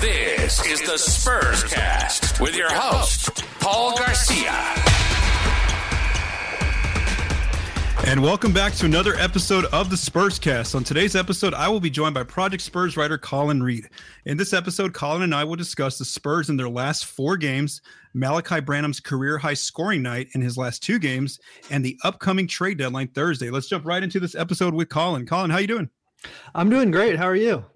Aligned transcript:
This 0.00 0.64
is 0.64 0.80
the 0.80 0.96
Spurs 0.96 1.62
Cast 1.64 2.40
with 2.40 2.56
your 2.56 2.72
host, 2.72 3.44
Paul 3.60 3.94
Garcia. 3.98 4.50
And 8.06 8.22
welcome 8.22 8.54
back 8.54 8.72
to 8.76 8.86
another 8.86 9.14
episode 9.16 9.66
of 9.66 9.90
the 9.90 9.98
Spurs 9.98 10.38
Cast. 10.38 10.74
On 10.74 10.82
today's 10.82 11.14
episode, 11.14 11.52
I 11.52 11.68
will 11.68 11.80
be 11.80 11.90
joined 11.90 12.14
by 12.14 12.22
Project 12.22 12.62
Spurs 12.62 12.96
writer 12.96 13.18
Collin 13.18 13.62
Reid. 13.62 13.90
In 14.24 14.38
this 14.38 14.54
episode, 14.54 14.94
Collin 14.94 15.20
and 15.20 15.34
I 15.34 15.44
will 15.44 15.56
discuss 15.56 15.98
the 15.98 16.06
Spurs 16.06 16.48
in 16.48 16.56
their 16.56 16.70
last 16.70 17.04
four 17.04 17.36
games, 17.36 17.82
Malaki 18.16 18.64
Branham's 18.64 19.00
career 19.00 19.36
high 19.36 19.52
scoring 19.52 20.00
night 20.00 20.28
in 20.34 20.40
his 20.40 20.56
last 20.56 20.82
two 20.82 20.98
games, 20.98 21.38
and 21.70 21.84
the 21.84 21.98
upcoming 22.04 22.46
trade 22.48 22.78
deadline 22.78 23.08
Thursday. 23.08 23.50
Let's 23.50 23.68
jump 23.68 23.84
right 23.84 24.02
into 24.02 24.18
this 24.18 24.34
episode 24.34 24.72
with 24.72 24.88
Collin. 24.88 25.26
Collin, 25.26 25.50
how 25.50 25.58
you 25.58 25.66
doing? 25.66 25.90
I'm 26.54 26.70
doing 26.70 26.90
great. 26.90 27.18
How 27.18 27.26
are 27.26 27.36
you? 27.36 27.66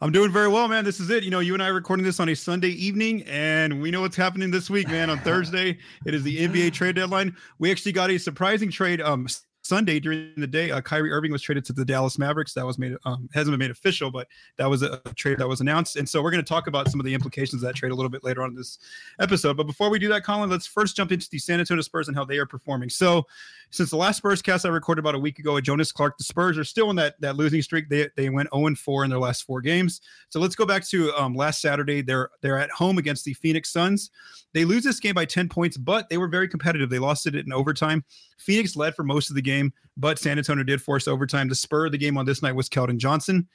I'm 0.00 0.12
doing 0.12 0.30
very 0.30 0.48
well, 0.48 0.68
man. 0.68 0.84
This 0.84 1.00
is 1.00 1.10
it. 1.10 1.24
You 1.24 1.30
know, 1.30 1.40
you 1.40 1.54
and 1.54 1.62
I 1.62 1.68
are 1.68 1.74
recording 1.74 2.04
this 2.04 2.20
on 2.20 2.28
a 2.28 2.34
Sunday 2.34 2.68
evening, 2.68 3.22
and 3.24 3.82
we 3.82 3.90
know 3.90 4.02
what's 4.02 4.16
happening 4.16 4.50
this 4.50 4.70
week, 4.70 4.88
man. 4.88 5.10
On 5.10 5.18
Thursday, 5.18 5.78
it 6.06 6.14
is 6.14 6.22
the 6.22 6.48
NBA 6.48 6.72
trade 6.72 6.96
deadline. 6.96 7.36
We 7.58 7.70
actually 7.70 7.92
got 7.92 8.10
a 8.10 8.18
surprising 8.18 8.70
trade 8.70 9.00
um 9.00 9.26
Sunday 9.68 10.00
during 10.00 10.32
the 10.36 10.46
day. 10.46 10.70
Uh, 10.70 10.80
Kyrie 10.80 11.12
Irving 11.12 11.30
was 11.30 11.42
traded 11.42 11.64
to 11.66 11.72
the 11.72 11.84
Dallas 11.84 12.18
Mavericks. 12.18 12.54
That 12.54 12.64
was 12.64 12.78
made 12.78 12.96
um, 13.04 13.28
hasn't 13.34 13.52
been 13.52 13.58
made 13.58 13.70
official, 13.70 14.10
but 14.10 14.26
that 14.56 14.66
was 14.66 14.82
a, 14.82 15.00
a 15.04 15.14
trade 15.14 15.38
that 15.38 15.46
was 15.46 15.60
announced. 15.60 15.96
And 15.96 16.08
so 16.08 16.22
we're 16.22 16.30
going 16.30 16.42
to 16.42 16.48
talk 16.48 16.66
about 16.66 16.90
some 16.90 16.98
of 16.98 17.06
the 17.06 17.12
implications 17.12 17.62
of 17.62 17.68
that 17.68 17.76
trade 17.76 17.92
a 17.92 17.94
little 17.94 18.08
bit 18.08 18.24
later 18.24 18.42
on 18.42 18.50
in 18.50 18.56
this 18.56 18.78
episode. 19.20 19.56
But 19.56 19.66
before 19.66 19.90
we 19.90 19.98
do 19.98 20.08
that, 20.08 20.24
Collin, 20.24 20.48
let's 20.48 20.66
first 20.66 20.96
jump 20.96 21.12
into 21.12 21.28
the 21.30 21.38
San 21.38 21.60
Antonio 21.60 21.82
Spurs 21.82 22.08
and 22.08 22.16
how 22.16 22.24
they 22.24 22.38
are 22.38 22.46
performing. 22.46 22.88
So 22.88 23.26
since 23.70 23.90
the 23.90 23.96
last 23.96 24.18
Spurs 24.18 24.40
cast 24.40 24.64
I 24.64 24.70
recorded 24.70 25.00
about 25.00 25.14
a 25.14 25.18
week 25.18 25.38
ago 25.38 25.54
with 25.54 25.64
Jonas 25.64 25.92
Clark, 25.92 26.16
the 26.16 26.24
Spurs 26.24 26.56
are 26.56 26.64
still 26.64 26.90
in 26.90 26.96
that 26.96 27.20
that 27.20 27.36
losing 27.36 27.62
streak. 27.62 27.88
They 27.88 28.08
they 28.16 28.30
went 28.30 28.48
0 28.54 28.74
4 28.74 29.04
in 29.04 29.10
their 29.10 29.18
last 29.18 29.44
four 29.44 29.60
games. 29.60 30.00
So 30.30 30.40
let's 30.40 30.54
go 30.54 30.64
back 30.64 30.86
to 30.88 31.12
um, 31.14 31.34
last 31.34 31.60
Saturday. 31.60 32.00
They're 32.00 32.30
they're 32.40 32.58
at 32.58 32.70
home 32.70 32.98
against 32.98 33.24
the 33.24 33.34
Phoenix 33.34 33.70
Suns. 33.70 34.10
They 34.54 34.64
lose 34.64 34.84
this 34.84 35.00
game 35.00 35.14
by 35.14 35.26
10 35.26 35.48
points, 35.48 35.76
but 35.76 36.08
they 36.08 36.16
were 36.16 36.28
very 36.28 36.48
competitive. 36.48 36.88
They 36.88 36.98
lost 36.98 37.26
it 37.26 37.34
in 37.34 37.52
overtime. 37.52 38.04
Phoenix 38.38 38.76
led 38.76 38.94
for 38.94 39.02
most 39.02 39.28
of 39.28 39.36
the 39.36 39.42
game, 39.42 39.72
but 39.96 40.18
San 40.18 40.38
Antonio 40.38 40.64
did 40.64 40.80
force 40.80 41.06
overtime. 41.06 41.48
The 41.48 41.54
spur 41.54 41.86
of 41.86 41.92
the 41.92 41.98
game 41.98 42.16
on 42.16 42.24
this 42.24 42.42
night 42.42 42.54
was 42.54 42.68
Keldon 42.68 42.96
Johnson. 42.96 43.48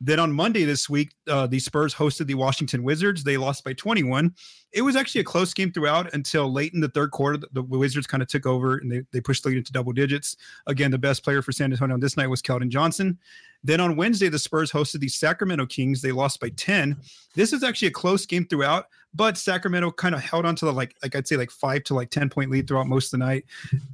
Then 0.00 0.20
on 0.20 0.32
Monday 0.32 0.64
this 0.64 0.88
week, 0.88 1.12
uh, 1.28 1.46
the 1.46 1.58
Spurs 1.58 1.94
hosted 1.94 2.26
the 2.26 2.34
Washington 2.34 2.84
Wizards. 2.84 3.24
They 3.24 3.36
lost 3.36 3.64
by 3.64 3.72
21. 3.72 4.32
It 4.72 4.82
was 4.82 4.96
actually 4.96 5.22
a 5.22 5.24
close 5.24 5.54
game 5.54 5.72
throughout 5.72 6.12
until 6.14 6.52
late 6.52 6.74
in 6.74 6.80
the 6.80 6.88
third 6.88 7.10
quarter. 7.10 7.38
The, 7.38 7.48
the 7.52 7.62
Wizards 7.62 8.06
kind 8.06 8.22
of 8.22 8.28
took 8.28 8.46
over 8.46 8.78
and 8.78 8.90
they, 8.90 9.02
they 9.12 9.20
pushed 9.20 9.42
the 9.42 9.50
lead 9.50 9.58
into 9.58 9.72
double 9.72 9.92
digits. 9.92 10.36
Again, 10.66 10.90
the 10.90 10.98
best 10.98 11.24
player 11.24 11.42
for 11.42 11.52
San 11.52 11.72
Antonio 11.72 11.94
on 11.94 12.00
this 12.00 12.16
night 12.16 12.26
was 12.26 12.42
Keldon 12.42 12.68
Johnson. 12.68 13.18
Then 13.64 13.80
on 13.80 13.96
Wednesday, 13.96 14.28
the 14.28 14.38
Spurs 14.38 14.70
hosted 14.70 15.00
the 15.00 15.08
Sacramento 15.08 15.66
Kings. 15.66 16.00
They 16.00 16.12
lost 16.12 16.40
by 16.40 16.50
10. 16.50 16.96
This 17.34 17.52
is 17.52 17.64
actually 17.64 17.88
a 17.88 17.92
close 17.92 18.24
game 18.24 18.46
throughout, 18.46 18.86
but 19.14 19.36
Sacramento 19.36 19.90
kind 19.92 20.14
of 20.14 20.22
held 20.22 20.46
on 20.46 20.54
to 20.56 20.64
the 20.64 20.72
like, 20.72 20.94
like 21.02 21.16
I'd 21.16 21.26
say 21.26 21.36
like 21.36 21.50
five 21.50 21.82
to 21.84 21.94
like 21.94 22.10
10 22.10 22.28
point 22.30 22.50
lead 22.50 22.68
throughout 22.68 22.86
most 22.86 23.12
of 23.12 23.18
the 23.18 23.26
night. 23.26 23.44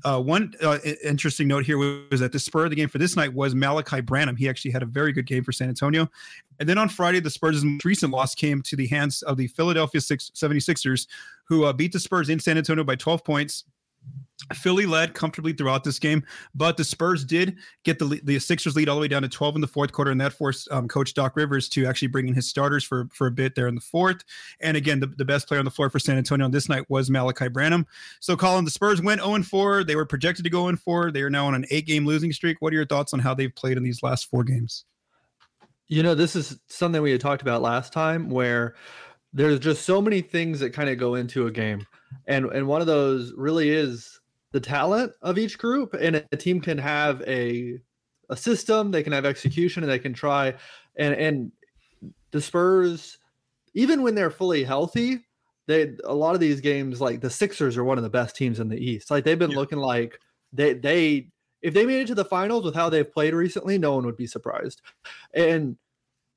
Uh, 0.04 0.20
one 0.20 0.52
uh, 0.62 0.78
interesting 1.02 1.48
note 1.48 1.64
here 1.64 1.78
was 1.78 2.20
that 2.20 2.32
the 2.32 2.38
spur 2.38 2.64
of 2.64 2.70
the 2.70 2.76
game 2.76 2.88
for 2.88 2.98
this 2.98 3.16
night 3.16 3.32
was 3.32 3.54
Malaki 3.54 4.04
Branham. 4.04 4.36
He 4.36 4.48
actually 4.48 4.70
had 4.70 4.82
a 4.82 4.86
very 4.86 5.12
good 5.12 5.26
game 5.26 5.42
for 5.44 5.52
San 5.52 5.68
Antonio. 5.68 6.10
And 6.60 6.68
then 6.68 6.78
on 6.78 6.88
Friday, 6.88 7.20
the 7.20 7.30
Spurs' 7.30 7.64
most 7.64 7.84
recent 7.84 8.12
loss 8.12 8.34
came 8.34 8.62
to 8.62 8.76
the 8.76 8.86
hands 8.86 9.22
of 9.22 9.36
the 9.36 9.48
Philadelphia 9.48 10.00
76ers, 10.64 11.06
who 11.44 11.64
uh, 11.64 11.72
beat 11.72 11.92
the 11.92 12.00
Spurs 12.00 12.28
in 12.28 12.38
San 12.38 12.58
Antonio 12.58 12.84
by 12.84 12.96
12 12.96 13.24
points. 13.24 13.64
Philly 14.52 14.84
led 14.84 15.14
comfortably 15.14 15.52
throughout 15.52 15.84
this 15.84 15.98
game, 15.98 16.22
but 16.54 16.76
the 16.76 16.84
Spurs 16.84 17.24
did 17.24 17.56
get 17.84 17.98
the 17.98 18.20
the 18.24 18.38
Sixers 18.38 18.76
lead 18.76 18.88
all 18.88 18.96
the 18.96 19.00
way 19.00 19.08
down 19.08 19.22
to 19.22 19.28
12 19.28 19.54
in 19.54 19.60
the 19.60 19.66
fourth 19.66 19.92
quarter, 19.92 20.10
and 20.10 20.20
that 20.20 20.32
forced 20.32 20.70
um, 20.70 20.88
Coach 20.88 21.14
Doc 21.14 21.36
Rivers 21.36 21.68
to 21.70 21.86
actually 21.86 22.08
bring 22.08 22.28
in 22.28 22.34
his 22.34 22.46
starters 22.46 22.84
for 22.84 23.08
for 23.12 23.26
a 23.26 23.30
bit 23.30 23.54
there 23.54 23.68
in 23.68 23.74
the 23.74 23.80
fourth. 23.80 24.22
And 24.60 24.76
again, 24.76 25.00
the, 25.00 25.06
the 25.06 25.24
best 25.24 25.48
player 25.48 25.60
on 25.60 25.64
the 25.64 25.70
floor 25.70 25.88
for 25.88 25.98
San 25.98 26.18
Antonio 26.18 26.44
on 26.44 26.50
this 26.50 26.68
night 26.68 26.84
was 26.90 27.08
Malaki 27.08 27.50
Branham. 27.50 27.86
So, 28.20 28.36
Collin, 28.36 28.64
the 28.64 28.70
Spurs 28.70 29.00
went 29.00 29.22
0 29.22 29.42
4. 29.42 29.84
They 29.84 29.96
were 29.96 30.04
projected 30.04 30.44
to 30.44 30.50
go 30.50 30.64
0 30.64 30.76
4. 30.76 31.12
They 31.12 31.22
are 31.22 31.30
now 31.30 31.46
on 31.46 31.54
an 31.54 31.64
eight 31.70 31.86
game 31.86 32.04
losing 32.04 32.32
streak. 32.32 32.60
What 32.60 32.72
are 32.72 32.76
your 32.76 32.86
thoughts 32.86 33.14
on 33.14 33.20
how 33.20 33.34
they've 33.34 33.54
played 33.54 33.76
in 33.76 33.82
these 33.82 34.02
last 34.02 34.28
four 34.28 34.44
games? 34.44 34.84
You 35.86 36.02
know, 36.02 36.14
this 36.14 36.34
is 36.34 36.58
something 36.66 37.00
we 37.02 37.12
had 37.12 37.20
talked 37.20 37.42
about 37.42 37.62
last 37.62 37.92
time 37.92 38.28
where 38.30 38.74
there's 39.34 39.58
just 39.58 39.84
so 39.84 40.00
many 40.00 40.22
things 40.22 40.60
that 40.60 40.70
kind 40.70 40.88
of 40.88 40.96
go 40.96 41.16
into 41.16 41.46
a 41.46 41.50
game. 41.50 41.86
And 42.26 42.46
and 42.46 42.66
one 42.66 42.80
of 42.80 42.86
those 42.86 43.32
really 43.36 43.70
is 43.70 44.20
the 44.52 44.60
talent 44.60 45.12
of 45.20 45.36
each 45.36 45.58
group 45.58 45.94
and 45.94 46.24
a 46.30 46.36
team 46.36 46.60
can 46.60 46.78
have 46.78 47.20
a 47.22 47.80
a 48.30 48.36
system 48.36 48.90
they 48.90 49.02
can 49.02 49.12
have 49.12 49.26
execution 49.26 49.82
and 49.82 49.90
they 49.90 49.98
can 49.98 50.14
try 50.14 50.54
and 50.96 51.14
and 51.14 51.52
the 52.30 52.40
spurs 52.40 53.18
even 53.74 54.02
when 54.02 54.14
they're 54.14 54.30
fully 54.30 54.62
healthy 54.62 55.18
they 55.66 55.94
a 56.04 56.14
lot 56.14 56.34
of 56.34 56.40
these 56.40 56.60
games 56.60 57.00
like 57.00 57.20
the 57.20 57.28
sixers 57.28 57.76
are 57.76 57.84
one 57.84 57.98
of 57.98 58.04
the 58.04 58.10
best 58.10 58.36
teams 58.36 58.60
in 58.60 58.68
the 58.68 58.78
east 58.78 59.10
like 59.10 59.24
they've 59.24 59.40
been 59.40 59.50
yeah. 59.50 59.58
looking 59.58 59.78
like 59.78 60.20
they 60.52 60.72
they 60.72 61.28
if 61.60 61.74
they 61.74 61.84
made 61.84 62.02
it 62.02 62.06
to 62.06 62.14
the 62.14 62.24
finals 62.24 62.64
with 62.64 62.76
how 62.76 62.88
they've 62.88 63.12
played 63.12 63.34
recently 63.34 63.76
no 63.76 63.94
one 63.94 64.06
would 64.06 64.16
be 64.16 64.26
surprised 64.26 64.80
and 65.34 65.76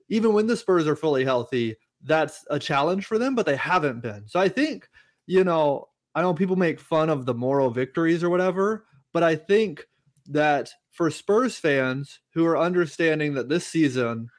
even 0.09 0.33
when 0.33 0.47
the 0.47 0.57
spurs 0.57 0.87
are 0.87 0.95
fully 0.95 1.23
healthy 1.23 1.75
that's 2.07 2.43
a 2.49 2.57
challenge 2.57 3.05
for 3.05 3.19
them 3.19 3.35
but 3.35 3.45
they 3.45 3.55
haven't 3.55 4.01
been 4.01 4.23
so 4.27 4.39
i 4.39 4.49
think 4.49 4.89
you 5.27 5.43
know 5.43 5.87
I 6.17 6.21
know 6.21 6.33
people 6.33 6.55
make 6.55 6.79
fun 6.79 7.11
of 7.11 7.27
the 7.27 7.35
moral 7.35 7.69
victories 7.69 8.23
or 8.23 8.31
whatever, 8.31 8.87
but 9.13 9.21
I 9.21 9.35
think 9.35 9.85
that 10.29 10.73
for 10.89 11.11
Spurs 11.11 11.59
fans 11.59 12.21
who 12.33 12.43
are 12.47 12.57
understanding 12.57 13.35
that 13.35 13.49
this 13.49 13.67
season 13.67 14.29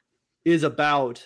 is 0.43 0.63
about 0.63 1.25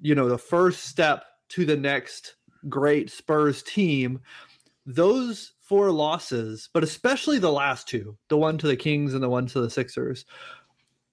you 0.00 0.14
know 0.14 0.26
the 0.26 0.38
first 0.38 0.84
step 0.84 1.24
to 1.50 1.66
the 1.66 1.76
next 1.76 2.36
great 2.70 3.10
Spurs 3.10 3.62
team, 3.62 4.20
those 4.86 5.52
four 5.60 5.90
losses, 5.90 6.70
but 6.72 6.82
especially 6.82 7.38
the 7.38 7.52
last 7.52 7.86
two, 7.86 8.16
the 8.30 8.38
one 8.38 8.56
to 8.56 8.68
the 8.68 8.74
Kings 8.74 9.12
and 9.12 9.22
the 9.22 9.28
one 9.28 9.44
to 9.48 9.60
the 9.60 9.68
Sixers, 9.68 10.24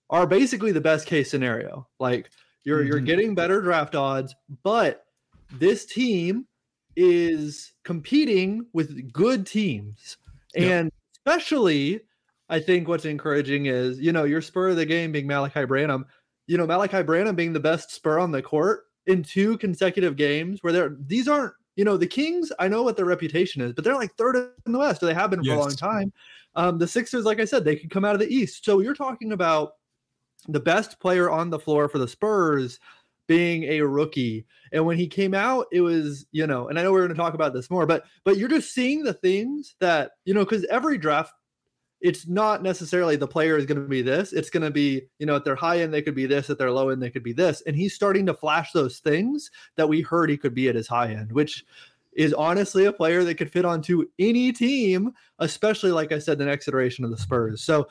are 0.09 0.25
basically 0.25 0.71
the 0.71 0.79
best 0.79 1.07
case 1.07 1.29
scenario. 1.29 1.89
Like 1.99 2.29
you're 2.67 2.79
mm-hmm. 2.79 2.87
you're 2.87 2.99
getting 2.99 3.33
better 3.33 3.61
draft 3.61 3.95
odds, 3.95 4.35
but 4.61 5.05
this 5.53 5.85
team 5.85 6.45
is 6.97 7.71
competing 7.85 8.65
with 8.73 9.13
good 9.13 9.47
teams. 9.47 10.17
And 10.53 10.91
especially, 11.15 12.01
I 12.49 12.59
think 12.59 12.87
what's 12.87 13.05
encouraging 13.05 13.67
is, 13.67 13.99
you 13.99 14.11
know, 14.11 14.25
your 14.25 14.41
spur 14.41 14.69
of 14.69 14.75
the 14.75 14.85
game 14.85 15.13
being 15.13 15.27
Malaki 15.27 15.65
Branham, 15.65 16.05
you 16.47 16.57
know, 16.57 16.67
Malaki 16.67 17.05
Branham 17.05 17.35
being 17.35 17.53
the 17.53 17.59
best 17.59 17.91
spur 17.91 18.19
on 18.19 18.31
the 18.31 18.41
court 18.41 18.85
in 19.05 19.23
two 19.23 19.57
consecutive 19.59 20.17
games 20.17 20.59
where 20.61 20.73
they're, 20.73 20.97
these 21.05 21.29
aren't, 21.29 21.53
you 21.77 21.85
know, 21.85 21.95
the 21.95 22.07
Kings, 22.07 22.51
I 22.59 22.67
know 22.67 22.83
what 22.83 22.97
their 22.97 23.05
reputation 23.05 23.61
is, 23.61 23.71
but 23.71 23.85
they're 23.85 23.95
like 23.95 24.13
third 24.15 24.35
in 24.65 24.73
the 24.73 24.79
West. 24.79 25.01
Or 25.03 25.05
they 25.05 25.13
have 25.13 25.29
been 25.29 25.39
for 25.39 25.45
yes. 25.45 25.57
a 25.57 25.61
long 25.61 25.75
time. 25.75 26.11
Um, 26.55 26.79
the 26.79 26.87
Sixers, 26.87 27.23
like 27.23 27.39
I 27.39 27.45
said, 27.45 27.63
they 27.63 27.75
could 27.77 27.91
come 27.91 28.03
out 28.03 28.15
of 28.15 28.19
the 28.19 28.33
East. 28.33 28.65
So 28.65 28.79
you're 28.79 28.95
talking 28.95 29.31
about 29.31 29.73
the 30.47 30.59
best 30.59 30.99
player 30.99 31.29
on 31.29 31.49
the 31.49 31.59
floor 31.59 31.87
for 31.89 31.97
the 31.97 32.07
Spurs 32.07 32.79
being 33.27 33.63
a 33.63 33.81
rookie. 33.81 34.45
And 34.71 34.85
when 34.85 34.97
he 34.97 35.07
came 35.07 35.33
out, 35.33 35.67
it 35.71 35.81
was, 35.81 36.25
you 36.31 36.47
know, 36.47 36.69
and 36.69 36.79
I 36.79 36.83
know 36.83 36.91
we're 36.91 37.05
going 37.05 37.09
to 37.09 37.15
talk 37.15 37.33
about 37.33 37.53
this 37.53 37.69
more, 37.69 37.85
but 37.85 38.05
but 38.23 38.37
you're 38.37 38.47
just 38.47 38.73
seeing 38.73 39.03
the 39.03 39.13
things 39.13 39.75
that, 39.79 40.11
you 40.25 40.33
know, 40.33 40.45
cuz 40.45 40.65
every 40.69 40.97
draft 40.97 41.33
it's 41.99 42.27
not 42.27 42.61
necessarily 42.61 43.15
the 43.15 43.27
player 43.27 43.57
is 43.57 43.65
going 43.65 43.81
to 43.81 43.87
be 43.87 44.01
this. 44.01 44.31
It's 44.31 44.49
going 44.49 44.63
to 44.63 44.71
be, 44.71 45.07
you 45.17 45.25
know, 45.25 45.35
at 45.35 45.43
their 45.43 45.55
high 45.55 45.79
end, 45.79 45.93
they 45.93 46.01
could 46.01 46.13
be 46.13 46.27
this, 46.27 46.49
at 46.49 46.57
their 46.59 46.71
low 46.71 46.89
end, 46.89 47.01
they 47.01 47.09
could 47.09 47.23
be 47.23 47.33
this. 47.33 47.63
And 47.65 47.75
he's 47.75 47.95
starting 47.95 48.25
to 48.27 48.33
flash 48.33 48.71
those 48.71 48.99
things 48.99 49.49
that 49.75 49.89
we 49.89 50.01
heard 50.01 50.29
he 50.29 50.37
could 50.37 50.53
be 50.53 50.69
at 50.69 50.75
his 50.75 50.87
high 50.87 51.11
end, 51.11 51.31
which 51.31 51.65
is 52.13 52.33
honestly 52.33 52.85
a 52.85 52.93
player 52.93 53.23
that 53.23 53.35
could 53.35 53.51
fit 53.51 53.65
onto 53.65 54.05
any 54.19 54.51
team, 54.51 55.13
especially, 55.39 55.91
like 55.91 56.11
I 56.11 56.19
said, 56.19 56.37
the 56.37 56.45
next 56.45 56.67
iteration 56.67 57.03
of 57.03 57.11
the 57.11 57.17
Spurs. 57.17 57.63
So, 57.63 57.87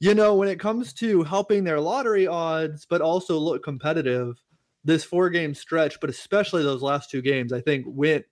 you 0.00 0.14
know, 0.14 0.34
when 0.34 0.48
it 0.48 0.58
comes 0.58 0.94
to 0.94 1.22
helping 1.22 1.62
their 1.62 1.78
lottery 1.78 2.26
odds, 2.26 2.86
but 2.88 3.02
also 3.02 3.38
look 3.38 3.62
competitive, 3.62 4.42
this 4.82 5.04
four 5.04 5.28
game 5.28 5.54
stretch, 5.54 6.00
but 6.00 6.08
especially 6.08 6.62
those 6.62 6.82
last 6.82 7.10
two 7.10 7.20
games, 7.20 7.52
I 7.52 7.60
think 7.60 7.84
went 7.86 8.24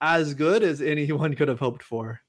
as 0.00 0.32
good 0.32 0.62
as 0.62 0.80
anyone 0.80 1.34
could 1.36 1.48
have 1.48 1.60
hoped 1.60 1.82
for. 1.82 2.20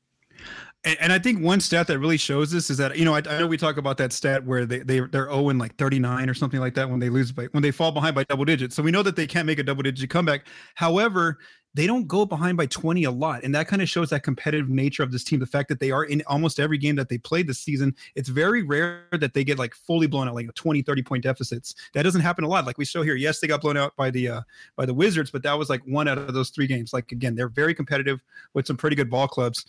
And, 0.83 0.97
and, 0.99 1.13
I 1.13 1.19
think 1.19 1.41
one 1.41 1.61
stat 1.61 1.87
that 1.87 1.99
really 1.99 2.17
shows 2.17 2.51
this 2.51 2.69
is 2.69 2.77
that 2.77 2.97
you 2.97 3.05
know 3.05 3.13
I, 3.13 3.19
I 3.19 3.39
know 3.39 3.47
we 3.47 3.55
talk 3.55 3.77
about 3.77 3.97
that 3.97 4.11
stat 4.11 4.43
where 4.45 4.65
they 4.65 4.79
they 4.79 4.99
they're 4.99 5.31
oh 5.31 5.45
owing 5.45 5.57
like 5.57 5.77
39 5.77 6.27
or 6.27 6.33
something 6.33 6.59
like 6.59 6.73
that 6.73 6.89
when 6.89 6.99
they 6.99 7.09
lose 7.09 7.31
by 7.31 7.45
when 7.51 7.61
they 7.63 7.71
fall 7.71 7.91
behind 7.91 8.15
by 8.15 8.23
double 8.25 8.43
digits. 8.43 8.75
So 8.75 8.83
we 8.83 8.91
know 8.91 9.03
that 9.03 9.15
they 9.15 9.27
can't 9.27 9.45
make 9.45 9.59
a 9.59 9.63
double 9.63 9.83
digit 9.83 10.09
comeback. 10.09 10.47
However, 10.75 11.37
they 11.73 11.87
don't 11.87 12.07
go 12.07 12.25
behind 12.25 12.57
by 12.57 12.65
20 12.65 13.03
a 13.03 13.11
lot. 13.11 13.43
And 13.43 13.53
that 13.55 13.67
kind 13.67 13.81
of 13.81 13.89
shows 13.89 14.09
that 14.11 14.23
competitive 14.23 14.69
nature 14.69 15.03
of 15.03 15.11
this 15.11 15.23
team. 15.23 15.39
The 15.39 15.45
fact 15.45 15.69
that 15.69 15.79
they 15.79 15.91
are 15.91 16.03
in 16.03 16.21
almost 16.27 16.59
every 16.59 16.77
game 16.77 16.95
that 16.97 17.09
they 17.09 17.17
played 17.17 17.47
this 17.47 17.59
season, 17.59 17.95
it's 18.15 18.29
very 18.29 18.63
rare 18.63 19.05
that 19.11 19.33
they 19.33 19.43
get 19.43 19.57
like 19.57 19.73
fully 19.73 20.07
blown 20.07 20.27
out, 20.27 20.35
like 20.35 20.53
20, 20.53 20.81
30 20.81 21.03
point 21.03 21.23
deficits. 21.23 21.73
That 21.93 22.03
doesn't 22.03 22.21
happen 22.21 22.43
a 22.43 22.47
lot. 22.47 22.65
Like 22.65 22.77
we 22.77 22.85
show 22.85 23.01
here. 23.01 23.15
Yes, 23.15 23.39
they 23.39 23.47
got 23.47 23.61
blown 23.61 23.77
out 23.77 23.95
by 23.95 24.11
the 24.11 24.29
uh 24.29 24.41
by 24.75 24.85
the 24.85 24.93
Wizards, 24.93 25.31
but 25.31 25.43
that 25.43 25.57
was 25.57 25.69
like 25.69 25.81
one 25.85 26.07
out 26.07 26.17
of 26.17 26.33
those 26.33 26.49
three 26.49 26.67
games. 26.67 26.93
Like 26.93 27.11
again, 27.11 27.35
they're 27.35 27.49
very 27.49 27.73
competitive 27.73 28.21
with 28.53 28.67
some 28.67 28.77
pretty 28.77 28.95
good 28.95 29.09
ball 29.09 29.27
clubs. 29.27 29.65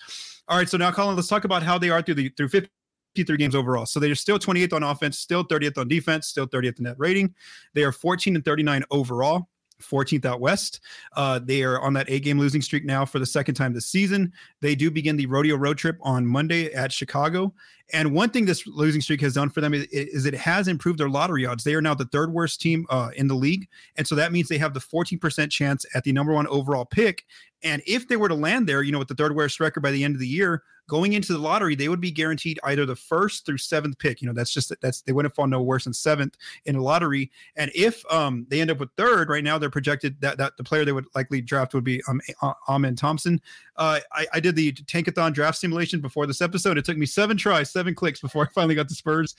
All 0.48 0.58
right. 0.58 0.68
So 0.68 0.76
now 0.76 0.90
Collin, 0.90 1.16
let's 1.16 1.28
talk 1.28 1.44
about 1.44 1.62
how 1.62 1.78
they 1.78 1.90
are 1.90 2.02
through 2.02 2.16
the 2.16 2.28
through 2.30 2.48
50 2.48 2.70
53 3.14 3.36
games 3.36 3.54
overall. 3.54 3.86
So 3.86 4.00
they're 4.00 4.14
still 4.14 4.38
28th 4.38 4.72
on 4.72 4.82
offense, 4.82 5.18
still 5.18 5.44
30th 5.44 5.78
on 5.78 5.88
defense, 5.88 6.26
still 6.26 6.46
30th 6.46 6.78
in 6.78 6.84
net 6.84 6.96
rating. 6.98 7.34
They 7.72 7.84
are 7.84 7.92
14 7.92 8.34
and 8.34 8.44
39 8.44 8.84
overall. 8.90 9.48
14th 9.82 10.24
out 10.24 10.40
west. 10.40 10.80
Uh, 11.16 11.38
they 11.42 11.62
are 11.62 11.80
on 11.80 11.92
that 11.94 12.06
eight 12.08 12.22
game 12.24 12.38
losing 12.38 12.62
streak 12.62 12.84
now 12.84 13.04
for 13.04 13.18
the 13.18 13.26
second 13.26 13.54
time 13.54 13.72
this 13.72 13.86
season. 13.86 14.32
They 14.60 14.74
do 14.74 14.90
begin 14.90 15.16
the 15.16 15.26
rodeo 15.26 15.56
road 15.56 15.78
trip 15.78 15.98
on 16.02 16.26
Monday 16.26 16.72
at 16.72 16.92
Chicago. 16.92 17.54
And 17.92 18.12
one 18.12 18.30
thing 18.30 18.46
this 18.46 18.66
losing 18.66 19.00
streak 19.00 19.20
has 19.20 19.34
done 19.34 19.50
for 19.50 19.60
them 19.60 19.74
is, 19.74 19.84
is 19.86 20.24
it 20.24 20.34
has 20.34 20.68
improved 20.68 20.98
their 20.98 21.10
lottery 21.10 21.44
odds. 21.44 21.64
They 21.64 21.74
are 21.74 21.82
now 21.82 21.94
the 21.94 22.06
third 22.06 22.32
worst 22.32 22.60
team 22.60 22.86
uh, 22.88 23.10
in 23.14 23.28
the 23.28 23.34
league. 23.34 23.68
And 23.96 24.06
so 24.06 24.14
that 24.14 24.32
means 24.32 24.48
they 24.48 24.58
have 24.58 24.74
the 24.74 24.80
14% 24.80 25.50
chance 25.50 25.84
at 25.94 26.04
the 26.04 26.12
number 26.12 26.32
one 26.32 26.46
overall 26.46 26.86
pick. 26.86 27.24
And 27.62 27.82
if 27.86 28.08
they 28.08 28.16
were 28.16 28.28
to 28.28 28.34
land 28.34 28.66
there, 28.66 28.82
you 28.82 28.92
know, 28.92 28.98
with 28.98 29.08
the 29.08 29.14
third 29.14 29.36
worst 29.36 29.60
record 29.60 29.80
by 29.80 29.90
the 29.90 30.02
end 30.02 30.14
of 30.14 30.20
the 30.20 30.28
year, 30.28 30.62
going 30.88 31.14
into 31.14 31.32
the 31.32 31.38
lottery, 31.38 31.75
they 31.75 31.88
would 31.88 32.00
be 32.00 32.10
guaranteed 32.10 32.58
either 32.64 32.84
the 32.84 32.96
first 32.96 33.46
through 33.46 33.58
seventh 33.58 33.98
pick. 33.98 34.20
You 34.20 34.28
know, 34.28 34.34
that's 34.34 34.52
just 34.52 34.72
that's 34.81 35.02
they 35.02 35.12
wouldn't 35.12 35.34
fall 35.34 35.46
no 35.46 35.62
worse 35.62 35.84
than 35.84 35.94
seventh 35.94 36.36
in 36.66 36.76
the 36.76 36.82
lottery. 36.82 37.31
And 37.56 37.70
if 37.75 38.04
um 38.12 38.46
they 38.50 38.60
end 38.60 38.70
up 38.70 38.78
with 38.78 38.90
third, 38.96 39.28
right 39.28 39.44
now 39.44 39.58
they're 39.58 39.70
projected 39.70 40.20
that 40.20 40.38
that 40.38 40.56
the 40.56 40.64
player 40.64 40.84
they 40.84 40.92
would 40.92 41.06
likely 41.14 41.40
draft 41.40 41.75
would 41.75 41.84
be 41.84 42.02
um 42.08 42.20
Amen 42.69 42.96
Thompson. 42.96 43.40
Uh, 43.76 43.98
I, 44.12 44.26
I 44.34 44.40
did 44.40 44.54
the 44.54 44.72
Tankathon 44.72 45.32
draft 45.32 45.58
simulation 45.58 46.00
before 46.00 46.26
this 46.26 46.40
episode. 46.40 46.78
It 46.78 46.84
took 46.84 46.96
me 46.96 47.06
seven 47.06 47.36
tries, 47.36 47.72
seven 47.72 47.92
clicks 47.94 48.20
before 48.20 48.44
I 48.44 48.48
finally 48.54 48.76
got 48.76 48.88
the 48.88 48.94
Spurs 48.94 49.34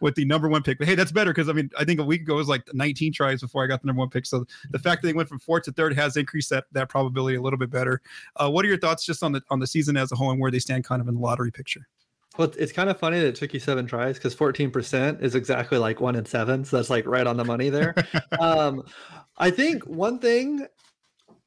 with 0.00 0.16
the 0.16 0.24
number 0.24 0.48
one 0.48 0.62
pick. 0.62 0.78
But 0.78 0.88
hey, 0.88 0.94
that's 0.94 1.12
better 1.12 1.32
because 1.32 1.48
I 1.48 1.52
mean 1.52 1.70
I 1.78 1.84
think 1.84 2.00
a 2.00 2.04
week 2.04 2.22
ago 2.22 2.34
it 2.34 2.38
was 2.38 2.48
like 2.48 2.62
19 2.72 3.12
tries 3.12 3.40
before 3.40 3.62
I 3.62 3.66
got 3.66 3.82
the 3.82 3.86
number 3.86 4.00
one 4.00 4.10
pick. 4.10 4.26
So 4.26 4.46
the 4.70 4.78
fact 4.78 5.02
that 5.02 5.08
they 5.08 5.14
went 5.14 5.28
from 5.28 5.38
fourth 5.38 5.64
to 5.64 5.72
third 5.72 5.94
has 5.94 6.16
increased 6.16 6.50
that 6.50 6.64
that 6.72 6.88
probability 6.88 7.36
a 7.36 7.42
little 7.42 7.58
bit 7.58 7.70
better. 7.70 8.00
Uh, 8.36 8.50
what 8.50 8.64
are 8.64 8.68
your 8.68 8.78
thoughts 8.78 9.04
just 9.04 9.22
on 9.22 9.32
the 9.32 9.42
on 9.50 9.60
the 9.60 9.66
season 9.66 9.96
as 9.96 10.12
a 10.12 10.16
whole 10.16 10.30
and 10.30 10.40
where 10.40 10.50
they 10.50 10.58
stand? 10.58 10.77
Kind 10.82 11.00
of 11.00 11.08
in 11.08 11.14
the 11.14 11.20
lottery 11.20 11.50
picture. 11.50 11.82
Well, 12.38 12.52
it's 12.56 12.70
kind 12.70 12.88
of 12.88 12.98
funny 12.98 13.18
that 13.18 13.26
it 13.26 13.34
took 13.34 13.52
you 13.52 13.58
seven 13.58 13.86
tries 13.86 14.16
because 14.16 14.34
14% 14.34 15.22
is 15.22 15.34
exactly 15.34 15.76
like 15.76 16.00
one 16.00 16.14
in 16.14 16.24
seven. 16.24 16.64
So 16.64 16.76
that's 16.76 16.88
like 16.88 17.04
right 17.04 17.26
on 17.26 17.36
the 17.36 17.44
money 17.44 17.68
there. 17.68 17.96
um, 18.40 18.84
I 19.38 19.50
think 19.50 19.84
one 19.84 20.20
thing, 20.20 20.66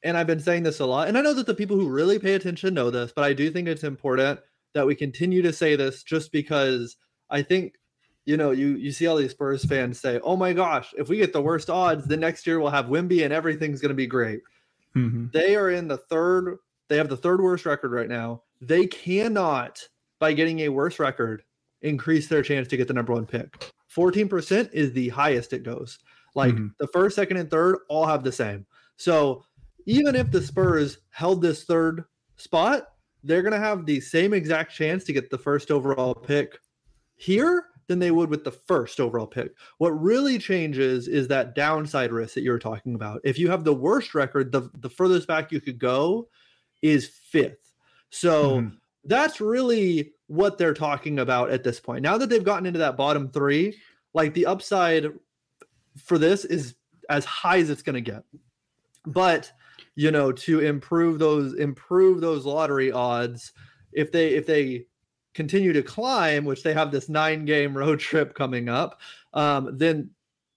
and 0.04 0.18
I've 0.18 0.28
been 0.28 0.42
saying 0.42 0.64
this 0.64 0.82
a 0.82 0.86
lot, 0.86 1.08
and 1.08 1.18
I 1.18 1.22
know 1.22 1.34
that 1.34 1.46
the 1.46 1.54
people 1.54 1.78
who 1.78 1.88
really 1.88 2.20
pay 2.20 2.34
attention 2.34 2.74
know 2.74 2.90
this, 2.92 3.14
but 3.16 3.24
I 3.24 3.32
do 3.32 3.50
think 3.50 3.70
it's 3.70 3.86
important 3.86 4.42
that 4.74 4.86
we 4.86 4.96
continue 4.96 5.42
to 5.44 5.54
say 5.54 5.78
this 5.78 6.04
just 6.04 6.32
because 6.34 6.98
I 7.30 7.42
think 7.42 7.76
you 8.26 8.38
know, 8.38 8.52
you 8.52 8.76
you 8.76 8.92
see 8.92 9.08
all 9.08 9.16
these 9.16 9.32
Spurs 9.32 9.66
fans 9.66 10.00
say, 10.00 10.20
"Oh 10.24 10.38
my 10.38 10.54
gosh, 10.54 10.94
if 10.96 11.10
we 11.10 11.18
get 11.18 11.34
the 11.34 11.42
worst 11.42 11.72
odds, 11.72 12.06
the 12.06 12.18
next 12.18 12.46
year 12.46 12.60
we'll 12.60 12.70
have 12.70 12.86
Wemby 12.86 13.24
and 13.24 13.34
everything's 13.34 13.82
going 13.82 13.90
to 13.90 13.96
be 13.96 14.06
great." 14.06 14.42
Mm-hmm. 14.96 15.28
They 15.34 15.56
are 15.56 15.72
in 15.72 15.88
the 15.88 15.98
third. 15.98 16.58
They 16.88 16.98
have 16.98 17.10
the 17.10 17.18
third 17.18 17.42
worst 17.42 17.66
record 17.66 17.92
right 17.92 18.10
now 18.10 18.44
they 18.62 18.88
cannot, 18.88 19.80
by 20.20 20.34
getting 20.34 20.60
a 20.62 20.70
worse 20.70 21.00
record, 21.00 21.44
increase 21.82 22.28
their 22.28 22.44
chance 22.44 22.68
to 22.70 22.78
get 22.78 22.88
the 22.88 22.94
number 22.94 23.14
one 23.14 23.26
pick. 23.26 23.72
14% 23.96 24.70
is 24.72 24.94
the 24.94 25.10
highest 25.10 25.52
it 25.54 25.64
goes. 25.64 26.00
Like 26.36 26.54
mm-hmm. 26.54 26.68
the 26.80 26.88
first, 26.88 27.16
second, 27.16 27.38
and 27.38 27.50
third 27.50 27.80
all 27.90 28.06
have 28.06 28.24
the 28.24 28.32
same. 28.32 28.66
So 28.98 29.44
even 29.86 30.16
if 30.16 30.32
the 30.32 30.42
Spurs 30.42 31.00
held 31.10 31.42
this 31.42 31.64
third 31.64 32.06
spot, 32.38 32.88
they're 33.24 33.42
going 33.42 33.54
to 33.54 33.60
have 33.60 33.86
the 33.86 34.00
same 34.00 34.34
exact 34.34 34.74
chance 34.74 35.04
to 35.06 35.14
get 35.14 35.30
the 35.30 35.38
first 35.38 35.72
overall 35.72 36.16
pick 36.16 36.58
here 37.18 37.66
than 37.88 38.00
they 38.00 38.12
would 38.12 38.30
with 38.30 38.44
the 38.44 38.52
first 38.52 39.00
overall 39.00 39.28
pick. 39.28 39.52
What 39.80 39.90
really 39.90 40.40
changes 40.40 41.08
is 41.08 41.28
that 41.28 41.56
downside 41.56 42.12
risk 42.12 42.36
that 42.36 42.42
you 42.42 42.52
were 42.52 42.60
talking 42.60 42.96
about. 42.96 43.22
If 43.24 43.38
you 43.38 43.50
have 43.50 43.64
the 43.64 43.74
worst 43.74 44.16
record, 44.16 44.52
the, 44.52 44.70
the 44.76 44.90
furthest 44.90 45.28
back 45.28 45.52
you 45.52 45.60
could 45.60 45.78
go 45.78 46.30
is 46.82 47.08
fifth. 47.08 47.71
So 48.12 48.58
mm-hmm. 48.58 48.76
that's 49.06 49.42
really 49.42 50.14
what 50.28 50.58
they're 50.58 50.74
talking 50.74 51.20
about 51.20 51.50
at 51.50 51.64
this 51.64 51.80
point. 51.80 52.04
Now 52.04 52.18
that 52.18 52.30
they've 52.30 52.44
gotten 52.44 52.66
into 52.66 52.80
that 52.80 52.98
bottom 52.98 53.30
three, 53.30 53.78
like 54.14 54.34
the 54.34 54.46
upside 54.46 55.08
for 55.98 56.18
this 56.18 56.46
is 56.46 56.76
as 57.10 57.26
high 57.26 57.58
as 57.58 57.70
it's 57.70 57.82
going 57.82 57.96
to 57.96 58.12
get. 58.12 58.24
But 59.06 59.52
you 59.96 60.12
know, 60.12 60.32
to 60.32 60.60
improve 60.60 61.20
those 61.20 61.54
improve 61.56 62.22
those 62.22 62.46
lottery 62.46 62.92
odds, 62.92 63.52
if 63.92 64.12
they 64.12 64.30
if 64.30 64.46
they 64.46 64.86
continue 65.34 65.74
to 65.74 65.84
climb, 65.84 66.46
which 66.46 66.64
they 66.64 66.74
have 66.74 66.92
this 66.92 67.10
nine 67.10 67.46
game 67.46 67.78
road 67.78 68.00
trip 68.10 68.34
coming 68.36 68.70
up, 68.70 69.00
um, 69.34 69.78
then 69.78 70.10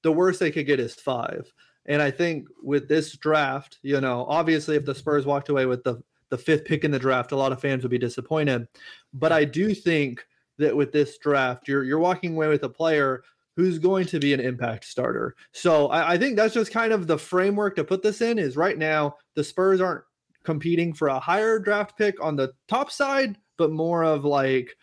the 0.02 0.12
worst 0.12 0.40
they 0.40 0.50
could 0.50 0.66
get 0.66 0.80
is 0.80 0.94
five. 0.94 1.52
And 1.86 2.00
I 2.00 2.10
think 2.10 2.48
with 2.62 2.88
this 2.88 3.16
draft, 3.16 3.78
you 3.82 4.00
know, 4.00 4.24
obviously 4.28 4.76
if 4.76 4.84
the 4.84 4.94
Spurs 4.94 5.26
walked 5.26 5.48
away 5.48 5.66
with 5.66 5.84
the 5.84 6.02
the 6.30 6.38
fifth 6.38 6.64
pick 6.64 6.84
in 6.84 6.90
the 6.90 6.98
draft, 6.98 7.32
a 7.32 7.36
lot 7.36 7.52
of 7.52 7.60
fans 7.60 7.82
would 7.82 7.90
be 7.90 7.98
disappointed. 7.98 8.66
But 9.12 9.32
I 9.32 9.44
do 9.44 9.74
think 9.74 10.24
that 10.58 10.76
with 10.76 10.92
this 10.92 11.18
draft, 11.18 11.68
you're 11.68 11.84
you're 11.84 11.98
walking 11.98 12.34
away 12.34 12.48
with 12.48 12.62
a 12.64 12.68
player 12.68 13.22
who's 13.56 13.78
going 13.78 14.06
to 14.06 14.18
be 14.18 14.34
an 14.34 14.40
impact 14.40 14.84
starter. 14.84 15.36
So 15.52 15.88
I, 15.88 16.14
I 16.14 16.18
think 16.18 16.36
that's 16.36 16.54
just 16.54 16.72
kind 16.72 16.92
of 16.92 17.06
the 17.06 17.18
framework 17.18 17.76
to 17.76 17.84
put 17.84 18.02
this 18.02 18.20
in. 18.20 18.38
Is 18.38 18.56
right 18.56 18.78
now 18.78 19.16
the 19.34 19.44
Spurs 19.44 19.81
aren't 19.81 20.04
competing 20.44 20.93
for 20.93 21.08
a 21.08 21.20
higher 21.20 21.58
draft 21.58 21.96
pick 21.96 22.22
on 22.22 22.36
the 22.36 22.52
top 22.69 22.90
side, 22.90 23.38
but 23.56 23.70
more 23.70 24.04
of 24.04 24.24
like 24.24 24.76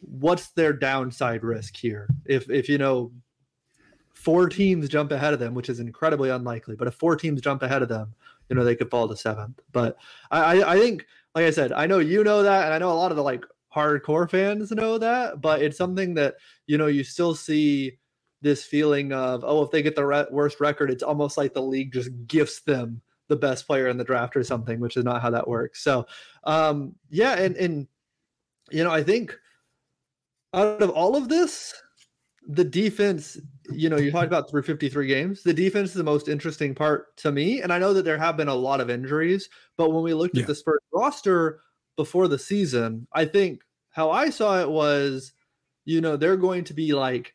what's 0.00 0.50
their 0.50 0.72
downside 0.72 1.44
risk 1.44 1.76
here? 1.76 2.08
If 2.24 2.50
if 2.50 2.68
you 2.68 2.78
know 2.78 3.12
four 4.14 4.48
teams 4.48 4.88
jump 4.88 5.12
ahead 5.12 5.34
of 5.34 5.40
them, 5.40 5.54
which 5.54 5.68
is 5.68 5.80
incredibly 5.80 6.30
unlikely, 6.30 6.76
but 6.76 6.88
if 6.88 6.94
four 6.94 7.16
teams 7.16 7.40
jump 7.40 7.62
ahead 7.62 7.82
of 7.82 7.88
them, 7.88 8.14
you 8.48 8.56
know 8.56 8.64
they 8.64 8.76
could 8.76 8.90
fall 8.90 9.08
to 9.08 9.16
seventh. 9.16 9.60
But 9.72 9.96
I, 10.30 10.62
I 10.62 10.78
think, 10.78 11.06
like 11.34 11.46
I 11.46 11.50
said, 11.50 11.72
I 11.72 11.86
know 11.86 11.98
you 11.98 12.24
know 12.24 12.42
that, 12.42 12.64
and 12.66 12.74
I 12.74 12.78
know 12.78 12.92
a 12.92 12.94
lot 12.94 13.10
of 13.10 13.16
the 13.16 13.22
like 13.22 13.44
hardcore 13.74 14.30
fans 14.30 14.70
know 14.70 14.98
that, 14.98 15.40
but 15.40 15.62
it's 15.62 15.78
something 15.78 16.14
that 16.14 16.34
you 16.66 16.78
know 16.78 16.86
you 16.86 17.04
still 17.04 17.34
see 17.34 17.98
this 18.42 18.64
feeling 18.64 19.12
of 19.12 19.42
oh 19.44 19.62
if 19.62 19.70
they 19.70 19.82
get 19.82 19.96
the 19.96 20.06
re- 20.06 20.26
worst 20.30 20.60
record, 20.60 20.90
it's 20.90 21.02
almost 21.02 21.36
like 21.36 21.54
the 21.54 21.62
league 21.62 21.92
just 21.92 22.10
gifts 22.26 22.60
them 22.60 23.00
the 23.28 23.36
best 23.36 23.66
player 23.66 23.88
in 23.88 23.96
the 23.96 24.04
draft 24.04 24.36
or 24.36 24.44
something, 24.44 24.80
which 24.80 24.96
is 24.96 25.04
not 25.04 25.22
how 25.22 25.30
that 25.30 25.48
works. 25.48 25.82
So 25.82 26.06
um 26.44 26.94
yeah, 27.10 27.34
and 27.34 27.56
and 27.56 27.88
you 28.70 28.84
know 28.84 28.90
I 28.90 29.02
think 29.02 29.36
out 30.52 30.82
of 30.82 30.90
all 30.90 31.16
of 31.16 31.28
this, 31.28 31.74
the 32.46 32.64
defense, 32.64 33.38
you 33.70 33.88
know, 33.88 33.96
you 33.96 34.10
talked 34.10 34.26
about 34.26 34.50
through 34.50 34.62
53 34.62 35.06
games. 35.06 35.42
The 35.42 35.54
defense 35.54 35.90
is 35.90 35.94
the 35.94 36.04
most 36.04 36.28
interesting 36.28 36.74
part 36.74 37.16
to 37.18 37.32
me. 37.32 37.62
And 37.62 37.72
I 37.72 37.78
know 37.78 37.94
that 37.94 38.04
there 38.04 38.18
have 38.18 38.36
been 38.36 38.48
a 38.48 38.54
lot 38.54 38.80
of 38.80 38.90
injuries, 38.90 39.48
but 39.76 39.90
when 39.92 40.02
we 40.02 40.14
looked 40.14 40.36
yeah. 40.36 40.42
at 40.42 40.46
the 40.46 40.54
Spurs 40.54 40.80
roster 40.92 41.60
before 41.96 42.28
the 42.28 42.38
season, 42.38 43.06
I 43.12 43.24
think 43.24 43.62
how 43.90 44.10
I 44.10 44.30
saw 44.30 44.60
it 44.60 44.68
was, 44.68 45.32
you 45.84 46.00
know, 46.00 46.16
they're 46.16 46.36
going 46.36 46.64
to 46.64 46.74
be 46.74 46.92
like 46.92 47.32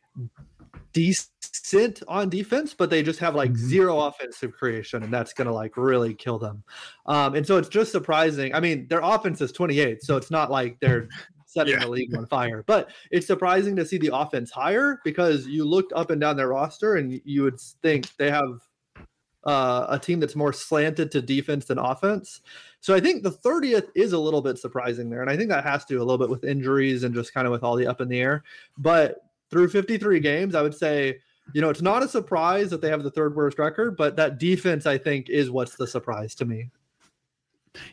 decent 0.92 2.02
on 2.08 2.28
defense, 2.28 2.74
but 2.74 2.90
they 2.90 3.02
just 3.02 3.20
have 3.20 3.34
like 3.34 3.52
mm-hmm. 3.52 3.68
zero 3.68 4.00
offensive 4.00 4.52
creation, 4.52 5.02
and 5.02 5.12
that's 5.12 5.32
gonna 5.32 5.52
like 5.52 5.76
really 5.76 6.14
kill 6.14 6.38
them. 6.38 6.62
Um, 7.06 7.34
and 7.34 7.46
so 7.46 7.56
it's 7.56 7.68
just 7.68 7.92
surprising. 7.92 8.54
I 8.54 8.60
mean, 8.60 8.86
their 8.88 9.00
offense 9.00 9.40
is 9.40 9.52
28, 9.52 10.02
so 10.02 10.16
it's 10.16 10.30
not 10.30 10.50
like 10.50 10.78
they're 10.80 11.08
setting 11.50 11.74
yeah. 11.74 11.80
the 11.80 11.88
league 11.88 12.16
on 12.16 12.26
fire. 12.38 12.62
But 12.66 12.90
it's 13.10 13.26
surprising 13.26 13.76
to 13.76 13.84
see 13.84 13.98
the 13.98 14.14
offense 14.14 14.50
higher 14.50 15.00
because 15.04 15.46
you 15.46 15.64
looked 15.64 15.92
up 15.92 16.10
and 16.10 16.20
down 16.20 16.36
their 16.36 16.48
roster 16.48 16.96
and 16.96 17.20
you 17.24 17.42
would 17.42 17.60
think 17.60 18.14
they 18.16 18.30
have 18.30 18.60
uh, 19.44 19.86
a 19.88 19.98
team 19.98 20.20
that's 20.20 20.36
more 20.36 20.52
slanted 20.52 21.10
to 21.10 21.22
defense 21.22 21.64
than 21.64 21.78
offense. 21.78 22.40
So 22.80 22.94
I 22.94 23.00
think 23.00 23.22
the 23.22 23.32
30th 23.32 23.88
is 23.94 24.12
a 24.12 24.18
little 24.18 24.42
bit 24.42 24.58
surprising 24.58 25.10
there. 25.10 25.22
And 25.22 25.30
I 25.30 25.36
think 25.36 25.48
that 25.50 25.64
has 25.64 25.84
to 25.86 25.94
do 25.94 25.98
a 25.98 26.04
little 26.04 26.18
bit 26.18 26.30
with 26.30 26.44
injuries 26.44 27.02
and 27.02 27.14
just 27.14 27.34
kind 27.34 27.46
of 27.46 27.50
with 27.50 27.64
all 27.64 27.76
the 27.76 27.86
up 27.86 28.00
in 28.00 28.08
the 28.08 28.20
air. 28.20 28.44
But 28.78 29.22
through 29.50 29.68
53 29.70 30.20
games, 30.20 30.54
I 30.54 30.62
would 30.62 30.74
say, 30.74 31.18
you 31.52 31.60
know, 31.60 31.70
it's 31.70 31.82
not 31.82 32.02
a 32.02 32.08
surprise 32.08 32.70
that 32.70 32.80
they 32.80 32.90
have 32.90 33.02
the 33.02 33.10
third 33.10 33.34
worst 33.34 33.58
record, 33.58 33.96
but 33.96 34.14
that 34.16 34.38
defense, 34.38 34.86
I 34.86 34.98
think, 34.98 35.28
is 35.28 35.50
what's 35.50 35.74
the 35.74 35.86
surprise 35.86 36.34
to 36.36 36.44
me. 36.44 36.70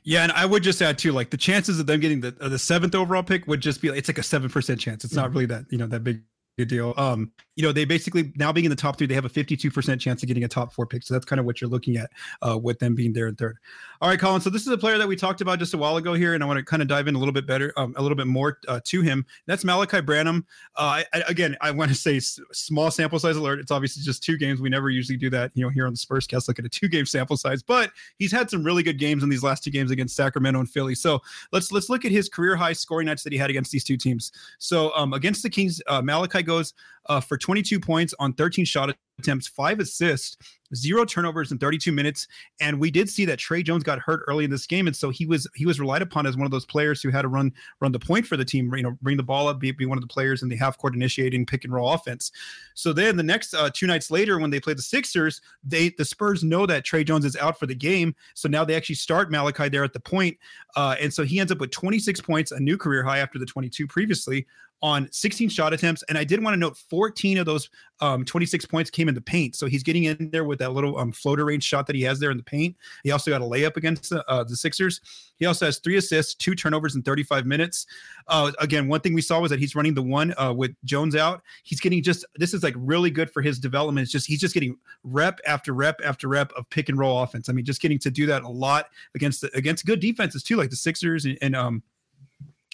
Yeah, 0.03 0.23
and 0.23 0.31
I 0.31 0.45
would 0.45 0.63
just 0.63 0.81
add 0.81 0.97
too, 0.97 1.11
like 1.11 1.29
the 1.29 1.37
chances 1.37 1.79
of 1.79 1.85
them 1.85 1.99
getting 1.99 2.21
the 2.21 2.35
uh, 2.41 2.49
the 2.49 2.59
seventh 2.59 2.95
overall 2.95 3.23
pick 3.23 3.45
would 3.47 3.61
just 3.61 3.81
be 3.81 3.89
it's 3.89 4.09
like 4.09 4.17
a 4.17 4.23
seven 4.23 4.49
percent 4.49 4.79
chance. 4.79 5.03
It's 5.03 5.13
not 5.13 5.31
really 5.31 5.45
that 5.47 5.65
you 5.69 5.77
know 5.77 5.87
that 5.87 6.03
big 6.03 6.21
Good 6.57 6.69
deal. 6.69 6.95
Um, 6.97 7.31
you 7.55 7.63
know, 7.63 7.71
they 7.71 7.85
basically 7.85 8.31
now 8.35 8.51
being 8.51 8.65
in 8.65 8.69
the 8.71 8.75
top 8.75 8.97
three, 8.97 9.05
they 9.05 9.13
have 9.13 9.25
a 9.25 9.29
52% 9.29 9.99
chance 9.99 10.23
of 10.23 10.27
getting 10.27 10.43
a 10.43 10.47
top 10.47 10.73
four 10.73 10.87
pick. 10.87 11.03
So 11.03 11.13
that's 11.13 11.25
kind 11.25 11.39
of 11.39 11.45
what 11.45 11.61
you're 11.61 11.69
looking 11.69 11.97
at 11.97 12.09
uh, 12.47 12.57
with 12.57 12.79
them 12.79 12.95
being 12.95 13.13
there 13.13 13.27
in 13.27 13.35
third. 13.35 13.57
All 14.01 14.09
right, 14.09 14.19
Collin. 14.19 14.41
So 14.41 14.49
this 14.49 14.63
is 14.63 14.67
a 14.67 14.77
player 14.77 14.97
that 14.97 15.07
we 15.07 15.15
talked 15.15 15.41
about 15.41 15.57
just 15.59 15.73
a 15.73 15.77
while 15.77 15.97
ago 15.97 16.13
here, 16.13 16.35
and 16.35 16.43
I 16.43 16.47
want 16.47 16.57
to 16.57 16.63
kind 16.63 16.81
of 16.81 16.87
dive 16.87 17.07
in 17.07 17.15
a 17.15 17.17
little 17.17 17.33
bit 17.33 17.47
better, 17.47 17.73
um, 17.77 17.93
a 17.97 18.01
little 18.01 18.15
bit 18.15 18.27
more 18.27 18.59
uh, 18.67 18.79
to 18.85 19.01
him. 19.01 19.25
That's 19.45 19.63
Malaki 19.63 20.03
Branham. 20.03 20.45
Uh, 20.75 21.03
I, 21.13 21.23
again, 21.27 21.55
I 21.61 21.71
want 21.71 21.89
to 21.89 21.95
say 21.95 22.17
s- 22.17 22.39
small 22.53 22.91
sample 22.91 23.17
size 23.19 23.37
alert. 23.37 23.59
It's 23.59 23.71
obviously 23.71 24.03
just 24.03 24.23
two 24.23 24.37
games. 24.37 24.61
We 24.61 24.69
never 24.69 24.89
usually 24.89 25.17
do 25.17 25.29
that, 25.31 25.51
you 25.55 25.63
know, 25.63 25.69
here 25.69 25.85
on 25.85 25.93
the 25.93 25.97
Spurs 25.97 26.27
cast, 26.27 26.47
look 26.47 26.59
at 26.59 26.65
a 26.65 26.69
two 26.69 26.87
game 26.87 27.05
sample 27.05 27.37
size, 27.37 27.63
but 27.63 27.91
he's 28.17 28.31
had 28.31 28.49
some 28.49 28.63
really 28.63 28.83
good 28.83 28.99
games 28.99 29.23
in 29.23 29.29
these 29.29 29.43
last 29.43 29.63
two 29.63 29.71
games 29.71 29.89
against 29.89 30.15
Sacramento 30.15 30.59
and 30.59 30.69
Philly. 30.69 30.93
So 30.93 31.19
let's 31.51 31.71
let's 31.71 31.89
look 31.89 32.05
at 32.05 32.11
his 32.11 32.29
career 32.29 32.55
high 32.55 32.73
scoring 32.73 33.07
nights 33.07 33.23
that 33.23 33.33
he 33.33 33.39
had 33.39 33.49
against 33.51 33.71
these 33.71 33.83
two 33.83 33.97
teams. 33.97 34.31
So 34.59 34.91
um, 34.95 35.13
against 35.13 35.43
the 35.43 35.49
Kings, 35.49 35.81
uh, 35.87 36.01
Malaki 36.01 36.46
goes 36.47 36.73
uh, 37.07 37.21
for 37.21 37.37
22 37.37 37.79
points 37.79 38.13
on 38.19 38.33
13 38.33 38.65
shot 38.65 38.95
attempts, 39.19 39.47
five 39.47 39.79
assists, 39.79 40.37
zero 40.75 41.05
turnovers 41.05 41.51
in 41.51 41.57
32 41.57 41.91
minutes. 41.91 42.27
And 42.59 42.79
we 42.79 42.91
did 42.91 43.09
see 43.09 43.25
that 43.25 43.39
Tre 43.39 43.63
Jones 43.63 43.83
got 43.83 43.99
hurt 43.99 44.23
early 44.27 44.45
in 44.45 44.51
this 44.51 44.67
game, 44.67 44.87
and 44.87 44.95
so 44.95 45.09
he 45.09 45.25
was 45.25 45.47
he 45.55 45.65
was 45.65 45.79
relied 45.79 46.01
upon 46.01 46.25
as 46.25 46.35
one 46.35 46.45
of 46.45 46.51
those 46.51 46.65
players 46.65 47.01
who 47.01 47.09
had 47.09 47.23
to 47.23 47.27
run 47.27 47.51
run 47.81 47.91
the 47.91 47.99
point 47.99 48.27
for 48.27 48.37
the 48.37 48.45
team. 48.45 48.73
You 48.75 48.83
know, 48.83 48.97
bring 49.01 49.17
the 49.17 49.23
ball 49.23 49.47
up, 49.47 49.59
be, 49.59 49.71
be 49.71 49.85
one 49.85 49.97
of 49.97 50.01
the 50.01 50.07
players 50.07 50.43
in 50.43 50.49
the 50.49 50.55
half 50.55 50.77
court 50.77 50.93
initiating 50.93 51.45
pick 51.45 51.63
and 51.63 51.73
roll 51.73 51.91
offense. 51.93 52.31
So 52.73 52.93
then 52.93 53.17
the 53.17 53.23
next 53.23 53.53
uh, 53.53 53.69
two 53.73 53.87
nights 53.87 54.11
later, 54.11 54.39
when 54.39 54.49
they 54.49 54.59
play 54.59 54.73
the 54.73 54.81
Sixers, 54.81 55.41
they 55.63 55.89
the 55.89 56.05
Spurs 56.05 56.43
know 56.43 56.65
that 56.65 56.83
Tre 56.83 57.03
Jones 57.03 57.25
is 57.25 57.35
out 57.37 57.57
for 57.57 57.65
the 57.65 57.75
game, 57.75 58.15
so 58.33 58.47
now 58.49 58.63
they 58.63 58.75
actually 58.75 58.95
start 58.95 59.31
Malaki 59.31 59.71
there 59.71 59.83
at 59.83 59.93
the 59.93 59.99
point, 59.99 60.37
uh, 60.75 60.95
and 60.99 61.13
so 61.13 61.23
he 61.23 61.39
ends 61.39 61.51
up 61.51 61.59
with 61.59 61.71
26 61.71 62.21
points, 62.21 62.51
a 62.51 62.59
new 62.59 62.77
career 62.77 63.03
high 63.03 63.19
after 63.19 63.39
the 63.39 63.45
22 63.45 63.87
previously 63.87 64.45
on 64.81 65.09
16 65.11 65.49
shot 65.49 65.73
attempts. 65.73 66.03
And 66.09 66.17
I 66.17 66.23
did 66.23 66.43
want 66.43 66.53
to 66.53 66.59
note 66.59 66.77
14 66.77 67.39
of 67.39 67.45
those 67.45 67.69
um, 67.99 68.23
26 68.25 68.65
points 68.65 68.89
came 68.91 69.09
in 69.09 69.15
the 69.15 69.21
paint. 69.21 69.55
So 69.55 69.65
he's 69.65 69.81
getting 69.81 70.03
in 70.03 70.29
there 70.31 70.43
with 70.43 70.59
that 70.59 70.73
little 70.73 70.97
um, 70.99 71.11
floater 71.11 71.45
range 71.45 71.63
shot 71.63 71.87
that 71.87 71.95
he 71.95 72.03
has 72.03 72.19
there 72.19 72.29
in 72.29 72.37
the 72.37 72.43
paint. 72.43 72.75
He 73.03 73.11
also 73.11 73.31
got 73.31 73.41
a 73.41 73.45
layup 73.45 73.75
against 73.75 74.11
the, 74.11 74.23
uh, 74.29 74.43
the 74.43 74.55
Sixers. 74.55 75.01
He 75.37 75.45
also 75.45 75.65
has 75.65 75.79
three 75.79 75.97
assists, 75.97 76.35
two 76.35 76.53
turnovers 76.53 76.95
in 76.95 77.01
35 77.01 77.45
minutes. 77.45 77.87
Uh, 78.27 78.51
again, 78.59 78.87
one 78.87 79.01
thing 79.01 79.13
we 79.13 79.21
saw 79.21 79.39
was 79.39 79.49
that 79.49 79.59
he's 79.59 79.75
running 79.75 79.93
the 79.93 80.03
one 80.03 80.33
uh, 80.37 80.53
with 80.53 80.75
Jones 80.83 81.15
out. 81.15 81.41
He's 81.63 81.79
getting 81.79 82.03
just 82.03 82.25
this 82.35 82.53
is 82.53 82.63
like 82.63 82.75
really 82.77 83.09
good 83.09 83.31
for 83.31 83.41
his 83.41 83.59
development. 83.59 84.03
It's 84.03 84.11
just 84.11 84.27
he's 84.27 84.39
just 84.39 84.53
getting 84.53 84.77
rep 85.03 85.39
after 85.47 85.73
rep 85.73 85.99
after 86.03 86.27
rep 86.27 86.51
of 86.53 86.69
pick 86.69 86.89
and 86.89 86.97
roll 86.97 87.21
offense. 87.21 87.49
I 87.49 87.53
mean, 87.53 87.65
just 87.65 87.81
getting 87.81 87.99
to 87.99 88.11
do 88.11 88.25
that 88.27 88.43
a 88.43 88.49
lot 88.49 88.87
against 89.15 89.41
the, 89.41 89.55
against 89.55 89.85
good 89.85 89.99
defenses 89.99 90.43
too, 90.43 90.55
like 90.55 90.69
the 90.69 90.75
Sixers 90.75 91.25
and, 91.25 91.37
and 91.41 91.55
um 91.55 91.83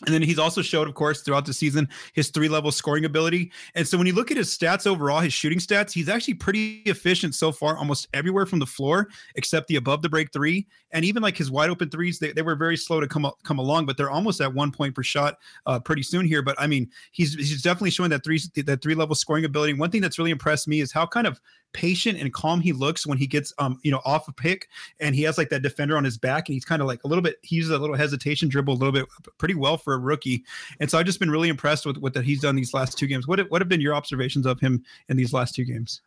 and 0.06 0.14
then 0.14 0.24
he's 0.24 0.40
also 0.40 0.62
showed, 0.62 0.88
of 0.88 0.96
course, 0.96 1.22
throughout 1.22 1.46
the 1.46 1.54
season 1.54 1.88
his 2.14 2.30
three 2.30 2.50
level 2.50 2.72
scoring 2.72 3.06
ability. 3.06 3.52
And 3.76 3.88
so 3.88 3.98
when 3.98 4.08
you 4.08 4.14
look 4.14 4.32
at 4.32 4.38
his 4.38 4.50
stats 4.50 4.88
overall, 4.88 5.20
his 5.20 5.34
shooting 5.34 5.60
stats, 5.60 5.92
he's 5.92 6.10
actually 6.10 6.34
pretty 6.34 6.82
efficient 6.86 7.36
so 7.36 7.52
far, 7.52 7.78
almost 7.78 8.08
everywhere 8.14 8.46
from 8.46 8.60
the 8.60 8.66
floor, 8.66 9.08
except 9.36 9.68
the 9.68 9.76
above 9.76 10.02
the 10.02 10.10
break 10.10 10.34
three. 10.34 10.68
And 10.92 11.06
even 11.06 11.22
like 11.22 11.38
his 11.38 11.52
wide 11.52 11.70
open 11.70 11.90
threes, 11.90 12.18
they, 12.18 12.32
they 12.32 12.42
were 12.42 12.56
very 12.56 12.76
slow 12.76 13.00
to 13.00 13.08
come 13.08 13.26
up, 13.26 13.38
come 13.44 13.60
along, 13.60 13.86
but 13.86 13.96
they're 13.96 14.12
almost 14.12 14.42
at 14.42 14.54
one 14.54 14.72
point 14.72 14.96
per 14.96 15.04
shot 15.04 15.38
uh, 15.68 15.80
pretty 15.80 16.04
soon 16.04 16.26
here. 16.26 16.42
But 16.42 16.56
I 16.60 16.68
mean, 16.68 16.90
he's 17.12 17.36
he's 17.36 17.62
definitely 17.62 17.92
showing 17.92 18.10
that 18.10 18.24
three 18.24 18.42
that 18.66 18.82
three 18.82 18.96
level 18.96 19.16
scoring 19.16 19.46
ability. 19.46 19.74
One 19.74 19.92
thing 19.92 20.02
that's 20.02 20.18
really 20.18 20.32
impressed 20.32 20.68
me 20.68 20.82
is 20.82 20.92
how 20.92 21.06
kind 21.06 21.28
of 21.28 21.40
patient 21.74 22.20
and 22.20 22.34
calm 22.34 22.62
he 22.62 22.72
looks 22.72 23.06
when 23.06 23.18
he 23.18 23.28
gets 23.28 23.52
um 23.58 23.80
you 23.84 23.92
know 23.92 24.02
off 24.06 24.28
a 24.28 24.32
pick 24.32 24.70
and 25.00 25.16
he 25.16 25.24
has 25.24 25.38
like 25.38 25.50
that 25.50 25.62
defender 25.62 25.98
on 25.98 26.04
his 26.04 26.18
back 26.18 26.48
and 26.48 26.54
he's 26.54 26.64
kind 26.64 26.82
of 26.82 26.88
like 26.88 27.04
a 27.04 27.08
little 27.08 27.22
bit 27.22 27.38
he 27.42 27.56
uses 27.56 27.72
a 27.72 27.78
little 27.78 27.96
hesitation 27.96 28.48
dribble 28.48 28.74
a 28.74 28.76
little 28.76 28.92
bit 28.92 29.06
pretty 29.38 29.56
well 29.56 29.78
for 29.78 29.94
a 29.94 29.98
rookie. 29.98 30.44
And 30.80 30.90
so 30.90 30.98
I've 30.98 31.06
just 31.06 31.20
been 31.20 31.32
really 31.32 31.50
impressed 31.50 31.86
with 31.86 31.98
what 31.98 32.14
that 32.14 32.24
he's 32.24 32.42
done 32.42 32.56
these 32.56 32.74
last 32.74 32.98
two 32.98 33.08
games. 33.08 33.28
What 33.28 33.40
have, 33.40 33.50
what 33.50 33.62
have 33.62 33.70
been 33.70 33.82
your 33.82 33.96
observations 33.96 34.46
of 34.46 34.60
him 34.60 34.84
in 35.10 35.18
these 35.18 35.34
last 35.34 35.56
two 35.56 35.66
games? 35.66 36.02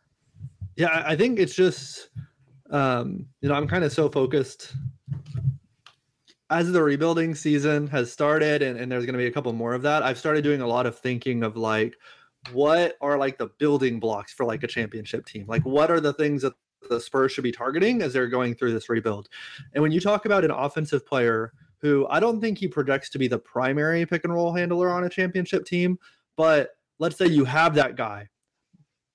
Yeah 0.75 1.03
I 1.05 1.15
think 1.15 1.39
it's 1.39 1.55
just 1.55 2.09
um 2.71 3.25
you 3.41 3.49
know 3.49 3.55
I'm 3.55 3.67
kind 3.67 3.83
of 3.83 3.91
so 3.91 4.09
focused. 4.09 4.73
As 6.49 6.71
the 6.71 6.81
rebuilding 6.81 7.35
season 7.35 7.87
has 7.87 8.09
started 8.09 8.61
and, 8.61 8.79
and 8.79 8.89
there's 8.89 9.05
going 9.05 9.15
to 9.15 9.19
be 9.19 9.25
a 9.25 9.31
couple 9.31 9.51
more 9.51 9.73
of 9.73 9.81
that 9.81 10.01
I've 10.01 10.17
started 10.17 10.43
doing 10.43 10.61
a 10.61 10.67
lot 10.67 10.85
of 10.85 10.97
thinking 10.97 11.43
of 11.43 11.57
like 11.57 11.97
what 12.53 12.97
are 13.01 13.17
like 13.17 13.37
the 13.37 13.47
building 13.57 13.99
blocks 13.99 14.33
for 14.33 14.45
like 14.45 14.63
a 14.63 14.67
championship 14.67 15.25
team? 15.25 15.45
Like 15.47 15.65
what 15.65 15.91
are 15.91 15.99
the 15.99 16.13
things 16.13 16.41
that 16.41 16.53
the 16.89 16.99
Spurs 16.99 17.31
should 17.31 17.43
be 17.43 17.51
targeting 17.51 18.01
as 18.01 18.13
they're 18.13 18.27
going 18.27 18.55
through 18.55 18.73
this 18.73 18.89
rebuild? 18.89 19.29
And 19.73 19.81
when 19.81 19.91
you 19.91 19.99
talk 19.99 20.25
about 20.25 20.45
an 20.45 20.51
offensive 20.51 21.05
player 21.05 21.53
who 21.79 22.07
I 22.09 22.19
don't 22.19 22.41
think 22.41 22.57
he 22.57 22.67
projects 22.67 23.09
to 23.11 23.19
be 23.19 23.27
the 23.27 23.39
primary 23.39 24.05
pick 24.05 24.23
and 24.23 24.33
roll 24.33 24.53
handler 24.53 24.89
on 24.89 25.03
a 25.03 25.09
championship 25.09 25.65
team, 25.65 25.97
but 26.35 26.71
let's 26.99 27.17
say 27.17 27.27
you 27.27 27.45
have 27.45 27.75
that 27.75 27.95
guy, 27.95 28.27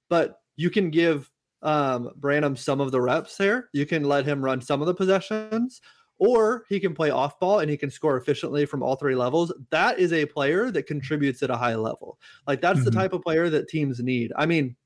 but 0.08 0.40
you 0.56 0.70
can 0.70 0.90
give 0.90 1.30
um, 1.62 2.10
Branham 2.16 2.56
some 2.56 2.80
of 2.80 2.92
the 2.92 3.00
reps 3.00 3.36
there. 3.36 3.68
You 3.72 3.86
can 3.86 4.04
let 4.04 4.26
him 4.26 4.44
run 4.44 4.60
some 4.60 4.80
of 4.80 4.86
the 4.86 4.94
possessions 4.94 5.80
or 6.22 6.64
he 6.68 6.78
can 6.78 6.94
play 6.94 7.10
off 7.10 7.40
ball 7.40 7.58
and 7.58 7.68
he 7.68 7.76
can 7.76 7.90
score 7.90 8.16
efficiently 8.16 8.64
from 8.64 8.80
all 8.80 8.94
three 8.94 9.16
levels. 9.16 9.52
That 9.70 9.98
is 9.98 10.12
a 10.12 10.24
player 10.24 10.70
that 10.70 10.84
contributes 10.84 11.42
at 11.42 11.50
a 11.50 11.56
high 11.56 11.74
level. 11.74 12.16
Like 12.46 12.60
that's 12.60 12.78
mm-hmm. 12.78 12.84
the 12.84 12.90
type 12.92 13.12
of 13.12 13.22
player 13.22 13.50
that 13.50 13.68
teams 13.68 13.98
need. 13.98 14.32
I 14.36 14.46
mean, 14.46 14.76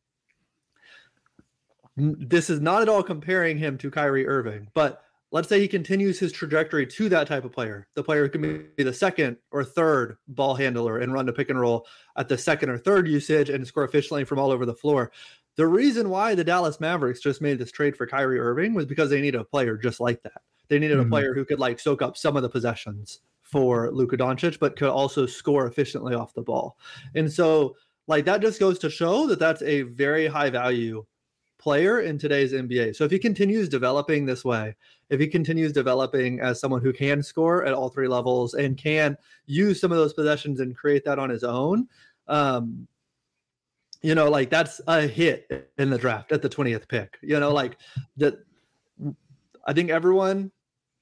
this 1.95 2.49
is 2.49 2.61
not 2.61 2.81
at 2.81 2.88
all 2.88 3.02
comparing 3.02 3.59
him 3.59 3.76
to 3.78 3.90
Kyrie 3.90 4.26
Irving, 4.26 4.69
but 4.73 5.02
let's 5.31 5.47
say 5.47 5.61
he 5.61 5.69
continues 5.69 6.19
his 6.19 6.33
trajectory 6.33 6.87
to 6.87 7.11
that 7.11 7.26
type 7.26 7.45
of 7.45 7.52
player. 7.52 7.87
The 7.97 8.02
player 8.02 8.31
can 8.31 8.71
be 8.75 8.83
the 8.83 8.95
second 8.95 9.37
or 9.50 9.62
third 9.62 10.16
ball 10.28 10.55
handler 10.55 11.00
and 11.00 11.12
run 11.12 11.26
the 11.26 11.35
pick 11.35 11.50
and 11.50 11.61
roll 11.61 11.87
at 12.16 12.28
the 12.28 12.38
second 12.38 12.71
or 12.71 12.78
third 12.78 13.09
usage 13.09 13.50
and 13.50 13.66
score 13.66 13.85
efficiently 13.85 14.25
from 14.25 14.38
all 14.38 14.50
over 14.50 14.64
the 14.64 14.75
floor. 14.75 15.12
The 15.57 15.66
reason 15.66 16.09
why 16.09 16.35
the 16.35 16.45
Dallas 16.45 16.81
Mavericks 16.81 17.21
just 17.21 17.43
made 17.43 17.59
this 17.59 17.73
trade 17.73 17.95
for 17.95 18.07
Kyrie 18.07 18.40
Irving 18.40 18.73
was 18.73 18.87
because 18.87 19.11
they 19.11 19.21
need 19.21 19.35
a 19.35 19.45
player 19.45 19.76
just 19.76 20.00
like 20.00 20.23
that. 20.23 20.40
They 20.69 20.79
needed 20.79 20.99
mm-hmm. 20.99 21.07
a 21.07 21.11
player 21.11 21.35
who 21.35 21.45
could 21.45 21.59
like 21.59 21.79
soak 21.79 22.03
up 22.03 22.17
some 22.17 22.37
of 22.37 22.43
the 22.43 22.49
possessions 22.49 23.21
for 23.43 23.91
Luka 23.93 24.17
Doncic, 24.17 24.59
but 24.59 24.77
could 24.77 24.89
also 24.89 25.27
score 25.27 25.67
efficiently 25.67 26.15
off 26.15 26.35
the 26.35 26.43
ball. 26.43 26.77
And 27.15 27.33
so, 27.33 27.77
like 28.09 28.25
that 28.25 28.41
just 28.41 28.61
goes 28.61 28.79
to 28.81 28.91
show 28.91 29.27
that 29.27 29.39
that's 29.39 29.63
a 29.63 29.83
very 29.83 30.27
high 30.27 30.51
value 30.51 31.05
player 31.59 32.01
in 32.01 32.19
today's 32.19 32.53
NBA. 32.53 32.95
So 32.95 33.05
if 33.05 33.11
he 33.11 33.19
continues 33.19 33.69
developing 33.69 34.25
this 34.25 34.45
way, 34.45 34.77
if 35.11 35.19
he 35.19 35.27
continues 35.27 35.73
developing 35.73 36.41
as 36.41 36.61
someone 36.61 36.81
who 36.81 36.93
can 36.93 37.23
score 37.23 37.65
at 37.65 37.75
all 37.75 37.89
three 37.89 38.09
levels 38.09 38.55
and 38.55 38.77
can 38.77 39.17
use 39.47 39.81
some 39.81 39.91
of 39.91 39.99
those 39.99 40.13
possessions 40.13 40.61
and 40.61 40.77
create 40.77 41.05
that 41.05 41.19
on 41.19 41.31
his 41.31 41.43
own, 41.43 41.89
um, 42.29 42.87
you 44.03 44.15
know, 44.15 44.31
like 44.31 44.51
that's 44.51 44.81
a 44.87 45.03
hit 45.03 45.73
in 45.79 45.91
the 45.91 45.99
draft 45.99 46.31
at 46.31 46.43
the 46.43 46.49
20th 46.49 46.87
pick. 46.89 47.19
You 47.23 47.41
know, 47.41 47.53
like 47.53 47.77
that. 48.17 48.39
I 49.69 49.73
think 49.73 49.91
everyone 49.91 50.53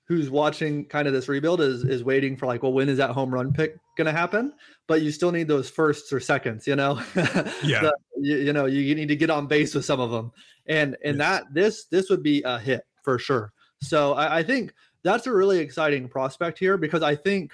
who's 0.06 0.28
watching 0.28 0.84
kind 0.84 1.08
of 1.08 1.14
this 1.14 1.28
rebuild 1.28 1.60
is 1.60 1.84
is 1.84 2.04
waiting 2.04 2.36
for 2.36 2.46
like, 2.46 2.62
well, 2.62 2.72
when 2.72 2.88
is 2.88 2.98
that 2.98 3.10
home 3.10 3.32
run 3.32 3.52
pick 3.52 3.76
going 3.96 4.06
to 4.06 4.12
happen? 4.12 4.52
But 4.86 5.02
you 5.02 5.10
still 5.10 5.32
need 5.32 5.48
those 5.48 5.70
firsts 5.70 6.12
or 6.12 6.20
seconds, 6.20 6.66
you 6.66 6.76
know. 6.76 7.00
Yeah. 7.62 7.90
you, 8.16 8.36
you, 8.36 8.52
know, 8.52 8.66
you, 8.66 8.94
need 8.94 9.08
to 9.08 9.16
get 9.16 9.30
on 9.30 9.46
base 9.46 9.74
with 9.74 9.84
some 9.84 10.00
of 10.00 10.10
them, 10.10 10.32
and 10.66 10.96
and 11.04 11.18
yes. 11.18 11.26
that 11.26 11.54
this 11.54 11.84
this 11.86 12.10
would 12.10 12.22
be 12.22 12.42
a 12.44 12.58
hit 12.58 12.82
for 13.02 13.18
sure. 13.18 13.52
So 13.80 14.14
I, 14.14 14.38
I 14.38 14.42
think 14.42 14.74
that's 15.02 15.26
a 15.26 15.32
really 15.32 15.58
exciting 15.58 16.08
prospect 16.08 16.58
here 16.58 16.76
because 16.76 17.02
I 17.02 17.14
think, 17.14 17.52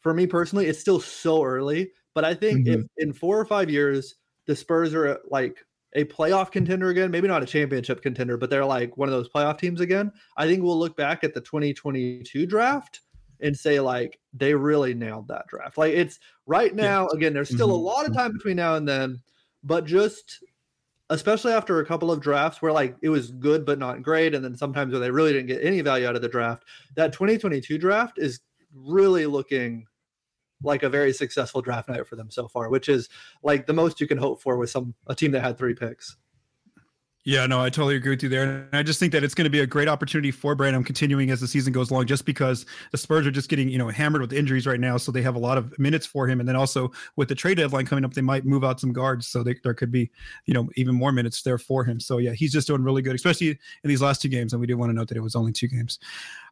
for 0.00 0.12
me 0.12 0.26
personally, 0.26 0.66
it's 0.66 0.80
still 0.80 1.00
so 1.00 1.42
early. 1.42 1.92
But 2.14 2.24
I 2.24 2.34
think 2.34 2.66
mm-hmm. 2.66 2.82
if 2.82 2.86
in 2.98 3.12
four 3.12 3.38
or 3.38 3.44
five 3.44 3.70
years 3.70 4.16
the 4.46 4.54
Spurs 4.54 4.94
are 4.94 5.20
like 5.30 5.64
a 5.94 6.04
playoff 6.04 6.50
contender 6.50 6.88
again, 6.88 7.10
maybe 7.10 7.28
not 7.28 7.42
a 7.42 7.46
championship 7.46 8.02
contender, 8.02 8.36
but 8.36 8.50
they're 8.50 8.64
like 8.64 8.96
one 8.96 9.08
of 9.08 9.14
those 9.14 9.28
playoff 9.28 9.58
teams 9.58 9.80
again, 9.80 10.12
I 10.36 10.46
think 10.46 10.62
we'll 10.62 10.78
look 10.78 10.96
back 10.96 11.22
at 11.22 11.34
the 11.34 11.40
2022 11.40 12.46
draft 12.46 13.00
and 13.40 13.56
say 13.56 13.78
like 13.80 14.18
they 14.32 14.54
really 14.54 14.94
nailed 14.94 15.28
that 15.28 15.46
draft. 15.46 15.78
Like 15.78 15.94
it's 15.94 16.18
right 16.46 16.74
now, 16.74 17.06
again, 17.08 17.32
there's 17.32 17.48
still 17.48 17.68
mm-hmm. 17.68 17.76
a 17.76 17.88
lot 17.88 18.06
of 18.06 18.14
time 18.14 18.32
between 18.32 18.56
now 18.56 18.74
and 18.74 18.88
then, 18.88 19.20
but 19.62 19.84
just 19.84 20.42
especially 21.10 21.52
after 21.52 21.80
a 21.80 21.86
couple 21.86 22.10
of 22.10 22.20
drafts 22.20 22.62
where 22.62 22.72
like 22.72 22.96
it 23.02 23.08
was 23.08 23.30
good 23.30 23.64
but 23.64 23.78
not 23.78 24.02
great, 24.02 24.34
and 24.34 24.44
then 24.44 24.56
sometimes 24.56 24.92
where 24.92 25.00
they 25.00 25.10
really 25.10 25.32
didn't 25.32 25.48
get 25.48 25.64
any 25.64 25.80
value 25.80 26.06
out 26.08 26.16
of 26.16 26.22
the 26.22 26.28
draft, 26.28 26.64
that 26.96 27.12
2022 27.12 27.78
draft 27.78 28.18
is 28.18 28.40
really 28.74 29.26
looking 29.26 29.86
like 30.64 30.82
a 30.82 30.88
very 30.88 31.12
successful 31.12 31.62
draft 31.62 31.88
night 31.88 32.06
for 32.06 32.16
them 32.16 32.30
so 32.30 32.48
far, 32.48 32.68
which 32.68 32.88
is 32.88 33.08
like 33.42 33.66
the 33.66 33.72
most 33.72 34.00
you 34.00 34.06
can 34.06 34.18
hope 34.18 34.42
for 34.42 34.56
with 34.56 34.70
some 34.70 34.94
a 35.06 35.14
team 35.14 35.30
that 35.32 35.40
had 35.42 35.58
three 35.58 35.74
picks. 35.74 36.16
Yeah, 37.26 37.46
no, 37.46 37.58
I 37.58 37.70
totally 37.70 37.96
agree 37.96 38.10
with 38.10 38.22
you 38.22 38.28
there. 38.28 38.42
And 38.42 38.68
I 38.74 38.82
just 38.82 39.00
think 39.00 39.10
that 39.12 39.24
it's 39.24 39.32
going 39.32 39.46
to 39.46 39.50
be 39.50 39.60
a 39.60 39.66
great 39.66 39.88
opportunity 39.88 40.30
for 40.30 40.54
Branham 40.54 40.84
continuing 40.84 41.30
as 41.30 41.40
the 41.40 41.48
season 41.48 41.72
goes 41.72 41.90
along, 41.90 42.04
just 42.04 42.26
because 42.26 42.66
the 42.92 42.98
Spurs 42.98 43.26
are 43.26 43.30
just 43.30 43.48
getting, 43.48 43.70
you 43.70 43.78
know, 43.78 43.88
hammered 43.88 44.20
with 44.20 44.34
injuries 44.34 44.66
right 44.66 44.78
now. 44.78 44.98
So 44.98 45.10
they 45.10 45.22
have 45.22 45.34
a 45.34 45.38
lot 45.38 45.56
of 45.56 45.76
minutes 45.78 46.04
for 46.04 46.28
him. 46.28 46.38
And 46.38 46.46
then 46.46 46.54
also 46.54 46.92
with 47.16 47.30
the 47.30 47.34
trade 47.34 47.56
deadline 47.56 47.86
coming 47.86 48.04
up, 48.04 48.12
they 48.12 48.20
might 48.20 48.44
move 48.44 48.62
out 48.62 48.78
some 48.78 48.92
guards. 48.92 49.26
So 49.26 49.42
they, 49.42 49.54
there 49.64 49.72
could 49.72 49.90
be, 49.90 50.10
you 50.44 50.52
know, 50.52 50.68
even 50.76 50.94
more 50.94 51.12
minutes 51.12 51.40
there 51.40 51.56
for 51.56 51.82
him. 51.82 51.98
So 51.98 52.18
yeah, 52.18 52.32
he's 52.32 52.52
just 52.52 52.66
doing 52.66 52.82
really 52.82 53.00
good, 53.00 53.14
especially 53.14 53.48
in 53.48 53.58
these 53.84 54.02
last 54.02 54.20
two 54.20 54.28
games. 54.28 54.52
And 54.52 54.60
we 54.60 54.66
do 54.66 54.76
want 54.76 54.90
to 54.90 54.94
note 54.94 55.08
that 55.08 55.16
it 55.16 55.22
was 55.22 55.34
only 55.34 55.52
two 55.52 55.68
games. 55.68 55.98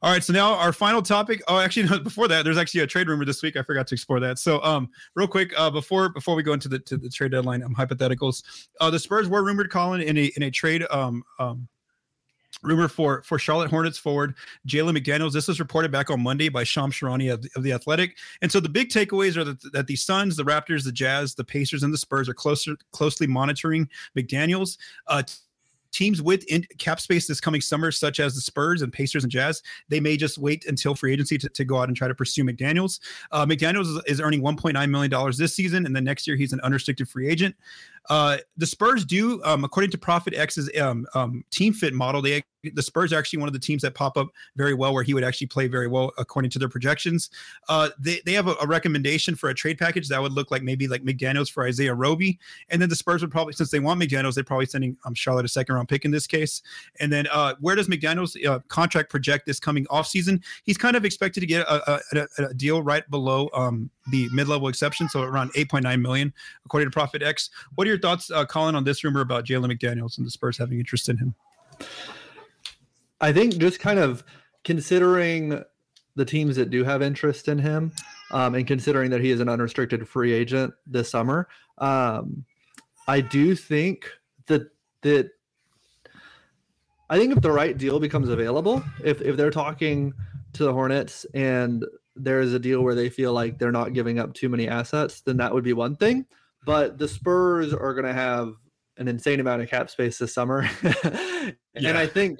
All 0.02 0.10
right. 0.10 0.22
So 0.22 0.32
now 0.32 0.54
our 0.54 0.72
final 0.72 1.00
topic. 1.00 1.42
Oh, 1.46 1.58
actually, 1.58 1.84
no, 1.88 2.00
before 2.00 2.28
that, 2.28 2.44
there's 2.44 2.58
actually 2.58 2.80
a 2.80 2.86
trade 2.86 3.08
rumor 3.08 3.24
this 3.24 3.42
week. 3.42 3.56
I 3.56 3.62
forgot 3.62 3.86
to 3.88 3.94
explore 3.94 4.20
that. 4.20 4.38
So 4.38 4.62
um, 4.62 4.90
real 5.14 5.28
quick, 5.28 5.52
uh, 5.56 5.70
before 5.70 6.08
before 6.08 6.34
we 6.34 6.42
go 6.42 6.52
into 6.52 6.68
the 6.68 6.80
to 6.80 6.96
the 6.96 7.08
trade 7.08 7.32
deadline, 7.32 7.62
um, 7.62 7.74
hypotheticals, 7.74 8.42
uh, 8.80 8.90
the 8.90 8.98
Spurs 8.98 9.28
were 9.28 9.44
rumored 9.44 9.70
calling 9.70 10.02
in 10.02 10.18
a 10.18 10.32
in 10.36 10.42
a 10.42 10.50
trade 10.50 10.84
um 10.90 11.22
um, 11.38 11.68
rumor 12.62 12.88
for 12.88 13.22
for 13.22 13.38
Charlotte 13.38 13.70
Hornets 13.70 13.98
forward 13.98 14.34
Jalen 14.66 14.96
McDaniels. 14.98 15.32
This 15.32 15.46
was 15.46 15.60
reported 15.60 15.92
back 15.92 16.10
on 16.10 16.20
Monday 16.20 16.48
by 16.48 16.64
Shams 16.64 16.94
Charania 16.94 17.34
of 17.34 17.42
the, 17.42 17.50
of 17.56 17.62
the 17.62 17.72
Athletic. 17.72 18.16
And 18.40 18.50
so 18.50 18.58
the 18.58 18.68
big 18.68 18.88
takeaways 18.88 19.36
are 19.36 19.44
that, 19.44 19.72
that 19.72 19.86
the 19.86 19.96
Suns, 19.96 20.36
the 20.36 20.44
Raptors, 20.44 20.84
the 20.84 20.92
Jazz, 20.92 21.34
the 21.34 21.44
Pacers, 21.44 21.82
and 21.82 21.92
the 21.92 21.98
Spurs 21.98 22.28
are 22.28 22.34
closer 22.34 22.76
closely 22.92 23.26
monitoring 23.26 23.88
McDaniels. 24.16 24.78
Uh, 25.06 25.22
teams 25.92 26.20
with 26.20 26.44
in 26.44 26.64
cap 26.78 27.00
space 27.00 27.26
this 27.26 27.40
coming 27.40 27.60
summer, 27.60 27.90
such 27.90 28.18
as 28.20 28.34
the 28.34 28.40
Spurs 28.40 28.82
and 28.82 28.92
Pacers 28.92 29.24
and 29.24 29.30
Jazz, 29.30 29.62
they 29.88 30.00
may 30.00 30.16
just 30.16 30.38
wait 30.38 30.66
until 30.66 30.94
free 30.94 31.12
agency 31.12 31.38
to, 31.38 31.48
to 31.48 31.64
go 31.64 31.78
out 31.78 31.88
and 31.88 31.96
try 31.96 32.08
to 32.08 32.14
pursue 32.14 32.44
McDaniels. 32.44 33.00
Uh, 33.30 33.46
McDaniels 33.46 33.96
is, 33.96 34.02
is 34.06 34.20
earning 34.20 34.42
$1.9 34.42 34.90
million 34.90 35.32
this 35.36 35.54
season, 35.54 35.86
and 35.86 35.94
then 35.94 36.04
next 36.04 36.26
year 36.26 36.36
he's 36.36 36.52
an 36.52 36.60
unrestricted 36.60 37.08
free 37.08 37.28
agent. 37.28 37.54
Uh, 38.08 38.38
the 38.56 38.66
Spurs 38.66 39.04
do, 39.04 39.42
um, 39.44 39.64
according 39.64 39.90
to 39.90 39.98
Profit 39.98 40.34
X's 40.34 40.70
um, 40.80 41.06
um, 41.14 41.44
team 41.50 41.72
fit 41.72 41.94
model, 41.94 42.22
they 42.22 42.42
the 42.74 42.82
Spurs 42.82 43.12
are 43.12 43.18
actually 43.18 43.40
one 43.40 43.48
of 43.48 43.52
the 43.52 43.58
teams 43.58 43.82
that 43.82 43.94
pop 43.94 44.16
up 44.16 44.28
very 44.56 44.74
well, 44.74 44.94
where 44.94 45.02
he 45.02 45.14
would 45.14 45.24
actually 45.24 45.48
play 45.48 45.66
very 45.66 45.88
well 45.88 46.12
according 46.18 46.50
to 46.52 46.58
their 46.58 46.68
projections. 46.68 47.30
Uh, 47.68 47.88
they 47.98 48.20
they 48.24 48.32
have 48.32 48.46
a, 48.46 48.54
a, 48.62 48.66
recommendation 48.66 49.34
for 49.34 49.50
a 49.50 49.54
trade 49.54 49.78
package 49.78 50.08
that 50.08 50.20
would 50.20 50.32
look 50.32 50.50
like 50.50 50.62
maybe 50.62 50.86
like 50.86 51.02
McDaniel's 51.02 51.48
for 51.48 51.66
Isaiah 51.66 51.94
Roby, 51.94 52.38
and 52.68 52.80
then 52.80 52.88
the 52.88 52.96
Spurs 52.96 53.20
would 53.22 53.30
probably, 53.30 53.52
since 53.52 53.70
they 53.70 53.80
want 53.80 54.00
McDaniel's, 54.00 54.34
they're 54.34 54.44
probably 54.44 54.66
sending 54.66 54.96
um, 55.04 55.14
Charlotte 55.14 55.44
a 55.44 55.48
second 55.48 55.74
round 55.74 55.88
pick 55.88 56.04
in 56.04 56.10
this 56.10 56.26
case. 56.26 56.62
And 57.00 57.12
then 57.12 57.26
uh, 57.32 57.54
where 57.60 57.74
does 57.74 57.88
McDaniel's 57.88 58.36
uh, 58.46 58.60
contract 58.68 59.10
project 59.10 59.46
this 59.46 59.58
coming 59.58 59.86
off 59.90 60.06
season? 60.06 60.42
He's 60.64 60.78
kind 60.78 60.96
of 60.96 61.04
expected 61.04 61.40
to 61.40 61.46
get 61.46 61.66
a, 61.66 62.00
a, 62.14 62.26
a 62.38 62.54
deal 62.54 62.82
right 62.82 63.08
below 63.10 63.50
um, 63.54 63.90
the 64.10 64.28
mid 64.32 64.48
level 64.48 64.68
exception, 64.68 65.08
so 65.08 65.22
around 65.22 65.52
8.9 65.54 66.00
million 66.00 66.32
according 66.64 66.88
to 66.88 66.92
Profit 66.92 67.22
X. 67.22 67.50
What 67.74 67.86
are 67.86 67.91
your 67.92 68.00
thoughts, 68.00 68.30
uh, 68.30 68.44
Collin, 68.44 68.74
on 68.74 68.84
this 68.84 69.04
rumor 69.04 69.20
about 69.20 69.44
Jalen 69.44 69.72
McDaniels 69.72 70.18
and 70.18 70.26
the 70.26 70.30
Spurs 70.30 70.58
having 70.58 70.78
interest 70.78 71.08
in 71.08 71.18
him? 71.18 71.34
I 73.20 73.32
think 73.32 73.56
just 73.58 73.78
kind 73.78 73.98
of 73.98 74.24
considering 74.64 75.62
the 76.16 76.24
teams 76.24 76.56
that 76.56 76.70
do 76.70 76.84
have 76.84 77.02
interest 77.02 77.48
in 77.48 77.58
him, 77.58 77.92
um, 78.32 78.54
and 78.54 78.66
considering 78.66 79.10
that 79.10 79.20
he 79.20 79.30
is 79.30 79.40
an 79.40 79.48
unrestricted 79.48 80.08
free 80.08 80.32
agent 80.32 80.74
this 80.86 81.10
summer, 81.10 81.48
um, 81.78 82.44
I 83.06 83.20
do 83.20 83.54
think 83.54 84.10
that 84.46 84.70
that 85.02 85.30
I 87.10 87.18
think 87.18 87.36
if 87.36 87.42
the 87.42 87.52
right 87.52 87.76
deal 87.76 88.00
becomes 88.00 88.28
available, 88.28 88.82
if 89.04 89.20
if 89.20 89.36
they're 89.36 89.50
talking 89.50 90.12
to 90.54 90.64
the 90.64 90.72
Hornets 90.72 91.24
and 91.34 91.84
there 92.14 92.40
is 92.40 92.52
a 92.52 92.58
deal 92.58 92.82
where 92.82 92.94
they 92.94 93.08
feel 93.08 93.32
like 93.32 93.58
they're 93.58 93.72
not 93.72 93.94
giving 93.94 94.18
up 94.18 94.34
too 94.34 94.48
many 94.48 94.68
assets, 94.68 95.22
then 95.22 95.38
that 95.38 95.52
would 95.52 95.64
be 95.64 95.72
one 95.72 95.96
thing. 95.96 96.26
But 96.64 96.98
the 96.98 97.08
Spurs 97.08 97.72
are 97.72 97.94
going 97.94 98.06
to 98.06 98.12
have 98.12 98.54
an 98.98 99.08
insane 99.08 99.40
amount 99.40 99.62
of 99.62 99.68
cap 99.68 99.90
space 99.90 100.18
this 100.18 100.34
summer, 100.34 100.68
and 101.74 101.98
I 101.98 102.06
think 102.06 102.38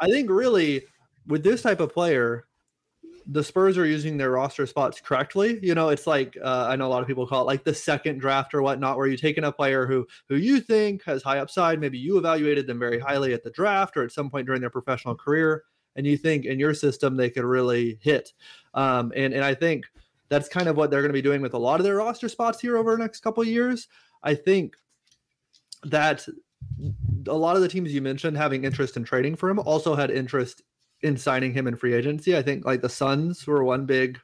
I 0.00 0.08
think 0.08 0.30
really 0.30 0.82
with 1.26 1.42
this 1.42 1.62
type 1.62 1.80
of 1.80 1.92
player, 1.92 2.46
the 3.26 3.42
Spurs 3.42 3.78
are 3.78 3.86
using 3.86 4.16
their 4.16 4.32
roster 4.32 4.66
spots 4.66 5.00
correctly. 5.00 5.58
You 5.62 5.74
know, 5.74 5.88
it's 5.88 6.06
like 6.06 6.36
uh, 6.42 6.66
I 6.68 6.76
know 6.76 6.86
a 6.86 6.88
lot 6.88 7.02
of 7.02 7.08
people 7.08 7.26
call 7.26 7.42
it 7.42 7.46
like 7.46 7.64
the 7.64 7.74
second 7.74 8.18
draft 8.18 8.54
or 8.54 8.62
whatnot, 8.62 8.96
where 8.96 9.06
you 9.06 9.16
take 9.16 9.38
in 9.38 9.44
a 9.44 9.52
player 9.52 9.86
who 9.86 10.06
who 10.28 10.36
you 10.36 10.60
think 10.60 11.02
has 11.04 11.22
high 11.22 11.38
upside. 11.38 11.80
Maybe 11.80 11.98
you 11.98 12.18
evaluated 12.18 12.66
them 12.66 12.78
very 12.78 12.98
highly 12.98 13.32
at 13.32 13.42
the 13.42 13.50
draft 13.50 13.96
or 13.96 14.02
at 14.02 14.12
some 14.12 14.30
point 14.30 14.46
during 14.46 14.60
their 14.60 14.70
professional 14.70 15.14
career, 15.14 15.64
and 15.96 16.06
you 16.06 16.16
think 16.16 16.44
in 16.44 16.58
your 16.58 16.74
system 16.74 17.16
they 17.16 17.30
could 17.30 17.44
really 17.44 17.98
hit. 18.02 18.32
Um, 18.74 19.12
and 19.16 19.32
and 19.32 19.44
I 19.44 19.54
think 19.54 19.86
that's 20.28 20.48
kind 20.48 20.68
of 20.68 20.76
what 20.76 20.90
they're 20.90 21.02
going 21.02 21.10
to 21.10 21.14
be 21.14 21.22
doing 21.22 21.42
with 21.42 21.54
a 21.54 21.58
lot 21.58 21.80
of 21.80 21.84
their 21.84 21.96
roster 21.96 22.28
spots 22.28 22.60
here 22.60 22.76
over 22.76 22.92
the 22.92 23.02
next 23.02 23.20
couple 23.20 23.44
years. 23.44 23.88
I 24.22 24.34
think 24.34 24.74
that 25.84 26.26
a 27.26 27.34
lot 27.34 27.56
of 27.56 27.62
the 27.62 27.68
teams 27.68 27.92
you 27.92 28.02
mentioned 28.02 28.36
having 28.36 28.64
interest 28.64 28.96
in 28.96 29.04
trading 29.04 29.36
for 29.36 29.50
him 29.50 29.58
also 29.58 29.94
had 29.94 30.10
interest 30.10 30.62
in 31.02 31.16
signing 31.16 31.52
him 31.52 31.66
in 31.66 31.76
free 31.76 31.94
agency. 31.94 32.36
I 32.36 32.42
think 32.42 32.64
like 32.64 32.80
the 32.80 32.88
Suns 32.88 33.46
were 33.46 33.64
one 33.64 33.86
big 33.86 34.18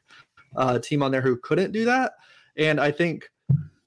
uh, 0.57 0.79
team 0.79 1.03
on 1.03 1.13
there 1.13 1.21
who 1.21 1.37
couldn't 1.37 1.73
do 1.73 1.85
that, 1.85 2.13
and 2.57 2.81
I 2.81 2.91
think 2.91 3.31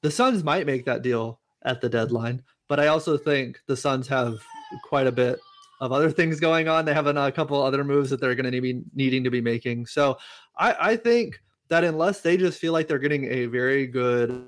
the 0.02 0.12
Suns 0.12 0.43
might 0.43 0.65
make 0.65 0.86
that 0.86 1.02
deal 1.02 1.39
at 1.65 1.82
the 1.82 1.89
deadline. 1.89 2.43
But 2.67 2.80
I 2.80 2.88
also 2.88 3.17
think 3.17 3.60
the 3.67 3.76
Suns 3.76 4.08
have 4.08 4.39
quite 4.84 5.08
a 5.08 5.12
bit 5.12 5.39
of 5.82 5.91
other 5.91 6.10
things 6.10 6.39
going 6.39 6.67
on. 6.67 6.86
They 6.86 6.93
have 6.93 7.08
a, 7.08 7.32
couple 7.32 7.62
other 7.62 7.84
moves 7.84 8.10
that 8.10 8.21
they're 8.21 8.36
going 8.36 8.52
to 8.52 8.62
be 8.62 8.82
needing 8.93 9.23
to 9.23 9.32
be 9.32 9.41
making. 9.41 9.86
So 9.86 10.17
I, 10.58 10.76
I, 10.80 10.95
think 10.95 11.41
that 11.69 11.84
unless 11.84 12.21
they 12.21 12.38
just 12.38 12.60
feel 12.60 12.73
like 12.73 12.88
they're 12.88 12.99
getting 12.99 13.26
a 13.26 13.45
very 13.45 13.88
good 13.88 14.47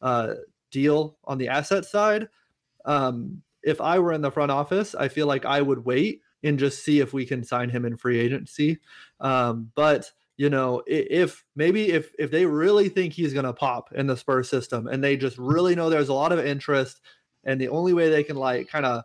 uh, 0.00 0.34
deal 0.70 1.18
on 1.24 1.38
the 1.38 1.48
asset 1.48 1.84
side, 1.84 2.28
um, 2.84 3.42
if 3.62 3.80
I 3.80 3.98
were 3.98 4.12
in 4.12 4.22
the 4.22 4.30
front 4.30 4.50
office, 4.50 4.94
I 4.94 5.08
feel 5.08 5.26
like 5.26 5.44
I 5.44 5.60
would 5.60 5.84
wait 5.84 6.20
and 6.42 6.58
just 6.58 6.84
see 6.84 7.00
if 7.00 7.12
we 7.12 7.24
can 7.24 7.42
sign 7.42 7.70
him 7.70 7.84
in 7.84 7.96
free 7.96 8.20
agency. 8.20 8.78
Um, 9.20 9.70
but 9.74 10.10
you 10.36 10.50
know, 10.50 10.82
if 10.86 11.44
maybe 11.54 11.92
if 11.92 12.12
if 12.18 12.30
they 12.30 12.44
really 12.44 12.88
think 12.88 13.12
he's 13.12 13.32
going 13.32 13.46
to 13.46 13.52
pop 13.52 13.92
in 13.92 14.06
the 14.06 14.16
Spurs 14.16 14.48
system, 14.48 14.88
and 14.88 15.02
they 15.02 15.16
just 15.16 15.38
really 15.38 15.74
know 15.74 15.88
there's 15.88 16.08
a 16.08 16.14
lot 16.14 16.32
of 16.32 16.44
interest, 16.44 17.00
and 17.44 17.60
the 17.60 17.68
only 17.68 17.92
way 17.92 18.10
they 18.10 18.24
can 18.24 18.36
like 18.36 18.68
kind 18.68 18.84
of 18.84 19.04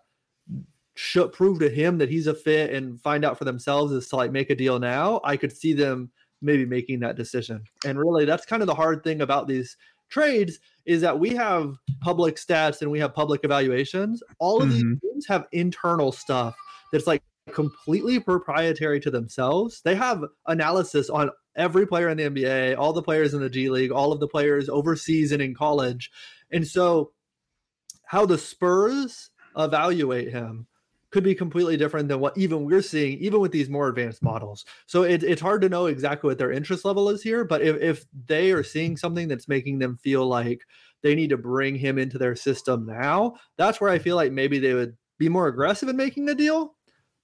prove 1.32 1.60
to 1.60 1.70
him 1.70 1.98
that 2.00 2.10
he's 2.10 2.28
a 2.28 2.34
fit 2.34 2.74
and 2.74 3.00
find 3.02 3.24
out 3.24 3.38
for 3.38 3.46
themselves 3.46 3.94
is 3.94 4.08
to 4.10 4.16
like 4.16 4.32
make 4.32 4.50
a 4.50 4.56
deal 4.56 4.80
now. 4.80 5.22
I 5.24 5.38
could 5.38 5.56
see 5.56 5.74
them 5.74 6.12
maybe 6.42 6.66
making 6.66 7.00
that 7.02 7.16
decision. 7.16 7.64
And 7.86 8.00
really, 8.00 8.26
that's 8.26 8.46
kind 8.46 8.62
of 8.62 8.68
the 8.68 8.76
hard 8.76 9.04
thing 9.04 9.22
about 9.22 9.48
these 9.48 9.78
trades 10.10 10.60
is 10.86 11.02
that 11.02 11.20
we 11.20 11.36
have 11.36 11.76
public 12.02 12.36
stats 12.36 12.82
and 12.82 12.90
we 12.90 13.00
have 13.00 13.14
public 13.14 13.42
evaluations. 13.44 14.24
All 14.40 14.62
of 14.62 14.70
mm-hmm. 14.70 14.94
these 14.94 15.00
teams 15.02 15.28
have 15.28 15.46
internal 15.52 16.12
stuff 16.12 16.56
that's 16.92 17.08
like 17.08 17.22
completely 17.52 18.20
proprietary 18.20 19.00
to 19.02 19.12
themselves. 19.12 19.82
They 19.84 19.96
have 19.96 20.24
analysis 20.48 21.10
on 21.10 21.32
every 21.56 21.86
player 21.86 22.10
in 22.10 22.18
the 22.18 22.30
NBA, 22.30 22.78
all 22.78 22.94
the 22.94 23.04
players 23.04 23.34
in 23.34 23.42
the 23.42 23.50
G 23.50 23.70
League, 23.70 23.92
all 23.92 24.12
of 24.12 24.20
the 24.20 24.28
players 24.28 24.70
overseas 24.70 25.32
and 25.32 25.42
in 25.42 25.54
college. 25.54 26.12
And 26.52 26.66
so, 26.66 27.12
how 28.06 28.26
the 28.26 28.38
Spurs 28.38 29.30
evaluate 29.56 30.32
him 30.32 30.68
could 31.12 31.24
be 31.24 31.34
completely 31.34 31.76
different 31.76 32.08
than 32.08 32.20
what 32.20 32.38
even 32.38 32.66
we're 32.66 32.82
seeing, 32.82 33.18
even 33.20 33.40
with 33.40 33.52
these 33.52 33.70
more 33.70 33.88
advanced 33.88 34.22
models. 34.22 34.66
So 34.86 35.04
it, 35.04 35.24
it's 35.24 35.42
hard 35.42 35.62
to 35.64 35.70
know 35.70 35.88
exactly 35.88 36.28
what 36.28 36.38
their 36.38 36.52
interest 36.52 36.86
level 36.86 37.10
is 37.10 37.24
here. 37.24 37.44
But 37.44 37.62
if, 37.62 37.78
if 37.82 38.06
they 38.28 38.52
are 38.52 38.64
seeing 38.64 38.96
something 38.96 39.28
that's 39.28 39.48
making 39.48 39.80
them 39.80 39.98
feel 39.98 40.26
like 40.28 40.62
they 41.02 41.16
need 41.16 41.30
to 41.32 41.38
bring 41.38 41.76
him 41.76 41.98
into 41.98 42.18
their 42.18 42.36
system 42.36 42.86
now, 42.86 43.36
that's 43.58 43.82
where 43.82 43.90
I 43.90 44.00
feel 44.00 44.16
like 44.16 44.32
maybe 44.32 44.60
they 44.60 44.74
would 44.74 44.96
be 45.18 45.30
more 45.30 45.48
aggressive 45.48 45.90
in 45.90 45.98
making 45.98 46.26
the 46.26 46.36
deal. 46.36 46.76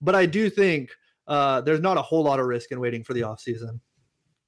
But 0.02 0.15
I 0.15 0.26
do 0.26 0.50
think 0.50 0.89
uh, 1.28 1.62
there's 1.62 1.80
not 1.80 1.98
a 1.98 2.02
whole 2.02 2.24
lot 2.24 2.39
of 2.39 2.48
risk 2.48 2.71
in 2.71 2.80
waiting 2.80 3.04
for 3.04 3.13
the 3.13 3.21
offseason. 3.21 3.80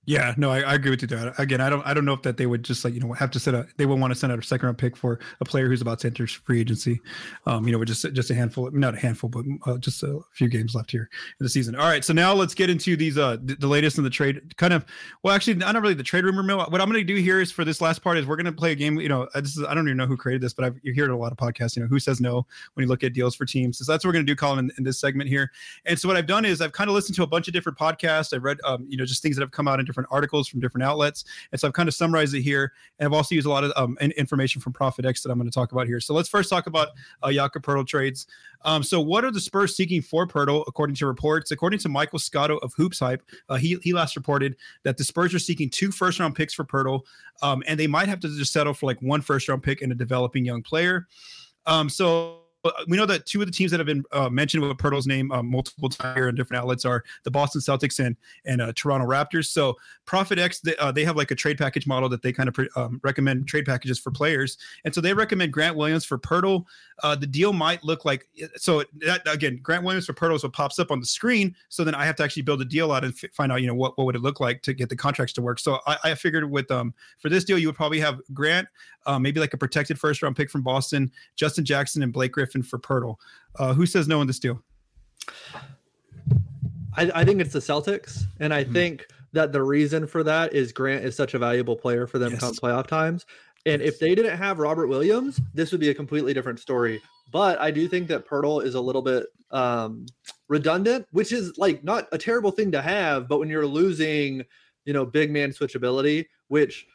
Yeah, 0.07 0.33
no, 0.37 0.51
I, 0.51 0.61
I, 0.61 0.73
agree 0.75 0.91
with 0.91 1.01
you 1.01 1.07
there. 1.09 1.33
Again, 1.37 1.59
I 1.59 1.69
don't, 1.69 1.85
I 1.85 1.93
don't 1.93 2.05
know 2.05 2.13
if 2.13 2.21
that 2.21 2.37
they 2.37 2.45
would 2.45 2.63
just 2.63 2.85
like 2.85 2.93
you 2.93 3.01
know 3.01 3.11
have 3.11 3.29
to 3.31 3.41
send 3.41 3.57
a, 3.57 3.67
they 3.75 3.85
would 3.85 3.99
want 3.99 4.13
to 4.13 4.17
send 4.17 4.31
out 4.31 4.39
a 4.39 4.41
second 4.41 4.65
round 4.65 4.77
pick 4.77 4.95
for 4.95 5.19
a 5.41 5.45
player 5.45 5.67
who's 5.67 5.81
about 5.81 5.99
to 5.99 6.07
enter 6.07 6.25
free 6.25 6.61
agency. 6.61 7.01
Um, 7.45 7.67
you 7.67 7.73
know, 7.73 7.77
with 7.77 7.89
just 7.89 8.13
just 8.13 8.29
a 8.31 8.33
handful, 8.33 8.71
not 8.71 8.93
a 8.93 8.97
handful, 8.97 9.29
but 9.29 9.43
uh, 9.65 9.77
just 9.79 10.01
a 10.03 10.21
few 10.31 10.47
games 10.47 10.73
left 10.73 10.91
here 10.91 11.09
in 11.41 11.43
the 11.43 11.49
season. 11.49 11.75
All 11.75 11.89
right, 11.89 12.05
so 12.05 12.13
now 12.13 12.33
let's 12.33 12.53
get 12.53 12.69
into 12.69 12.95
these 12.95 13.17
uh 13.17 13.35
the, 13.43 13.55
the 13.55 13.67
latest 13.67 13.97
in 13.97 14.05
the 14.05 14.09
trade. 14.09 14.55
Kind 14.55 14.71
of, 14.71 14.85
well, 15.23 15.35
actually, 15.35 15.55
not 15.55 15.75
really 15.75 15.93
the 15.93 16.03
trade 16.03 16.23
rumor 16.23 16.41
mill. 16.41 16.59
What 16.59 16.79
I'm 16.79 16.89
going 16.89 17.05
to 17.05 17.13
do 17.13 17.19
here 17.21 17.41
is 17.41 17.51
for 17.51 17.65
this 17.65 17.81
last 17.81 18.01
part 18.01 18.17
is 18.17 18.25
we're 18.25 18.37
going 18.37 18.45
to 18.45 18.53
play 18.53 18.71
a 18.71 18.75
game. 18.75 19.01
You 19.01 19.09
know, 19.09 19.27
this 19.35 19.57
is 19.57 19.65
I 19.65 19.73
don't 19.73 19.89
even 19.89 19.97
know 19.97 20.07
who 20.07 20.15
created 20.15 20.41
this, 20.41 20.53
but 20.53 20.63
I've, 20.63 20.79
you 20.83 20.93
hear 20.93 21.03
it 21.03 21.11
a 21.11 21.17
lot 21.17 21.33
of 21.33 21.37
podcasts. 21.37 21.75
You 21.75 21.81
know, 21.81 21.89
who 21.89 21.99
says 21.99 22.21
no 22.21 22.45
when 22.75 22.85
you 22.85 22.87
look 22.87 23.03
at 23.03 23.11
deals 23.11 23.35
for 23.35 23.43
teams. 23.43 23.77
So 23.77 23.91
that's 23.91 24.05
what 24.05 24.09
we're 24.09 24.13
going 24.13 24.25
to 24.25 24.31
do, 24.31 24.37
Collin, 24.37 24.59
in, 24.59 24.71
in, 24.77 24.83
this 24.85 25.01
segment 25.01 25.29
here. 25.29 25.51
And 25.85 25.99
so 25.99 26.07
what 26.07 26.15
I've 26.15 26.27
done 26.27 26.45
is 26.45 26.61
I've 26.61 26.71
kind 26.71 26.89
of 26.89 26.93
listened 26.93 27.17
to 27.17 27.23
a 27.23 27.27
bunch 27.27 27.49
of 27.49 27.53
different 27.53 27.77
podcasts. 27.77 28.33
I've 28.33 28.45
read, 28.45 28.59
um, 28.63 28.85
you 28.87 28.95
know, 28.95 29.03
just 29.03 29.21
things 29.21 29.35
that 29.35 29.41
have 29.41 29.51
come 29.51 29.67
out 29.67 29.81
in 29.81 29.85
different 29.85 29.96
articles 30.11 30.47
from 30.47 30.59
different 30.59 30.77
different 30.77 30.89
outlets. 30.89 31.23
And 31.51 31.59
so 31.59 31.67
I've 31.67 31.73
kind 31.73 31.89
of 31.89 31.95
summarized 31.95 32.33
it 32.35 32.41
here. 32.41 32.73
And 32.99 33.07
I've 33.07 33.13
also 33.13 33.35
used 33.35 33.47
a 33.47 33.49
lot 33.49 33.63
of 33.63 33.71
um, 33.75 33.97
information 33.99 34.61
from 34.61 34.73
Profit 34.73 35.05
X 35.05 35.23
that 35.23 35.31
I'm 35.31 35.37
going 35.37 35.49
to 35.49 35.53
talk 35.53 35.71
about 35.71 35.87
here. 35.87 35.99
So 35.99 36.13
let's 36.13 36.29
first 36.29 36.49
talk 36.49 36.67
about 36.67 36.89
uh, 37.23 37.83
trades. 37.85 38.27
Um, 38.63 38.83
so 38.83 38.99
what 38.99 39.23
are 39.23 39.31
the 39.31 39.39
Spurs 39.39 39.75
seeking 39.75 40.01
for 40.01 40.27
Poeltl, 40.27 40.63
according 40.67 40.95
to 40.97 41.07
reports? 41.07 41.51
According 41.51 41.79
to 41.79 41.89
Michael 41.89 42.19
Scotto 42.19 42.57
of 42.57 42.73
Hoops 42.73 42.99
Hype, 42.99 43.23
uh, 43.49 43.55
he, 43.55 43.77
he 43.81 43.93
last 43.93 44.15
reported 44.15 44.55
that 44.83 44.97
the 44.97 45.03
Spurs 45.03 45.33
are 45.33 45.39
seeking 45.39 45.69
two 45.69 45.91
first 45.91 46.19
round 46.19 46.35
picks 46.35 46.53
for 46.53 46.63
Poeltl, 46.65 47.01
um, 47.41 47.63
and 47.67 47.79
they 47.79 47.87
might 47.87 48.07
have 48.07 48.19
to 48.21 48.27
just 48.29 48.51
settle 48.51 48.73
for 48.73 48.85
like 48.87 49.01
one 49.01 49.21
first 49.21 49.47
round 49.47 49.63
pick 49.63 49.81
and 49.81 49.91
a 49.91 49.95
developing 49.95 50.45
young 50.45 50.63
player. 50.63 51.07
Um, 51.65 51.89
so 51.89 52.39
but 52.67 52.89
we 52.89 52.97
know 52.97 53.05
that 53.05 53.25
two 53.25 53.39
of 53.39 53.45
the 53.45 53.51
teams 53.51 53.71
that 53.71 53.79
have 53.79 53.87
been 53.87 54.03
uh, 54.11 54.27
mentioned 54.29 54.61
with 54.61 54.77
Poeltl's 54.77 55.07
name 55.07 55.31
uh, 55.31 55.41
multiple 55.41 55.87
times 55.87 56.27
in 56.27 56.35
different 56.35 56.61
outlets 56.61 56.83
are 56.83 57.01
the 57.23 57.31
Boston 57.31 57.61
Celtics 57.61 58.05
and 58.05 58.17
and 58.43 58.61
uh, 58.61 58.73
Toronto 58.75 59.07
Raptors. 59.07 59.45
So 59.45 59.77
Prophet 60.05 60.37
X, 60.37 60.59
they, 60.59 60.75
uh, 60.75 60.91
they 60.91 61.05
have 61.05 61.15
like 61.15 61.31
a 61.31 61.35
trade 61.35 61.57
package 61.57 61.87
model 61.87 62.09
that 62.09 62.21
they 62.21 62.33
kind 62.33 62.49
of 62.49 62.67
um, 62.75 62.99
recommend 63.05 63.47
trade 63.47 63.65
packages 63.65 63.99
for 63.99 64.11
players, 64.11 64.57
and 64.83 64.93
so 64.93 64.99
they 64.99 65.13
recommend 65.13 65.53
Grant 65.53 65.77
Williams 65.77 66.03
for 66.03 66.17
Poeltl. 66.17 66.65
Uh, 67.03 67.15
the 67.15 67.27
deal 67.27 67.53
might 67.53 67.81
look 67.85 68.03
like 68.03 68.27
so 68.57 68.83
that 68.99 69.21
again, 69.31 69.59
Grant 69.63 69.85
Williams 69.85 70.05
for 70.05 70.13
Poeltl 70.13 70.35
is 70.35 70.43
what 70.43 70.51
pops 70.51 70.77
up 70.77 70.91
on 70.91 70.99
the 70.99 71.05
screen. 71.05 71.55
So 71.69 71.85
then 71.85 71.95
I 71.95 72.05
have 72.05 72.17
to 72.17 72.23
actually 72.23 72.43
build 72.43 72.61
a 72.61 72.65
deal 72.65 72.91
out 72.91 73.05
and 73.05 73.13
f- 73.13 73.31
find 73.31 73.49
out, 73.49 73.61
you 73.61 73.67
know, 73.67 73.75
what 73.75 73.97
what 73.97 74.05
would 74.05 74.15
it 74.15 74.21
look 74.21 74.41
like 74.41 74.61
to 74.63 74.73
get 74.73 74.89
the 74.89 74.97
contracts 74.97 75.31
to 75.33 75.41
work. 75.41 75.59
So 75.59 75.79
I, 75.87 75.97
I 76.03 76.15
figured 76.15 76.49
with 76.51 76.69
um 76.69 76.93
for 77.19 77.29
this 77.29 77.45
deal, 77.45 77.57
you 77.57 77.67
would 77.67 77.77
probably 77.77 77.99
have 78.01 78.19
Grant, 78.33 78.67
uh, 79.05 79.17
maybe 79.17 79.39
like 79.39 79.53
a 79.53 79.57
protected 79.57 79.97
first 79.97 80.21
round 80.21 80.35
pick 80.35 80.49
from 80.49 80.63
Boston, 80.63 81.11
Justin 81.35 81.63
Jackson, 81.63 82.03
and 82.03 82.11
Blake 82.11 82.33
Griffin 82.33 82.56
for 82.63 82.79
Poeltl. 82.79 83.15
Uh, 83.57 83.73
who 83.73 83.85
says 83.85 84.07
no 84.07 84.21
in 84.21 84.27
this 84.27 84.39
deal? 84.39 84.61
I, 86.95 87.11
I 87.13 87.25
think 87.25 87.41
it's 87.41 87.53
the 87.53 87.59
Celtics, 87.59 88.23
and 88.39 88.53
I 88.53 88.63
mm-hmm. 88.63 88.73
think 88.73 89.07
that 89.33 89.51
the 89.51 89.61
reason 89.61 90.07
for 90.07 90.23
that 90.23 90.53
is 90.53 90.71
Grant 90.71 91.05
is 91.05 91.15
such 91.15 91.33
a 91.33 91.39
valuable 91.39 91.75
player 91.75 92.07
for 92.07 92.17
them 92.17 92.31
yes. 92.31 92.39
come 92.39 92.53
playoff 92.53 92.87
times. 92.87 93.25
And 93.65 93.81
if 93.81 93.99
they 93.99 94.15
didn't 94.15 94.37
have 94.37 94.59
Robert 94.59 94.87
Williams, 94.87 95.41
this 95.53 95.71
would 95.71 95.81
be 95.81 95.89
a 95.89 95.93
completely 95.93 96.33
different 96.33 96.59
story. 96.59 97.01
But 97.31 97.59
I 97.59 97.71
do 97.71 97.87
think 97.87 98.07
that 98.07 98.27
Poeltl 98.27 98.63
is 98.63 98.75
a 98.75 98.81
little 98.81 99.01
bit 99.01 99.25
um, 99.51 100.05
redundant, 100.47 101.05
which 101.11 101.31
is 101.31 101.57
like 101.57 101.83
not 101.83 102.07
a 102.11 102.17
terrible 102.17 102.51
thing 102.51 102.71
to 102.71 102.81
have. 102.81 103.27
But 103.27 103.39
when 103.39 103.49
you're 103.49 103.67
losing, 103.67 104.43
you 104.85 104.93
know, 104.93 105.05
big 105.05 105.31
man 105.31 105.51
switchability, 105.51 106.27
which 106.47 106.85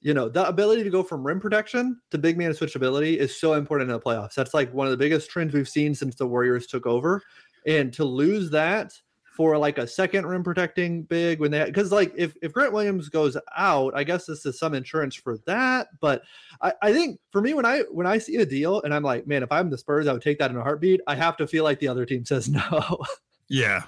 you 0.00 0.14
know, 0.14 0.28
the 0.28 0.46
ability 0.46 0.82
to 0.82 0.90
go 0.90 1.02
from 1.02 1.26
rim 1.26 1.40
protection 1.40 2.00
to 2.10 2.18
big 2.18 2.38
man 2.38 2.52
switchability 2.52 3.16
is 3.16 3.38
so 3.38 3.54
important 3.54 3.90
in 3.90 3.94
the 3.94 4.00
playoffs. 4.00 4.34
That's 4.34 4.54
like 4.54 4.72
one 4.72 4.86
of 4.86 4.90
the 4.90 4.96
biggest 4.96 5.30
trends 5.30 5.52
we've 5.52 5.68
seen 5.68 5.94
since 5.94 6.14
the 6.14 6.26
Warriors 6.26 6.66
took 6.66 6.86
over. 6.86 7.22
And 7.66 7.92
to 7.92 8.04
lose 8.04 8.50
that 8.50 8.98
for 9.36 9.56
like 9.56 9.78
a 9.78 9.86
second 9.86 10.26
rim 10.26 10.42
protecting 10.42 11.02
big 11.02 11.40
when 11.40 11.50
they 11.50 11.64
because 11.64 11.92
like 11.92 12.12
if, 12.16 12.34
if 12.42 12.52
Grant 12.52 12.72
Williams 12.72 13.08
goes 13.08 13.36
out, 13.56 13.92
I 13.94 14.04
guess 14.04 14.26
this 14.26 14.44
is 14.44 14.58
some 14.58 14.74
insurance 14.74 15.14
for 15.14 15.38
that. 15.46 15.88
But 16.00 16.22
I, 16.62 16.72
I 16.82 16.92
think 16.92 17.20
for 17.30 17.40
me 17.40 17.54
when 17.54 17.66
I 17.66 17.80
when 17.90 18.06
I 18.06 18.18
see 18.18 18.36
a 18.36 18.46
deal 18.46 18.80
and 18.82 18.94
I'm 18.94 19.02
like, 19.02 19.26
man, 19.26 19.42
if 19.42 19.52
I'm 19.52 19.70
the 19.70 19.78
Spurs, 19.78 20.06
I 20.06 20.12
would 20.12 20.22
take 20.22 20.38
that 20.38 20.50
in 20.50 20.56
a 20.56 20.62
heartbeat. 20.62 21.00
I 21.06 21.14
have 21.14 21.36
to 21.38 21.46
feel 21.46 21.64
like 21.64 21.78
the 21.78 21.88
other 21.88 22.06
team 22.06 22.24
says 22.24 22.48
no. 22.50 22.98
Yeah, 23.48 23.84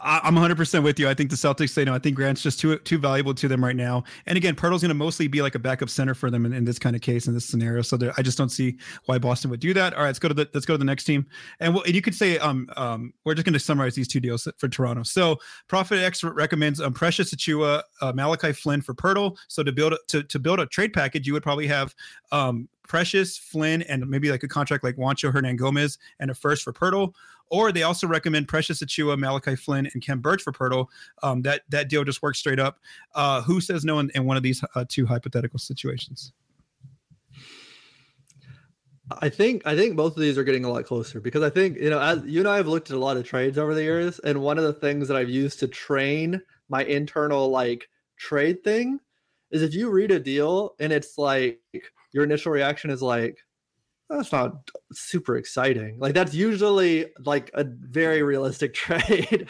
I'm 0.00 0.34
100% 0.34 0.82
with 0.82 0.98
you. 0.98 1.08
I 1.08 1.14
think 1.14 1.30
the 1.30 1.36
Celtics 1.36 1.70
say 1.70 1.84
no. 1.84 1.94
I 1.94 1.98
think 1.98 2.16
Grant's 2.16 2.42
just 2.42 2.60
too 2.60 2.78
too 2.78 2.98
valuable 2.98 3.34
to 3.34 3.48
them 3.48 3.64
right 3.64 3.76
now. 3.76 4.04
And 4.26 4.36
again, 4.36 4.54
Poeltl's 4.54 4.82
going 4.82 4.88
to 4.88 4.94
mostly 4.94 5.28
be 5.28 5.42
like 5.42 5.54
a 5.54 5.58
backup 5.58 5.90
center 5.90 6.14
for 6.14 6.30
them 6.30 6.46
in, 6.46 6.52
in 6.52 6.64
this 6.64 6.78
kind 6.78 6.94
of 6.96 7.02
case 7.02 7.26
in 7.26 7.34
this 7.34 7.44
scenario. 7.44 7.82
So 7.82 7.98
I 8.16 8.22
just 8.22 8.38
don't 8.38 8.50
see 8.50 8.78
why 9.06 9.18
Boston 9.18 9.50
would 9.50 9.60
do 9.60 9.74
that. 9.74 9.94
All 9.94 10.00
right, 10.00 10.06
let's 10.06 10.18
go 10.18 10.28
to 10.28 10.34
the 10.34 10.48
let's 10.54 10.66
go 10.66 10.74
to 10.74 10.78
the 10.78 10.84
next 10.84 11.04
team. 11.04 11.26
And, 11.60 11.76
and 11.76 11.94
you 11.94 12.02
could 12.02 12.14
say 12.14 12.38
um 12.38 12.68
um 12.76 13.12
we're 13.24 13.34
just 13.34 13.44
going 13.44 13.54
to 13.54 13.60
summarize 13.60 13.94
these 13.94 14.08
two 14.08 14.20
deals 14.20 14.48
for 14.58 14.68
Toronto. 14.68 15.02
So 15.02 15.38
Profit 15.68 15.98
X 15.98 16.22
recommends 16.24 16.80
um, 16.80 16.92
Precious 16.92 17.34
Achiuwa, 17.34 17.82
uh, 18.00 18.12
Malachi 18.12 18.52
Flynn 18.52 18.80
for 18.80 18.94
Poeltl. 18.94 19.36
So 19.48 19.62
to 19.62 19.72
build 19.72 19.94
a, 19.94 19.98
to 20.08 20.22
to 20.22 20.38
build 20.38 20.60
a 20.60 20.66
trade 20.66 20.92
package, 20.92 21.26
you 21.26 21.32
would 21.32 21.42
probably 21.42 21.66
have 21.66 21.94
um 22.32 22.68
Precious, 22.86 23.38
Flynn, 23.38 23.82
and 23.82 24.06
maybe 24.08 24.30
like 24.30 24.42
a 24.42 24.48
contract 24.48 24.84
like 24.84 24.96
Juancho 24.96 25.32
Hernangomez 25.32 25.98
and 26.20 26.30
a 26.30 26.34
first 26.34 26.62
for 26.62 26.72
Poeltl. 26.72 27.14
Or 27.54 27.70
they 27.70 27.84
also 27.84 28.08
recommend 28.08 28.48
Precious 28.48 28.82
Achiuwa, 28.82 29.16
Malachi 29.16 29.54
Flynn, 29.54 29.88
and 29.94 30.04
Khem 30.04 30.18
Birch 30.18 30.42
for 30.42 30.52
Poeltl. 30.52 30.88
Um, 31.22 31.40
that 31.42 31.62
that 31.68 31.88
deal 31.88 32.02
just 32.02 32.20
works 32.20 32.40
straight 32.40 32.58
up. 32.58 32.80
Uh, 33.14 33.42
who 33.42 33.60
says 33.60 33.84
no 33.84 34.00
in, 34.00 34.10
in 34.16 34.24
one 34.24 34.36
of 34.36 34.42
these 34.42 34.64
uh, 34.74 34.84
two 34.88 35.06
hypothetical 35.06 35.60
situations? 35.60 36.32
I 39.20 39.28
think 39.28 39.64
I 39.64 39.76
think 39.76 39.94
both 39.94 40.16
of 40.16 40.20
these 40.20 40.36
are 40.36 40.42
getting 40.42 40.64
a 40.64 40.68
lot 40.68 40.84
closer 40.84 41.20
because 41.20 41.44
I 41.44 41.50
think 41.50 41.78
you 41.78 41.90
know 41.90 42.00
as 42.00 42.24
you 42.24 42.40
and 42.40 42.48
I 42.48 42.56
have 42.56 42.66
looked 42.66 42.90
at 42.90 42.96
a 42.96 42.98
lot 42.98 43.16
of 43.16 43.24
trades 43.24 43.56
over 43.56 43.72
the 43.72 43.84
years, 43.84 44.18
and 44.18 44.42
one 44.42 44.58
of 44.58 44.64
the 44.64 44.72
things 44.72 45.06
that 45.06 45.16
I've 45.16 45.30
used 45.30 45.60
to 45.60 45.68
train 45.68 46.42
my 46.68 46.82
internal 46.82 47.50
like 47.50 47.88
trade 48.16 48.64
thing 48.64 48.98
is 49.52 49.62
if 49.62 49.74
you 49.74 49.90
read 49.90 50.10
a 50.10 50.18
deal 50.18 50.74
and 50.80 50.92
it's 50.92 51.18
like 51.18 51.60
your 52.10 52.24
initial 52.24 52.50
reaction 52.50 52.90
is 52.90 53.00
like 53.00 53.38
that's 54.08 54.32
not 54.32 54.70
super 54.92 55.36
exciting. 55.36 55.98
Like 55.98 56.14
that's 56.14 56.34
usually 56.34 57.06
like 57.24 57.50
a 57.54 57.64
very 57.64 58.22
realistic 58.22 58.74
trade. 58.74 59.48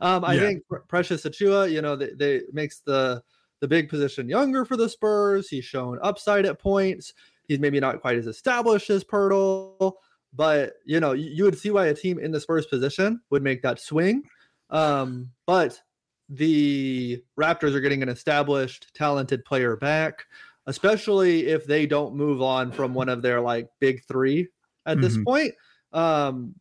um, 0.00 0.24
I 0.24 0.34
yeah. 0.34 0.40
think 0.40 0.62
Precious 0.88 1.24
Achiuwa, 1.24 1.70
you 1.70 1.82
know, 1.82 1.96
they, 1.96 2.10
they 2.16 2.42
makes 2.52 2.80
the 2.80 3.22
the 3.60 3.68
big 3.68 3.88
position 3.88 4.28
younger 4.28 4.64
for 4.64 4.76
the 4.76 4.88
Spurs. 4.88 5.48
He's 5.48 5.64
shown 5.64 5.98
upside 6.02 6.44
at 6.44 6.58
points. 6.58 7.14
He's 7.48 7.58
maybe 7.58 7.80
not 7.80 8.00
quite 8.02 8.18
as 8.18 8.26
established 8.26 8.90
as 8.90 9.02
Poeltl, 9.02 9.92
but 10.34 10.74
you 10.84 11.00
know, 11.00 11.12
you, 11.12 11.30
you 11.30 11.44
would 11.44 11.58
see 11.58 11.70
why 11.70 11.86
a 11.86 11.94
team 11.94 12.18
in 12.18 12.32
the 12.32 12.40
Spurs 12.40 12.66
position 12.66 13.20
would 13.30 13.42
make 13.42 13.62
that 13.62 13.80
swing. 13.80 14.24
Um, 14.68 15.30
but 15.46 15.80
the 16.28 17.22
Raptors 17.38 17.74
are 17.74 17.80
getting 17.80 18.02
an 18.02 18.08
established, 18.08 18.92
talented 18.94 19.44
player 19.44 19.76
back 19.76 20.24
especially 20.66 21.46
if 21.46 21.66
they 21.66 21.86
don't 21.86 22.14
move 22.14 22.42
on 22.42 22.72
from 22.72 22.94
one 22.94 23.08
of 23.08 23.22
their 23.22 23.40
like 23.40 23.68
big 23.78 24.04
three 24.04 24.48
at 24.84 25.00
this 25.00 25.14
mm-hmm. 25.14 25.24
point. 25.24 25.54
Um, 25.92 26.54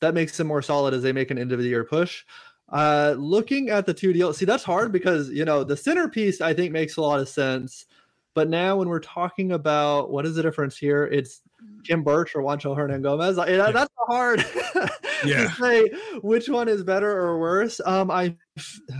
that 0.00 0.14
makes 0.14 0.36
them 0.36 0.46
more 0.46 0.62
solid 0.62 0.94
as 0.94 1.02
they 1.02 1.12
make 1.12 1.30
an 1.30 1.38
end 1.38 1.52
of 1.52 1.58
the 1.58 1.68
year 1.68 1.84
push. 1.84 2.24
Uh, 2.70 3.14
looking 3.18 3.68
at 3.68 3.84
the 3.84 3.94
two 3.94 4.12
deals, 4.12 4.38
see 4.38 4.44
that's 4.44 4.64
hard 4.64 4.92
because 4.92 5.28
you 5.30 5.44
know 5.44 5.64
the 5.64 5.76
centerpiece 5.76 6.40
I 6.40 6.54
think 6.54 6.72
makes 6.72 6.96
a 6.96 7.02
lot 7.02 7.20
of 7.20 7.28
sense, 7.28 7.86
but 8.34 8.48
now 8.48 8.76
when 8.76 8.88
we're 8.88 9.00
talking 9.00 9.52
about 9.52 10.10
what 10.10 10.24
is 10.24 10.36
the 10.36 10.42
difference 10.42 10.76
here, 10.76 11.04
it's 11.04 11.42
Khem 11.86 12.02
Birch 12.02 12.34
or 12.34 12.42
Juancho 12.42 12.76
Hernangomez. 12.76 13.36
Yeah. 13.48 13.70
That's 13.72 13.92
hard 14.08 14.44
yeah. 15.24 15.48
to 15.48 15.50
say 15.50 15.90
which 16.22 16.48
one 16.48 16.68
is 16.68 16.84
better 16.84 17.10
or 17.10 17.38
worse. 17.38 17.80
Um, 17.84 18.10
I 18.10 18.36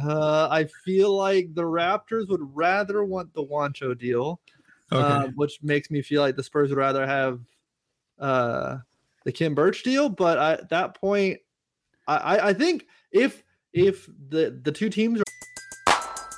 uh, 0.05 0.49
I 0.51 0.66
feel 0.85 1.14
like 1.16 1.55
the 1.55 1.62
Raptors 1.62 2.29
would 2.29 2.40
rather 2.43 3.05
want 3.05 3.33
the 3.35 3.45
Juancho 3.45 3.99
deal, 3.99 4.40
okay. 4.93 5.03
uh, 5.03 5.29
which 5.35 5.62
makes 5.62 5.90
me 5.90 6.03
feel 6.03 6.23
like 6.23 6.37
the 6.37 6.43
Spurs 6.43 6.71
would 6.71 6.79
rather 6.79 7.07
have 7.07 7.40
uh, 8.19 8.79
the 9.25 9.33
Khem 9.33 9.55
Birch 9.55 9.83
deal. 9.83 10.09
But 10.09 10.38
I, 10.38 10.53
at 10.55 10.69
that 10.71 10.95
point, 10.95 11.38
I, 12.09 12.49
I 12.49 12.53
think 12.53 12.87
if 13.12 13.45
if 13.73 14.09
the 14.29 14.61
the 14.62 14.73
two 14.73 14.90
teams 14.90 15.21
are 15.21 15.25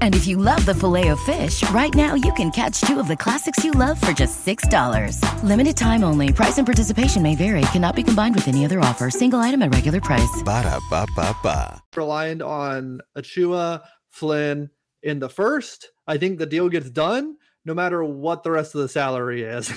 And 0.00 0.14
if 0.14 0.26
you 0.26 0.38
love 0.38 0.64
the 0.64 0.74
filet 0.74 1.08
of 1.08 1.20
fish, 1.20 1.68
right 1.70 1.94
now 1.94 2.14
you 2.14 2.32
can 2.32 2.50
catch 2.50 2.80
two 2.80 2.98
of 2.98 3.08
the 3.08 3.16
classics 3.16 3.62
you 3.62 3.72
love 3.72 4.00
for 4.00 4.12
just 4.12 4.46
$6. 4.46 5.20
Limited 5.42 5.76
time 5.76 6.02
only. 6.02 6.32
Price 6.32 6.56
and 6.56 6.66
participation 6.66 7.22
may 7.22 7.34
vary. 7.34 7.60
Cannot 7.72 7.96
be 7.96 8.02
combined 8.02 8.34
with 8.34 8.48
any 8.48 8.64
other 8.64 8.80
offer. 8.80 9.10
Single 9.10 9.40
item 9.40 9.60
at 9.60 9.74
regular 9.74 10.00
price. 10.00 10.42
Ba 10.42 10.62
da 10.62 10.80
ba 10.88 11.06
ba 11.14 11.36
ba. 11.42 11.82
Reliant 11.94 12.40
on 12.40 13.00
Achiuwa, 13.16 13.82
Flynn 14.08 14.70
in 15.02 15.18
the 15.18 15.28
first. 15.28 15.90
I 16.06 16.16
think 16.16 16.38
the 16.38 16.46
deal 16.46 16.68
gets 16.68 16.88
done 16.88 17.36
no 17.66 17.74
matter 17.74 18.02
what 18.02 18.42
the 18.42 18.50
rest 18.50 18.74
of 18.74 18.80
the 18.80 18.88
salary 18.88 19.42
is. 19.42 19.70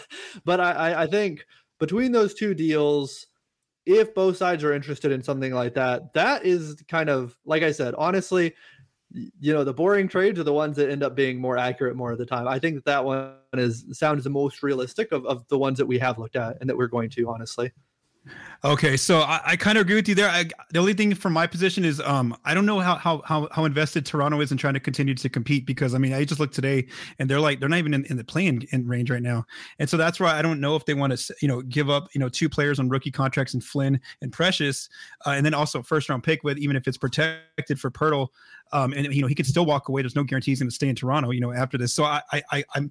but 0.44 0.60
I, 0.60 1.02
I 1.02 1.06
think 1.06 1.44
between 1.78 2.12
those 2.12 2.34
two 2.34 2.54
deals, 2.54 3.26
if 3.86 4.14
both 4.14 4.36
sides 4.36 4.62
are 4.62 4.74
interested 4.74 5.10
in 5.10 5.22
something 5.22 5.52
like 5.52 5.74
that, 5.74 6.12
that 6.12 6.44
is 6.44 6.82
kind 6.88 7.08
of 7.08 7.36
like 7.44 7.62
I 7.62 7.72
said, 7.72 7.94
honestly, 7.96 8.54
you 9.12 9.52
know, 9.52 9.64
the 9.64 9.74
boring 9.74 10.08
trades 10.08 10.38
are 10.38 10.44
the 10.44 10.52
ones 10.52 10.76
that 10.76 10.90
end 10.90 11.02
up 11.02 11.14
being 11.14 11.40
more 11.40 11.56
accurate 11.56 11.96
more 11.96 12.12
of 12.12 12.18
the 12.18 12.26
time. 12.26 12.46
I 12.46 12.58
think 12.58 12.76
that 12.76 12.84
that 12.84 13.04
one 13.04 13.34
is 13.54 13.84
sounds 13.92 14.24
the 14.24 14.30
most 14.30 14.62
realistic 14.62 15.10
of, 15.12 15.26
of 15.26 15.46
the 15.48 15.58
ones 15.58 15.78
that 15.78 15.86
we 15.86 15.98
have 15.98 16.18
looked 16.18 16.36
at 16.36 16.58
and 16.60 16.70
that 16.70 16.76
we're 16.76 16.86
going 16.86 17.10
to 17.10 17.28
honestly. 17.28 17.72
Okay, 18.62 18.98
so 18.98 19.20
I, 19.20 19.40
I 19.46 19.56
kind 19.56 19.78
of 19.78 19.82
agree 19.82 19.94
with 19.94 20.06
you 20.06 20.14
there. 20.14 20.28
I, 20.28 20.44
the 20.70 20.78
only 20.78 20.92
thing 20.92 21.14
from 21.14 21.32
my 21.32 21.46
position 21.46 21.82
is 21.82 21.98
um 22.00 22.36
I 22.44 22.52
don't 22.52 22.66
know 22.66 22.78
how 22.78 22.96
how 22.96 23.22
how 23.24 23.48
how 23.52 23.64
invested 23.64 24.04
Toronto 24.04 24.38
is 24.42 24.52
in 24.52 24.58
trying 24.58 24.74
to 24.74 24.80
continue 24.80 25.14
to 25.14 25.28
compete 25.30 25.64
because 25.64 25.94
I 25.94 25.98
mean 25.98 26.12
I 26.12 26.24
just 26.26 26.38
looked 26.40 26.54
today 26.54 26.86
and 27.18 27.28
they're 27.30 27.40
like 27.40 27.58
they're 27.58 27.70
not 27.70 27.78
even 27.78 27.94
in, 27.94 28.04
in 28.06 28.18
the 28.18 28.24
playing 28.24 28.66
in 28.72 28.86
range 28.86 29.10
right 29.10 29.22
now, 29.22 29.46
and 29.78 29.88
so 29.88 29.96
that's 29.96 30.20
why 30.20 30.38
I 30.38 30.42
don't 30.42 30.60
know 30.60 30.76
if 30.76 30.84
they 30.84 30.92
want 30.92 31.16
to 31.18 31.34
you 31.40 31.48
know 31.48 31.62
give 31.62 31.88
up 31.88 32.08
you 32.14 32.18
know 32.20 32.28
two 32.28 32.50
players 32.50 32.78
on 32.78 32.90
rookie 32.90 33.10
contracts 33.10 33.54
and 33.54 33.64
Flynn 33.64 33.98
and 34.20 34.30
Precious, 34.30 34.90
uh, 35.26 35.30
and 35.30 35.46
then 35.46 35.54
also 35.54 35.82
first 35.82 36.10
round 36.10 36.22
pick 36.22 36.44
with 36.44 36.58
even 36.58 36.76
if 36.76 36.86
it's 36.86 36.98
protected 36.98 37.80
for 37.80 37.90
Poeltl, 37.90 38.28
um 38.72 38.92
and 38.92 39.06
you 39.14 39.22
know 39.22 39.28
he 39.28 39.34
could 39.34 39.46
still 39.46 39.64
walk 39.64 39.88
away. 39.88 40.02
There's 40.02 40.16
no 40.16 40.24
guarantee 40.24 40.50
he's 40.50 40.60
going 40.60 40.68
to 40.68 40.74
stay 40.74 40.88
in 40.88 40.96
Toronto 40.96 41.30
you 41.30 41.40
know 41.40 41.52
after 41.52 41.78
this. 41.78 41.94
So 41.94 42.04
I 42.04 42.20
I 42.30 42.62
I'm 42.74 42.90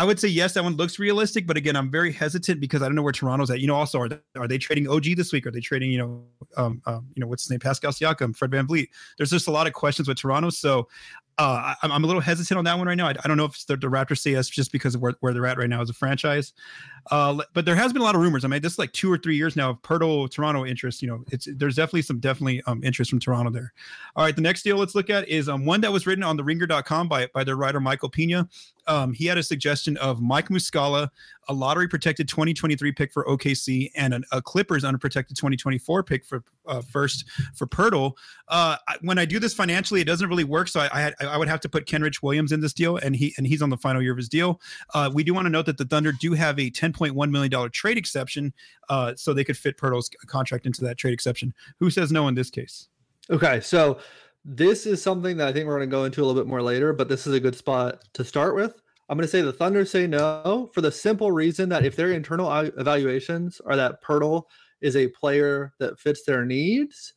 I 0.00 0.04
would 0.04 0.18
say 0.18 0.28
yes, 0.28 0.54
that 0.54 0.64
one 0.64 0.76
looks 0.76 0.98
realistic, 0.98 1.46
but 1.46 1.58
again, 1.58 1.76
I'm 1.76 1.90
very 1.90 2.10
hesitant 2.10 2.58
because 2.58 2.80
I 2.80 2.86
don't 2.86 2.94
know 2.94 3.02
where 3.02 3.12
Toronto's 3.12 3.50
at. 3.50 3.60
You 3.60 3.66
know, 3.66 3.74
also 3.74 4.00
are 4.00 4.08
they, 4.08 4.18
are 4.34 4.48
they 4.48 4.56
trading 4.56 4.88
OG 4.88 5.14
this 5.14 5.30
week? 5.30 5.46
Are 5.46 5.50
they 5.50 5.60
trading, 5.60 5.90
you 5.90 5.98
know, 5.98 6.24
um, 6.56 6.80
um, 6.86 7.06
you 7.14 7.20
know, 7.20 7.26
what's 7.26 7.42
his 7.42 7.50
name, 7.50 7.60
Pascal 7.60 7.92
Siakam, 7.92 8.34
Fred 8.34 8.50
Van 8.50 8.66
VanVleet? 8.66 8.88
There's 9.18 9.28
just 9.28 9.46
a 9.46 9.50
lot 9.50 9.66
of 9.66 9.74
questions 9.74 10.08
with 10.08 10.16
Toronto, 10.16 10.48
so 10.48 10.88
uh, 11.36 11.74
I, 11.82 11.94
am 11.94 12.02
a 12.02 12.06
little 12.06 12.22
hesitant 12.22 12.56
on 12.56 12.64
that 12.64 12.78
one 12.78 12.86
right 12.86 12.94
now. 12.94 13.08
I, 13.08 13.14
I 13.22 13.28
don't 13.28 13.36
know 13.36 13.44
if 13.44 13.66
the, 13.66 13.76
the 13.76 13.88
Raptors 13.88 14.20
say 14.20 14.30
yes 14.30 14.48
just 14.48 14.72
because 14.72 14.94
of 14.94 15.02
where, 15.02 15.12
where 15.20 15.34
they're 15.34 15.46
at 15.46 15.58
right 15.58 15.68
now 15.68 15.82
as 15.82 15.90
a 15.90 15.92
franchise. 15.92 16.54
Uh, 17.10 17.42
but 17.54 17.64
there 17.64 17.74
has 17.74 17.92
been 17.92 18.02
a 18.02 18.04
lot 18.04 18.14
of 18.14 18.20
rumors. 18.20 18.44
I 18.44 18.48
mean, 18.48 18.60
this 18.60 18.72
is 18.72 18.78
like 18.78 18.92
two 18.92 19.12
or 19.12 19.18
three 19.18 19.36
years 19.36 19.56
now 19.56 19.70
of 19.70 19.82
Poeltl 19.82 20.30
Toronto 20.30 20.64
interest. 20.64 21.02
You 21.02 21.08
know, 21.08 21.24
it's 21.30 21.48
there's 21.56 21.76
definitely 21.76 22.02
some 22.02 22.20
definitely 22.20 22.62
um, 22.66 22.82
interest 22.84 23.10
from 23.10 23.20
Toronto 23.20 23.50
there. 23.50 23.72
All 24.16 24.24
right, 24.24 24.34
the 24.34 24.42
next 24.42 24.62
deal 24.62 24.76
let's 24.76 24.94
look 24.94 25.10
at 25.10 25.28
is 25.28 25.48
um, 25.48 25.64
one 25.64 25.80
that 25.82 25.92
was 25.92 26.06
written 26.06 26.24
on 26.24 26.36
the 26.36 26.44
ringer.com 26.44 27.08
by, 27.08 27.28
by 27.34 27.44
their 27.44 27.56
writer 27.56 27.80
Michael 27.80 28.08
Pina 28.08 28.48
um, 28.90 29.12
he 29.12 29.26
had 29.26 29.38
a 29.38 29.42
suggestion 29.42 29.96
of 29.98 30.20
Mike 30.20 30.48
Muscala, 30.48 31.08
a 31.48 31.54
lottery 31.54 31.88
protected 31.88 32.28
2023 32.28 32.92
pick 32.92 33.12
for 33.12 33.24
OKC, 33.24 33.90
and 33.94 34.14
an, 34.14 34.24
a 34.32 34.42
Clippers 34.42 34.84
unprotected 34.84 35.36
2024 35.36 36.02
pick 36.02 36.24
for 36.24 36.42
uh, 36.66 36.80
first 36.80 37.24
for 37.54 37.66
Poeltl. 37.66 38.12
Uh, 38.48 38.76
when 39.02 39.18
I 39.18 39.24
do 39.24 39.38
this 39.38 39.54
financially, 39.54 40.00
it 40.00 40.04
doesn't 40.04 40.28
really 40.28 40.44
work. 40.44 40.68
So 40.68 40.80
I, 40.80 41.12
I, 41.20 41.24
I 41.24 41.36
would 41.36 41.48
have 41.48 41.60
to 41.60 41.68
put 41.68 41.86
Kenrich 41.86 42.22
Williams 42.22 42.52
in 42.52 42.60
this 42.60 42.72
deal, 42.72 42.96
and 42.96 43.14
he 43.14 43.32
and 43.36 43.46
he's 43.46 43.62
on 43.62 43.70
the 43.70 43.76
final 43.76 44.02
year 44.02 44.12
of 44.12 44.18
his 44.18 44.28
deal. 44.28 44.60
Uh, 44.92 45.10
we 45.12 45.22
do 45.24 45.34
want 45.34 45.46
to 45.46 45.50
note 45.50 45.66
that 45.66 45.78
the 45.78 45.84
Thunder 45.84 46.12
do 46.12 46.32
have 46.32 46.58
a 46.58 46.70
10.1 46.92 47.30
million 47.30 47.50
dollar 47.50 47.68
trade 47.68 47.98
exception, 47.98 48.52
uh, 48.88 49.14
so 49.16 49.32
they 49.32 49.44
could 49.44 49.56
fit 49.56 49.76
Poeltl's 49.76 50.10
contract 50.26 50.66
into 50.66 50.82
that 50.84 50.96
trade 50.96 51.12
exception. 51.12 51.52
Who 51.78 51.90
says 51.90 52.12
no 52.12 52.28
in 52.28 52.34
this 52.34 52.50
case? 52.50 52.88
Okay, 53.30 53.60
so 53.60 53.98
this 54.44 54.86
is 54.86 55.02
something 55.02 55.36
that 55.36 55.48
I 55.48 55.52
think 55.52 55.66
we're 55.66 55.76
going 55.76 55.88
to 55.88 55.94
go 55.94 56.04
into 56.04 56.22
a 56.22 56.24
little 56.24 56.40
bit 56.40 56.48
more 56.48 56.62
later, 56.62 56.92
but 56.92 57.08
this 57.08 57.26
is 57.26 57.34
a 57.34 57.40
good 57.40 57.56
spot 57.56 58.04
to 58.14 58.24
start 58.24 58.54
with. 58.54 58.80
I'm 59.08 59.16
going 59.16 59.26
to 59.26 59.30
say 59.30 59.42
the 59.42 59.52
Thunder 59.52 59.84
say 59.84 60.06
no 60.06 60.70
for 60.72 60.80
the 60.80 60.92
simple 60.92 61.32
reason 61.32 61.68
that 61.70 61.84
if 61.84 61.96
their 61.96 62.12
internal 62.12 62.50
evaluations 62.50 63.60
are 63.66 63.76
that 63.76 64.02
Poeltl 64.02 64.44
is 64.80 64.96
a 64.96 65.08
player 65.08 65.72
that 65.80 65.98
fits 65.98 66.24
their 66.24 66.44
needs, 66.44 67.14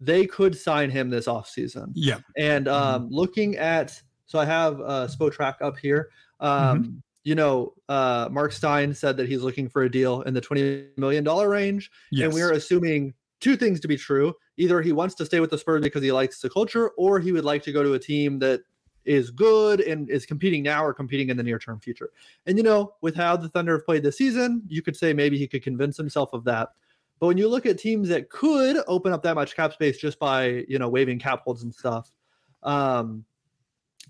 they 0.00 0.26
could 0.26 0.56
sign 0.56 0.90
him 0.90 1.08
this 1.08 1.26
offseason. 1.26 1.92
Yeah. 1.94 2.18
And 2.36 2.66
mm-hmm. 2.66 2.74
um, 2.74 3.02
mm-hmm. 3.04 3.14
looking 3.14 3.56
at, 3.56 4.00
so 4.26 4.38
I 4.38 4.44
have 4.44 4.80
uh, 4.80 5.08
Spotrac 5.08 5.54
up 5.62 5.78
here. 5.78 6.10
Um, 6.40 6.82
mm-hmm. 6.82 6.96
You 7.26 7.34
know, 7.34 7.74
uh, 7.88 8.28
Mark 8.30 8.52
Stein 8.52 8.94
said 8.94 9.16
that 9.16 9.28
he's 9.28 9.42
looking 9.42 9.68
for 9.68 9.82
a 9.82 9.90
deal 9.90 10.22
in 10.22 10.32
the 10.32 10.40
$20 10.40 10.96
million 10.96 11.24
range. 11.24 11.90
Yes. 12.12 12.26
And 12.26 12.32
we 12.32 12.40
are 12.40 12.52
assuming 12.52 13.14
two 13.40 13.56
things 13.56 13.80
to 13.80 13.88
be 13.88 13.96
true. 13.96 14.32
Either 14.58 14.80
he 14.80 14.92
wants 14.92 15.16
to 15.16 15.26
stay 15.26 15.40
with 15.40 15.50
the 15.50 15.58
Spurs 15.58 15.82
because 15.82 16.04
he 16.04 16.12
likes 16.12 16.40
the 16.40 16.48
culture, 16.48 16.90
or 16.90 17.18
he 17.18 17.32
would 17.32 17.44
like 17.44 17.64
to 17.64 17.72
go 17.72 17.82
to 17.82 17.94
a 17.94 17.98
team 17.98 18.38
that 18.38 18.60
is 19.04 19.32
good 19.32 19.80
and 19.80 20.08
is 20.08 20.24
competing 20.24 20.62
now 20.62 20.84
or 20.84 20.94
competing 20.94 21.28
in 21.28 21.36
the 21.36 21.42
near 21.42 21.58
term 21.58 21.80
future. 21.80 22.10
And 22.46 22.56
you 22.56 22.62
know, 22.62 22.94
with 23.00 23.16
how 23.16 23.36
the 23.36 23.48
Thunder 23.48 23.72
have 23.72 23.84
played 23.84 24.04
this 24.04 24.16
season, 24.16 24.62
you 24.68 24.80
could 24.80 24.94
say 24.94 25.12
maybe 25.12 25.36
he 25.36 25.48
could 25.48 25.64
convince 25.64 25.96
himself 25.96 26.32
of 26.32 26.44
that. 26.44 26.68
But 27.18 27.26
when 27.26 27.38
you 27.38 27.48
look 27.48 27.66
at 27.66 27.76
teams 27.76 28.08
that 28.10 28.30
could 28.30 28.84
open 28.86 29.12
up 29.12 29.24
that 29.24 29.34
much 29.34 29.56
cap 29.56 29.72
space 29.72 29.98
just 29.98 30.20
by 30.20 30.64
you 30.68 30.78
know 30.78 30.88
waiving 30.88 31.18
cap 31.18 31.40
holds 31.42 31.64
and 31.64 31.74
stuff, 31.74 32.12
um, 32.62 33.24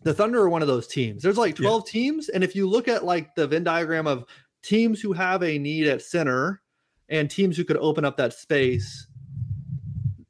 the 0.02 0.14
Thunder 0.14 0.40
are 0.42 0.48
one 0.48 0.62
of 0.62 0.68
those 0.68 0.87
teams. 0.87 1.22
There's 1.22 1.38
like 1.38 1.56
12 1.56 1.82
yeah. 1.87 1.92
teams, 1.92 2.28
and 2.28 2.44
if 2.44 2.54
you 2.54 2.68
look 2.68 2.88
at 2.88 3.04
like 3.04 3.35
the 3.35 3.46
Venn 3.46 3.64
diagram 3.64 4.06
of 4.06 4.24
teams 4.62 5.00
who 5.00 5.12
have 5.12 5.42
a 5.42 5.59
need 5.59 5.87
at 5.87 6.02
center 6.02 6.61
and 7.09 7.30
teams 7.30 7.56
who 7.56 7.64
could 7.64 7.76
open 7.78 8.04
up 8.04 8.16
that 8.16 8.32
space, 8.32 9.06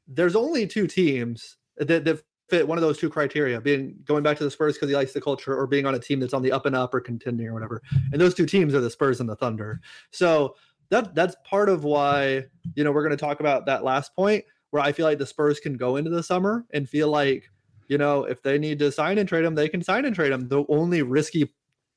there's 0.07 0.35
only 0.35 0.67
two 0.67 0.87
teams 0.87 1.57
that, 1.77 2.05
that 2.05 2.23
fit 2.49 2.67
one 2.67 2.77
of 2.77 2.81
those 2.81 2.97
two 2.97 3.09
criteria 3.09 3.59
being 3.59 3.95
going 4.05 4.23
back 4.23 4.37
to 4.37 4.43
the 4.43 4.51
spurs 4.51 4.75
because 4.75 4.89
he 4.89 4.95
likes 4.95 5.13
the 5.13 5.21
culture 5.21 5.55
or 5.55 5.67
being 5.67 5.85
on 5.85 5.95
a 5.95 5.99
team 5.99 6.19
that's 6.19 6.33
on 6.33 6.41
the 6.41 6.51
up 6.51 6.65
and 6.65 6.75
up 6.75 6.93
or 6.93 6.99
contending 6.99 7.47
or 7.47 7.53
whatever 7.53 7.81
and 8.11 8.21
those 8.21 8.33
two 8.33 8.45
teams 8.45 8.73
are 8.73 8.81
the 8.81 8.89
spurs 8.89 9.19
and 9.19 9.27
the 9.27 9.35
thunder 9.35 9.81
so 10.11 10.55
that 10.89 11.13
that's 11.13 11.35
part 11.43 11.67
of 11.67 11.83
why 11.83 12.43
you 12.75 12.83
know 12.83 12.91
we're 12.91 13.03
going 13.03 13.15
to 13.15 13.17
talk 13.17 13.39
about 13.39 13.65
that 13.65 13.83
last 13.83 14.15
point 14.15 14.43
where 14.69 14.81
i 14.81 14.91
feel 14.91 15.05
like 15.05 15.17
the 15.17 15.25
spurs 15.25 15.59
can 15.59 15.75
go 15.75 15.97
into 15.97 16.09
the 16.09 16.23
summer 16.23 16.65
and 16.73 16.89
feel 16.89 17.09
like 17.09 17.49
you 17.87 17.97
know 17.97 18.23
if 18.23 18.41
they 18.41 18.57
need 18.57 18.79
to 18.79 18.91
sign 18.91 19.17
and 19.17 19.27
trade 19.27 19.45
them 19.45 19.55
they 19.55 19.69
can 19.69 19.81
sign 19.81 20.05
and 20.05 20.15
trade 20.15 20.31
them 20.31 20.47
the 20.47 20.63
only 20.69 21.01
risky 21.01 21.51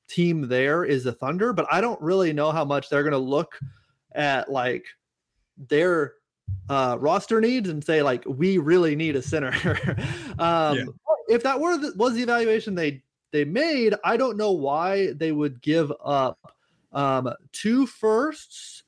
team 0.08 0.48
there 0.48 0.84
is 0.84 1.04
the 1.04 1.12
thunder 1.12 1.52
but 1.52 1.66
i 1.70 1.80
don't 1.80 2.00
really 2.00 2.32
know 2.32 2.50
how 2.50 2.64
much 2.64 2.88
they're 2.88 3.02
going 3.02 3.12
to 3.12 3.18
look 3.18 3.58
at 4.14 4.50
like 4.50 4.86
their 5.68 6.14
uh, 6.68 6.96
roster 7.00 7.40
needs 7.40 7.68
and 7.68 7.82
say 7.82 8.02
like 8.02 8.24
we 8.26 8.58
really 8.58 8.94
need 8.94 9.16
a 9.16 9.22
center. 9.22 9.52
um, 10.38 10.76
yeah. 10.76 10.84
If 11.28 11.42
that 11.42 11.60
were 11.60 11.76
the, 11.76 11.92
was 11.96 12.14
the 12.14 12.22
evaluation 12.22 12.74
they 12.74 13.02
they 13.32 13.44
made, 13.44 13.94
I 14.04 14.16
don't 14.16 14.36
know 14.36 14.52
why 14.52 15.12
they 15.12 15.32
would 15.32 15.60
give 15.60 15.92
up 16.04 16.54
um, 16.92 17.32
two 17.52 17.86
firsts 17.86 18.82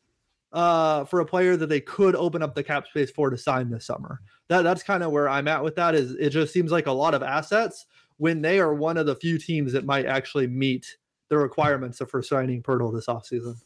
uh, 0.53 1.05
for 1.05 1.21
a 1.21 1.27
player 1.27 1.57
that 1.57 1.69
they 1.69 1.81
could 1.81 2.17
open 2.17 2.43
up 2.43 2.55
the 2.55 2.63
cap 2.63 2.87
space 2.87 3.11
for 3.11 3.31
to 3.31 3.39
sign 3.39 3.71
this 3.71 3.87
summer. 3.87 4.21
That 4.53 4.63
that's 4.63 4.83
kind 4.83 5.03
of 5.03 5.13
where 5.13 5.31
I'm 5.31 5.49
at 5.49 5.65
with 5.65 5.77
that. 5.77 5.95
Is 5.95 6.13
it 6.13 6.29
just 6.29 6.53
seems 6.53 6.71
like 6.71 6.87
a 6.87 6.93
lot 6.93 7.15
of 7.15 7.23
assets 7.23 7.87
when 8.19 8.43
they 8.43 8.61
are 8.61 8.75
one 8.75 8.99
of 8.99 9.07
the 9.07 9.17
few 9.17 9.39
teams 9.39 9.73
that 9.73 9.87
might 9.87 10.05
actually 10.05 10.47
meet 10.47 10.99
the 11.31 11.39
requirements 11.39 12.03
of 12.03 12.11
for 12.11 12.23
signing 12.23 12.63
Poeltl 12.63 12.93
this 12.93 13.07
offseason. 13.07 13.57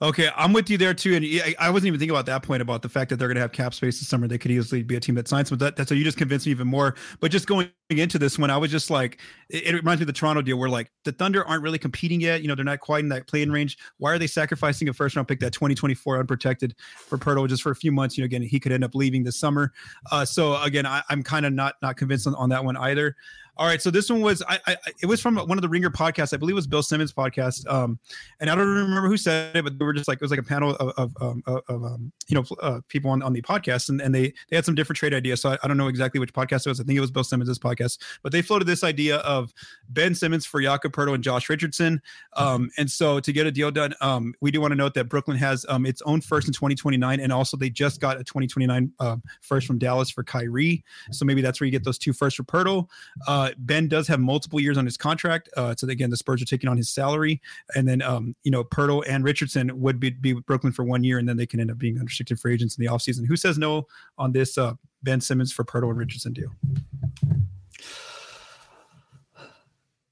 Okay, 0.00 0.28
I'm 0.36 0.52
with 0.52 0.68
you 0.68 0.76
there 0.76 0.94
too, 0.94 1.14
and 1.14 1.54
I 1.60 1.70
wasn't 1.70 1.88
even 1.88 2.00
thinking 2.00 2.14
about 2.14 2.26
that 2.26 2.42
point 2.42 2.60
about 2.60 2.82
the 2.82 2.88
fact 2.88 3.10
that 3.10 3.16
they're 3.16 3.28
going 3.28 3.36
to 3.36 3.40
have 3.40 3.52
cap 3.52 3.72
space 3.72 4.00
this 4.00 4.08
summer. 4.08 4.26
They 4.26 4.38
could 4.38 4.50
easily 4.50 4.82
be 4.82 4.96
a 4.96 5.00
team 5.00 5.14
that 5.14 5.28
signs, 5.28 5.50
but 5.50 5.60
that, 5.60 5.76
that's 5.76 5.88
so 5.88 5.94
you 5.94 6.02
just 6.02 6.18
convinced 6.18 6.46
me 6.46 6.50
even 6.50 6.66
more. 6.66 6.96
But 7.20 7.30
just 7.30 7.46
going 7.46 7.70
into 7.88 8.18
this 8.18 8.38
one, 8.38 8.50
I 8.50 8.56
was 8.56 8.70
just 8.70 8.90
like, 8.90 9.20
it, 9.48 9.64
it, 9.64 9.74
reminds 9.74 10.00
me 10.00 10.04
of 10.04 10.08
the 10.08 10.12
Toronto 10.12 10.42
deal, 10.42 10.58
where 10.58 10.68
like 10.68 10.90
the 11.04 11.12
Thunder 11.12 11.46
aren't 11.46 11.62
really 11.62 11.78
competing 11.78 12.20
yet. 12.20 12.42
You 12.42 12.48
know, 12.48 12.54
they're 12.54 12.64
not 12.64 12.80
quite 12.80 13.04
in 13.04 13.10
that 13.10 13.28
playing 13.28 13.50
range. 13.50 13.78
Why 13.98 14.12
are 14.12 14.18
they 14.18 14.26
sacrificing 14.26 14.88
a 14.88 14.92
first 14.92 15.14
round 15.14 15.28
pick 15.28 15.38
that 15.40 15.52
2024 15.52 16.18
unprotected 16.18 16.74
for 16.96 17.16
Poeltl 17.16 17.48
just 17.48 17.62
for 17.62 17.70
a 17.70 17.76
few 17.76 17.92
months? 17.92 18.18
You 18.18 18.22
know, 18.22 18.26
again, 18.26 18.42
he 18.42 18.58
could 18.58 18.72
end 18.72 18.82
up 18.82 18.94
leaving 18.94 19.22
this 19.22 19.38
summer. 19.38 19.72
Uh, 20.10 20.24
so 20.24 20.60
again, 20.62 20.86
I, 20.86 21.02
am 21.10 21.22
kind 21.22 21.46
of 21.46 21.52
not 21.52 21.76
not 21.80 21.96
convinced 21.96 22.26
on, 22.26 22.34
on 22.34 22.48
that 22.48 22.64
one 22.64 22.76
either. 22.76 23.14
All 23.58 23.66
right, 23.66 23.82
so 23.82 23.90
this 23.90 24.08
one 24.08 24.22
was 24.22 24.42
I, 24.48 24.58
I, 24.66 24.76
it 25.02 25.06
was 25.06 25.20
from 25.20 25.36
one 25.36 25.58
of 25.58 25.62
the 25.62 25.68
Ringer 25.68 25.90
podcasts. 25.90 26.32
I 26.32 26.38
believe 26.38 26.54
it 26.54 26.56
was 26.56 26.66
Bill 26.66 26.82
Simmons 26.82 27.12
podcast. 27.12 27.68
Um, 27.70 27.98
and 28.40 28.48
I 28.48 28.54
don't 28.54 28.66
remember 28.66 29.08
who 29.08 29.18
said 29.18 29.54
it, 29.54 29.62
but 29.62 29.78
they 29.78 29.84
were 29.84 29.92
just 29.92 30.08
like 30.08 30.16
it 30.16 30.22
was 30.22 30.30
like 30.30 30.40
a 30.40 30.44
panel 30.44 30.74
of 30.76 30.88
of, 30.96 31.12
um, 31.20 31.42
of 31.46 31.62
um, 31.68 32.12
you 32.28 32.34
know 32.34 32.44
uh, 32.62 32.80
people 32.88 33.10
on, 33.10 33.22
on 33.22 33.34
the 33.34 33.42
podcast, 33.42 33.90
and, 33.90 34.00
and 34.00 34.14
they 34.14 34.32
they 34.48 34.56
had 34.56 34.64
some 34.64 34.74
different 34.74 34.96
trade 34.96 35.12
ideas. 35.12 35.42
So 35.42 35.50
I, 35.50 35.58
I, 35.62 35.68
don't 35.68 35.76
know 35.76 35.88
exactly 35.88 36.18
which 36.18 36.32
podcast 36.32 36.66
it 36.66 36.70
was. 36.70 36.80
I 36.80 36.84
think 36.84 36.96
it 36.96 37.00
was 37.00 37.10
Bill 37.10 37.24
Simmons' 37.24 37.58
podcast, 37.58 37.98
but 38.22 38.32
they 38.32 38.40
floated 38.40 38.64
this 38.64 38.82
idea 38.82 39.18
of 39.18 39.52
Ben 39.90 40.14
Simmons 40.14 40.46
for 40.46 40.62
Jakob 40.62 40.92
Poeltl 40.92 41.14
and 41.14 41.22
Josh 41.22 41.50
Richardson. 41.50 42.00
Um, 42.36 42.70
and 42.78 42.90
so 42.90 43.20
to 43.20 43.32
get 43.34 43.46
a 43.46 43.52
deal 43.52 43.70
done, 43.70 43.92
um, 44.00 44.32
we 44.40 44.50
do 44.50 44.62
want 44.62 44.72
to 44.72 44.76
note 44.76 44.94
that 44.94 45.10
Brooklyn 45.10 45.36
has 45.36 45.66
um, 45.68 45.84
its 45.84 46.00
own 46.02 46.22
first 46.22 46.46
in 46.46 46.54
2029, 46.54 47.20
and 47.20 47.30
also 47.30 47.58
they 47.58 47.68
just 47.68 48.00
got 48.00 48.16
a 48.16 48.24
2029 48.24 48.92
uh, 48.98 49.16
first 49.42 49.66
from 49.66 49.78
Dallas 49.78 50.08
for 50.08 50.24
Kyrie. 50.24 50.82
So 51.10 51.26
maybe 51.26 51.42
that's 51.42 51.60
where 51.60 51.66
you 51.66 51.72
get 51.72 51.84
those 51.84 51.98
two 51.98 52.14
first 52.14 52.38
for 52.38 52.44
Poeltl. 52.44 52.88
Uh, 53.26 53.41
ben 53.58 53.88
does 53.88 54.08
have 54.08 54.20
multiple 54.20 54.60
years 54.60 54.78
on 54.78 54.84
his 54.84 54.96
contract. 54.96 55.48
Uh, 55.56 55.74
so 55.76 55.88
again, 55.88 56.10
the 56.10 56.16
Spurs 56.16 56.42
are 56.42 56.46
taking 56.46 56.68
on 56.68 56.76
his 56.76 56.90
salary, 56.90 57.40
and 57.74 57.88
then 57.88 58.02
um, 58.02 58.34
you 58.44 58.50
know 58.50 58.64
Poeltl 58.64 59.02
and 59.08 59.24
Richardson 59.24 59.80
would 59.80 60.00
be, 60.00 60.10
be 60.10 60.34
with 60.34 60.46
Brooklyn 60.46 60.72
for 60.72 60.84
one 60.84 61.04
year, 61.04 61.18
and 61.18 61.28
then 61.28 61.36
they 61.36 61.46
can 61.46 61.60
end 61.60 61.70
up 61.70 61.78
being 61.78 61.98
unrestricted 61.98 62.38
free 62.38 62.54
agents 62.54 62.76
in 62.76 62.84
the 62.84 62.90
offseason. 62.90 63.26
Who 63.26 63.36
says 63.36 63.58
no 63.58 63.86
on 64.18 64.32
this 64.32 64.58
uh, 64.58 64.74
Ben 65.02 65.20
Simmons 65.20 65.52
for 65.52 65.64
Poeltl 65.64 65.90
and 65.90 65.98
Richardson 65.98 66.32
deal? 66.32 66.50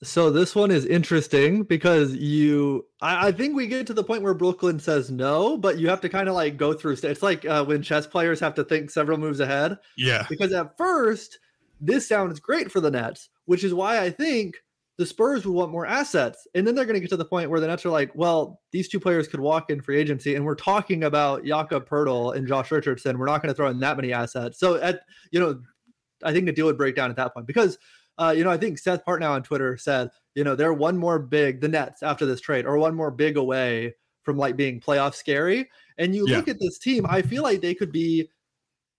So 0.02 0.30
this 0.30 0.54
one 0.54 0.70
is 0.70 0.86
interesting 0.86 1.62
because 1.62 2.14
you, 2.14 2.86
I, 3.02 3.28
I, 3.28 3.32
think 3.32 3.54
we 3.54 3.66
get 3.66 3.86
to 3.88 3.92
the 3.92 4.02
point 4.02 4.22
where 4.22 4.32
Brooklyn 4.32 4.80
says 4.80 5.10
no, 5.10 5.58
but 5.58 5.78
you 5.78 5.90
have 5.90 6.00
to 6.00 6.08
kind 6.08 6.26
of 6.26 6.34
like 6.34 6.56
go 6.56 6.72
through. 6.72 6.96
It's 7.02 7.22
like 7.22 7.44
uh, 7.44 7.66
when 7.66 7.82
chess 7.82 8.06
players 8.06 8.40
have 8.40 8.54
to 8.54 8.64
think 8.64 8.90
several 8.90 9.18
moves 9.18 9.40
ahead. 9.40 9.76
Yeah. 9.98 10.24
Because 10.30 10.54
at 10.54 10.74
first, 10.78 11.38
this 11.80 12.06
sounds 12.06 12.40
great 12.40 12.70
for 12.70 12.80
the 12.80 12.90
Nets, 12.90 13.28
which 13.46 13.64
is 13.64 13.74
why 13.74 14.00
I 14.00 14.10
think 14.10 14.56
the 14.98 15.06
Spurs 15.06 15.46
would 15.46 15.54
want 15.54 15.72
more 15.72 15.86
assets. 15.86 16.46
And 16.54 16.66
then 16.66 16.74
they're 16.74 16.84
going 16.84 16.94
to 16.94 17.00
get 17.00 17.08
to 17.10 17.16
the 17.16 17.24
point 17.24 17.48
where 17.48 17.60
the 17.60 17.66
Nets 17.66 17.86
are 17.86 17.90
like, 17.90 18.14
well, 18.14 18.60
these 18.70 18.88
two 18.88 19.00
players 19.00 19.28
could 19.28 19.40
walk 19.40 19.70
in 19.70 19.80
free 19.80 19.98
agency, 19.98 20.34
and 20.34 20.44
we're 20.44 20.54
talking 20.54 21.04
about 21.04 21.44
Jakob 21.44 21.88
Poeltl 21.88 22.36
and 22.36 22.46
Josh 22.46 22.70
Richardson. 22.70 23.18
We're 23.18 23.26
not 23.26 23.42
going 23.42 23.48
to 23.48 23.54
throw 23.54 23.70
in 23.70 23.80
that 23.80 23.96
many 23.96 24.12
assets. 24.12 24.58
So 24.58 24.74
at 24.76 25.00
you 25.30 25.40
know, 25.40 25.60
I 26.22 26.32
think 26.32 26.46
the 26.46 26.52
deal 26.52 26.66
would 26.66 26.78
break 26.78 26.96
down 26.96 27.10
at 27.10 27.16
that 27.16 27.32
point 27.32 27.46
because 27.46 27.78
uh, 28.20 28.34
you 28.36 28.44
know, 28.44 28.50
I 28.50 28.58
think 28.58 28.78
Seth 28.78 29.04
Partnow 29.06 29.30
on 29.30 29.42
Twitter 29.42 29.78
said, 29.78 30.10
you 30.34 30.44
know, 30.44 30.54
they're 30.54 30.74
one 30.74 30.98
more 30.98 31.18
big, 31.18 31.62
the 31.62 31.68
Nets 31.68 32.02
after 32.02 32.26
this 32.26 32.40
trade, 32.40 32.66
or 32.66 32.76
one 32.76 32.94
more 32.94 33.10
big 33.10 33.38
away 33.38 33.94
from 34.22 34.36
like 34.36 34.56
being 34.56 34.78
playoff 34.78 35.14
scary. 35.14 35.70
And 35.96 36.14
you 36.14 36.28
yeah. 36.28 36.36
look 36.36 36.48
at 36.48 36.60
this 36.60 36.78
team, 36.78 37.06
I 37.08 37.22
feel 37.22 37.42
like 37.42 37.62
they 37.62 37.74
could 37.74 37.90
be, 37.90 38.28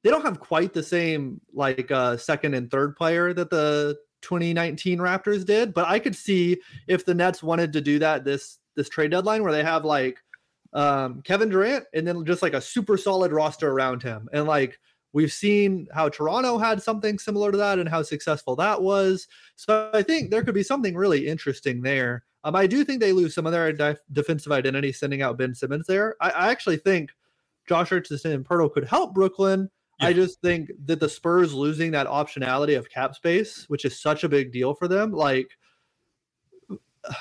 they 0.04 0.10
don't 0.10 0.24
have 0.24 0.40
quite 0.40 0.74
the 0.74 0.84
same 0.84 1.42
like 1.54 1.92
uh, 1.92 2.18
second 2.18 2.54
and 2.54 2.70
third 2.70 2.96
player 2.96 3.34
that 3.34 3.50
the 3.50 3.98
2019 4.22 5.00
Raptors 5.00 5.46
did, 5.46 5.74
but 5.74 5.88
I 5.88 6.00
could 6.00 6.16
see 6.16 6.60
if 6.88 7.06
the 7.06 7.14
Nets 7.14 7.42
wanted 7.44 7.74
to 7.74 7.82
do 7.82 8.00
that 8.00 8.24
this 8.24 8.60
this 8.76 8.90
trade 8.90 9.12
deadline 9.12 9.44
where 9.44 9.52
they 9.52 9.64
have 9.64 9.86
like 9.86 10.20
um, 10.74 11.22
Kevin 11.24 11.50
Durant 11.50 11.86
and 11.94 12.08
then 12.08 12.24
just 12.26 12.42
like 12.42 12.54
a 12.54 12.62
super 12.62 12.98
solid 12.98 13.32
roster 13.32 13.70
around 13.70 14.02
him 14.02 14.30
and 14.32 14.46
like 14.46 14.80
We've 15.14 15.32
seen 15.32 15.88
how 15.94 16.10
Toronto 16.10 16.58
had 16.58 16.82
something 16.82 17.20
similar 17.20 17.52
to 17.52 17.58
that 17.58 17.80
and 17.80 17.90
how 17.90 18.02
successful 18.02 18.56
that 18.58 18.82
was. 18.82 19.28
So 19.56 19.90
I 19.94 20.04
think 20.04 20.32
there 20.32 20.44
could 20.44 20.54
be 20.56 20.64
something 20.64 20.96
really 20.96 21.28
interesting 21.28 21.82
there. 21.82 22.24
Um, 22.44 22.56
I 22.56 22.66
do 22.66 22.84
think 22.84 23.02
they 23.02 23.12
lose 23.12 23.36
some 23.36 23.46
of 23.46 23.52
their 23.52 23.74
defensive 24.12 24.52
identity 24.52 24.92
sending 24.92 25.22
out 25.22 25.38
Ben 25.38 25.54
Simmons 25.54 25.86
there. 25.86 26.16
I, 26.22 26.30
I 26.30 26.52
actually 26.52 26.78
think 26.78 27.12
Josh 27.68 27.92
Richardson 27.92 28.32
and 28.32 28.46
Poeltl 28.46 28.74
could 28.74 28.86
help 28.86 29.14
Brooklyn. 29.14 29.70
Yeah. 30.02 30.08
I 30.08 30.14
just 30.14 30.42
think 30.42 30.72
that 30.86 31.00
the 31.00 31.10
Spurs 31.10 31.54
losing 31.54 31.92
that 31.92 32.08
optionality 32.08 32.78
of 32.78 32.90
cap 32.90 33.16
space, 33.16 33.66
which 33.68 33.86
is 33.86 34.02
such 34.02 34.24
a 34.24 34.30
big 34.30 34.52
deal 34.52 34.74
for 34.74 34.88
them, 34.88 35.12
like 35.12 35.50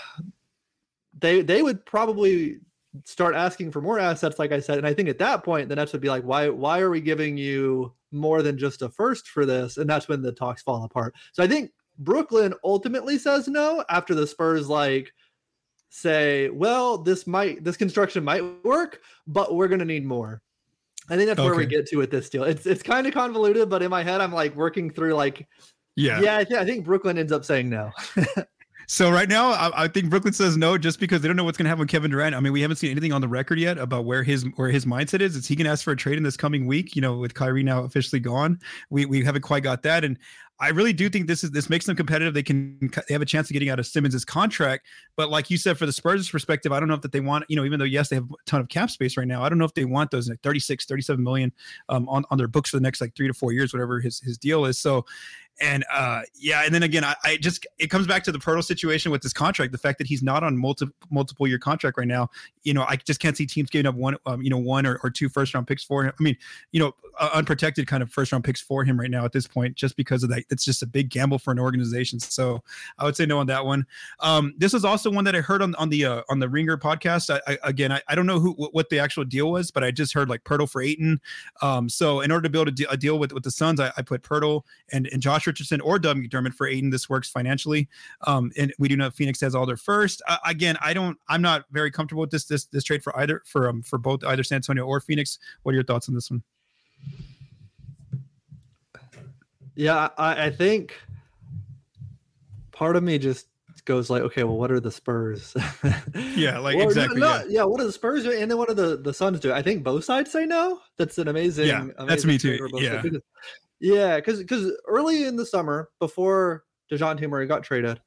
they 1.19 1.43
they 1.43 1.63
would 1.63 1.85
probably 1.85 2.61
start 3.05 3.35
asking 3.35 3.71
for 3.71 3.81
more 3.81 3.99
assets, 3.99 4.39
like 4.39 4.53
I 4.53 4.61
said. 4.61 4.79
And 4.79 4.87
I 4.87 4.95
think 4.95 5.09
at 5.09 5.19
that 5.19 5.45
point, 5.45 5.69
the 5.69 5.77
Nets 5.77 5.93
would 5.93 6.01
be 6.01 6.09
like, 6.09 6.25
why, 6.25 6.49
why 6.49 6.81
are 6.81 6.91
we 6.91 7.01
giving 7.01 7.37
you 7.37 7.93
more 8.11 8.43
than 8.43 8.59
just 8.59 8.83
a 8.83 8.89
first 8.89 9.29
for 9.29 9.47
this? 9.47 9.77
And 9.77 9.89
that's 9.89 10.09
when 10.09 10.23
the 10.23 10.33
talks 10.33 10.63
fall 10.63 10.85
apart. 10.85 11.15
So 11.33 11.43
I 11.43 11.47
think 11.47 11.71
Brooklyn 11.99 12.55
ultimately 12.65 13.19
says 13.19 13.47
no 13.47 13.85
after 13.89 14.15
the 14.15 14.27
Spurs 14.27 14.69
like 14.69 15.13
say, 15.91 16.49
well, 16.51 16.99
this 16.99 17.27
might 17.27 17.63
this 17.63 17.77
construction 17.77 18.25
might 18.25 18.43
work, 18.65 19.01
but 19.27 19.55
we're 19.55 19.69
gonna 19.69 19.85
need 19.85 20.05
more. 20.05 20.43
I 21.11 21.17
think 21.17 21.27
that's 21.27 21.41
where 21.41 21.57
we 21.57 21.67
get 21.67 21.87
to 21.87 21.97
with 21.97 22.11
this 22.11 22.31
deal. 22.31 22.45
It's 22.45 22.67
it's 22.67 22.83
kind 22.83 23.07
of 23.07 23.13
convoluted, 23.13 23.69
but 23.69 23.83
in 23.83 23.91
my 23.91 24.03
head, 24.03 24.21
I'm 24.21 24.33
like 24.33 24.55
working 24.55 24.91
through 24.91 25.15
like, 25.15 25.47
yeah, 25.97 26.21
yeah. 26.21 26.39
I, 26.39 26.45
th- 26.45 26.61
I 26.61 26.65
think 26.65 26.85
Brooklyn 26.85 27.19
ends 27.19 27.33
up 27.33 27.45
saying 27.45 27.69
no. 27.69 27.91
So 28.91 29.09
right 29.09 29.29
now, 29.29 29.53
I, 29.53 29.85
I, 29.85 29.87
think 29.87 30.11
Brooklyn 30.11 30.33
says 30.33 30.57
no 30.57 30.77
just 30.77 30.99
because 30.99 31.23
they 31.23 31.29
don't 31.29 31.37
know 31.37 31.45
what's 31.45 31.57
going 31.57 31.67
to 31.67 31.69
happen 31.69 31.79
with 31.79 31.89
Kevin 31.89 32.11
Durant. 32.11 32.35
I 32.35 32.41
mean, 32.41 32.53
we 32.53 32.61
haven't 32.61 32.79
seen 32.79 32.91
anything 32.91 33.13
on 33.13 33.21
the 33.21 33.29
record 33.29 33.61
yet 33.61 33.79
about 33.79 34.05
where 34.05 34.25
his 34.25 34.43
where 34.57 34.69
his 34.69 34.85
mindset 34.85 35.21
is. 35.21 35.37
Is 35.37 35.47
he 35.47 35.55
going 35.55 35.67
to 35.67 35.71
ask 35.71 35.85
for 35.85 35.93
a 35.93 35.97
trade 35.97 36.17
in 36.17 36.25
this 36.25 36.37
coming 36.37 36.67
week? 36.67 36.97
You 36.97 37.03
know, 37.03 37.17
with 37.17 37.33
Kyrie 37.33 37.63
now 37.63 37.85
officially 37.85 38.19
gone, 38.19 38.59
we 38.91 39.07
we 39.07 39.23
haven't 39.23 39.43
quite 39.43 39.63
got 39.63 39.85
that. 39.85 40.03
And 40.03 40.19
I 40.63 40.69
really 40.69 40.93
do 40.93 41.09
think 41.09 41.27
this 41.27 41.43
is 41.43 41.51
this 41.53 41.71
makes 41.71 41.87
them 41.87 41.97
competitive. 41.97 42.35
They 42.35 42.43
can 42.43 42.79
they 43.09 43.15
have 43.15 43.23
a 43.23 43.27
chance 43.27 43.49
of 43.49 43.55
getting 43.55 43.71
out 43.71 43.79
of 43.79 43.87
Simmons's 43.87 44.27
contract. 44.27 44.87
But 45.17 45.31
like 45.31 45.51
you 45.51 45.57
said, 45.57 45.79
for 45.79 45.87
the 45.87 45.93
Spurs' 45.93 46.29
perspective, 46.29 46.71
I 46.71 46.79
don't 46.79 46.89
know 46.89 46.95
if 46.95 47.01
that 47.01 47.13
they 47.13 47.21
want, 47.21 47.47
you 47.49 47.57
know, 47.57 47.65
even 47.65 47.79
though 47.79 47.87
yes, 47.87 48.11
they 48.11 48.17
have 48.17 48.31
a 48.31 48.35
ton 48.45 48.61
of 48.61 48.69
cap 48.69 48.91
space 48.91 49.17
right 49.17 49.27
now, 49.27 49.43
I 49.43 49.49
don't 49.49 49.57
know 49.57 49.65
if 49.65 49.73
they 49.73 49.87
want 49.87 50.11
those 50.11 50.29
like 50.29 50.41
36, 50.43 50.85
37 50.85 51.25
million 51.25 51.53
um, 51.89 52.07
on, 52.11 52.25
on 52.31 52.37
their 52.37 52.49
books 52.49 52.71
for 52.71 52.77
the 52.77 52.83
next 52.83 53.01
like 53.01 53.17
three 53.17 53.27
to 53.27 53.35
four 53.35 53.53
years, 53.53 53.73
whatever 53.73 54.01
his, 54.01 54.21
his 54.21 54.37
deal 54.37 54.67
is. 54.67 54.79
So 54.79 55.07
and 55.61 55.85
uh, 55.93 56.23
yeah, 56.35 56.63
and 56.65 56.75
then 56.75 56.83
again, 56.83 57.05
I, 57.05 57.15
I, 57.25 57.37
just 57.37 57.67
it 57.79 57.89
comes 57.89 58.07
back 58.07 58.25
to 58.25 58.33
the 58.33 58.39
Poeltl 58.39 58.65
situation 58.65 59.13
with 59.13 59.21
this 59.21 59.35
contract. 59.35 59.73
The 59.73 59.79
fact 59.79 59.99
that 59.99 60.07
he's 60.07 60.23
not 60.23 60.43
on 60.43 60.57
multiple 60.57 60.95
multiple 61.11 61.47
year 61.47 61.59
contract 61.59 61.99
right 61.99 62.09
now. 62.09 62.31
You 62.63 62.73
know, 62.73 62.85
I 62.89 62.97
just 62.97 63.21
can't 63.21 63.37
see 63.37 63.47
teams 63.47 63.69
giving 63.69 63.87
up 63.87 63.95
one, 63.95 64.17
um, 64.27 64.41
you 64.43 64.49
know, 64.49 64.59
one 64.59 64.87
or, 64.87 64.99
or 65.03 65.11
two 65.11 65.29
first 65.29 65.53
round 65.53 65.67
picks 65.67 65.85
for 65.85 66.05
him. 66.05 66.13
I 66.19 66.23
mean, 66.23 66.37
you 66.73 66.81
know, 66.81 66.95
uh, 67.19 67.31
unprotected 67.35 67.87
kind 67.87 68.03
of 68.03 68.11
first 68.11 68.33
round 68.33 68.45
picks 68.45 68.61
for 68.61 68.85
him 68.85 68.99
right 68.99 69.11
now 69.11 69.25
at 69.25 69.33
this 69.33 69.47
point, 69.47 69.77
just 69.77 69.97
because 69.97 70.23
of 70.23 70.31
that. 70.31 70.45
It's 70.51 70.65
just 70.65 70.83
a 70.83 70.87
big 70.87 71.11
gamble 71.11 71.39
for 71.39 71.51
an 71.51 71.59
organization. 71.59 72.21
So 72.21 72.63
I 72.99 73.05
would 73.05 73.17
say 73.17 73.27
no 73.27 73.39
on 73.39 73.47
that 73.49 73.67
one. 73.67 73.87
Um, 74.21 74.55
this 74.57 74.73
is 74.73 74.85
also 74.85 75.11
one 75.11 75.25
that 75.25 75.37
I 75.37 75.41
heard 75.41 75.61
on 75.61 75.75
on 75.75 75.91
the 75.91 76.07
uh, 76.07 76.23
on 76.31 76.39
the 76.39 76.49
Ringer 76.49 76.79
podcast. 76.79 77.29
I, 77.47 77.53
I 77.53 77.59
again, 77.65 77.93
I, 77.93 78.01
I 78.09 78.15
don't 78.15 78.27
know 78.27 78.41
who 78.41 78.53
what 78.53 78.89
the 78.89 78.99
actual 78.99 79.25
deal 79.25 79.51
was, 79.51 79.71
but 79.71 79.85
I 79.85 79.91
just 79.91 80.15
heard 80.15 80.31
like 80.31 80.45
Poeltl 80.45 80.71
for 80.71 80.81
Ayton. 80.81 81.21
Um, 81.61 81.91
so 81.91 82.21
in 82.21 82.31
order 82.33 82.45
to 82.45 82.51
build 82.51 82.69
a, 82.69 82.71
de- 82.71 82.91
a 82.91 82.97
deal 82.97 83.19
with 83.19 83.33
with 83.33 83.43
the 83.43 83.51
Suns, 83.51 83.79
I, 83.79 83.93
I 83.99 84.03
put 84.03 84.23
Poeltl 84.23 84.63
and 84.91 85.07
and 85.13 85.21
Josh 85.21 85.47
Richardson 85.51 85.81
or 85.81 85.99
Doug 85.99 86.17
McDermott 86.17 86.55
for 86.55 86.67
Ayton. 86.67 86.91
This 86.91 87.11
works 87.11 87.29
financially. 87.29 87.89
Um, 88.27 88.53
and 88.57 88.73
we 88.79 88.89
do 88.89 88.97
know 88.97 89.11
Phoenix 89.11 89.41
has 89.41 89.55
all 89.55 89.67
their 89.67 89.77
first. 89.77 90.23
Uh, 90.29 90.39
again, 90.47 90.77
I 90.81 90.95
don't. 90.95 91.19
I'm 91.29 91.43
not 91.43 91.65
very 91.73 91.91
comfortable 91.91 92.21
with 92.21 92.31
this 92.31 92.45
this 92.45 92.67
this 92.67 92.85
trade 92.85 93.03
for 93.03 93.17
either 93.19 93.43
for 93.45 93.69
um 93.69 93.83
for 93.83 93.99
both 93.99 94.25
either 94.25 94.45
San 94.45 94.57
Antonio 94.57 94.85
or 94.85 95.01
Phoenix. 95.01 95.39
What 95.65 95.73
are 95.73 95.75
your 95.75 95.85
thoughts 95.85 96.09
on 96.09 96.15
this 96.15 96.31
one? 96.31 96.43
Yeah, 99.75 100.09
I, 100.19 100.47
I 100.47 100.51
think 100.51 100.95
part 102.71 102.97
of 102.97 103.03
me 103.03 103.19
just 103.19 103.47
goes 103.87 104.11
like, 104.11 104.23
okay, 104.23 104.45
well, 104.45 104.57
what 104.57 104.71
are 104.71 104.81
the 104.81 104.91
Spurs? 104.91 105.57
yeah, 106.37 106.59
like 106.59 106.77
or, 106.77 106.83
exactly. 106.83 107.21
No, 107.21 107.37
yeah. 107.37 107.45
yeah. 107.49 107.65
what 107.65 107.81
are 107.81 107.85
the 107.85 107.93
Spurs 107.93 108.25
do? 108.25 108.33
And 108.33 108.51
then 108.51 108.59
what 108.59 108.69
are 108.69 108.75
the 108.75 108.99
the 108.99 109.13
Suns 109.13 109.41
do? 109.41 109.53
I 109.53 109.63
think 109.63 109.83
both 109.83 110.05
sides 110.05 110.31
say 110.31 110.47
no. 110.47 110.81
That's 110.97 111.19
an 111.19 111.29
amazing. 111.29 111.67
Yeah, 111.67 111.81
amazing 111.81 112.07
that's 112.07 112.25
me 112.25 112.39
too. 112.39 112.69
Yeah. 112.75 113.03
Yeah, 113.81 114.17
because 114.17 114.39
because 114.39 114.73
early 114.87 115.25
in 115.25 115.37
the 115.37 115.47
summer, 115.47 115.89
before 115.99 116.65
Dejounte 116.93 117.29
Murray 117.29 117.47
got 117.47 117.63
traded, 117.63 118.01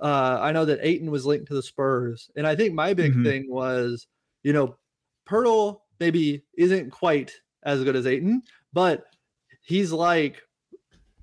uh, 0.00 0.38
I 0.40 0.52
know 0.52 0.64
that 0.64 0.80
Ayton 0.82 1.10
was 1.10 1.26
linked 1.26 1.48
to 1.48 1.54
the 1.54 1.62
Spurs, 1.62 2.30
and 2.34 2.46
I 2.46 2.56
think 2.56 2.74
my 2.74 2.94
big 2.94 3.12
mm-hmm. 3.12 3.24
thing 3.24 3.46
was, 3.50 4.06
you 4.42 4.52
know, 4.52 4.76
Poeltl 5.28 5.80
maybe 6.00 6.44
isn't 6.56 6.90
quite 6.90 7.32
as 7.64 7.84
good 7.84 7.96
as 7.96 8.06
Ayton, 8.06 8.42
but 8.72 9.04
he's 9.62 9.92
like 9.92 10.42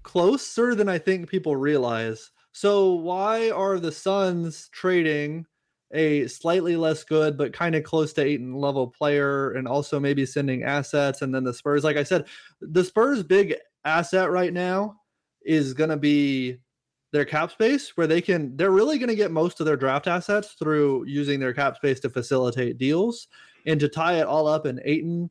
closer 0.04 0.76
than 0.76 0.88
I 0.88 1.00
think 1.00 1.30
people 1.30 1.56
realize. 1.56 2.32
So 2.52 2.94
why 2.94 3.50
are 3.50 3.80
the 3.80 3.92
Suns 3.92 4.70
trading 4.72 5.46
a 5.92 6.28
slightly 6.28 6.76
less 6.76 7.04
good 7.04 7.38
but 7.38 7.54
kind 7.54 7.76
of 7.76 7.84
close 7.84 8.14
to 8.14 8.24
Ayton 8.24 8.54
level 8.54 8.88
player 8.88 9.52
and 9.52 9.68
also 9.68 10.00
maybe 10.00 10.26
sending 10.26 10.64
assets 10.64 11.22
and 11.22 11.34
then 11.34 11.44
the 11.44 11.54
Spurs 11.54 11.84
like 11.84 11.96
I 11.96 12.04
said 12.04 12.26
the 12.60 12.84
Spurs 12.84 13.24
big 13.24 13.56
asset 13.86 14.30
right 14.30 14.54
now 14.54 15.00
is 15.46 15.74
going 15.74 15.90
to 15.90 15.98
be 15.98 16.58
their 17.12 17.26
cap 17.26 17.52
space 17.52 17.96
where 17.96 18.08
they 18.08 18.22
can 18.22 18.58
they're 18.58 18.72
really 18.72 18.98
going 18.98 19.10
to 19.10 19.16
get 19.16 19.32
most 19.32 19.60
of 19.60 19.66
their 19.66 19.78
draft 19.78 20.08
assets 20.08 20.54
through 20.60 21.06
using 21.06 21.40
their 21.40 21.54
cap 21.54 21.78
space 21.78 22.00
to 22.02 22.10
facilitate 22.10 22.78
deals 22.78 23.28
and 23.66 23.80
to 23.80 23.88
tie 23.88 24.20
it 24.20 24.28
all 24.28 24.48
up 24.48 24.66
in 24.66 24.82
Ayton 24.84 25.30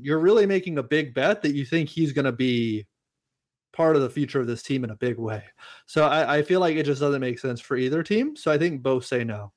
you're 0.00 0.20
really 0.20 0.46
making 0.46 0.78
a 0.78 0.82
big 0.82 1.14
bet 1.14 1.42
that 1.42 1.54
you 1.54 1.64
think 1.64 1.88
he's 1.88 2.12
going 2.12 2.26
to 2.26 2.32
be 2.32 2.86
part 3.72 3.96
of 3.96 4.02
the 4.02 4.10
future 4.10 4.40
of 4.40 4.46
this 4.46 4.62
team 4.62 4.84
in 4.84 4.90
a 4.90 4.96
big 4.96 5.18
way. 5.18 5.42
So 5.86 6.04
I, 6.04 6.38
I, 6.38 6.42
feel 6.42 6.60
like 6.60 6.76
it 6.76 6.84
just 6.84 7.00
doesn't 7.00 7.20
make 7.20 7.38
sense 7.38 7.60
for 7.60 7.76
either 7.76 8.02
team. 8.02 8.36
So 8.36 8.50
I 8.50 8.58
think 8.58 8.82
both 8.82 9.04
say 9.04 9.24
no. 9.24 9.52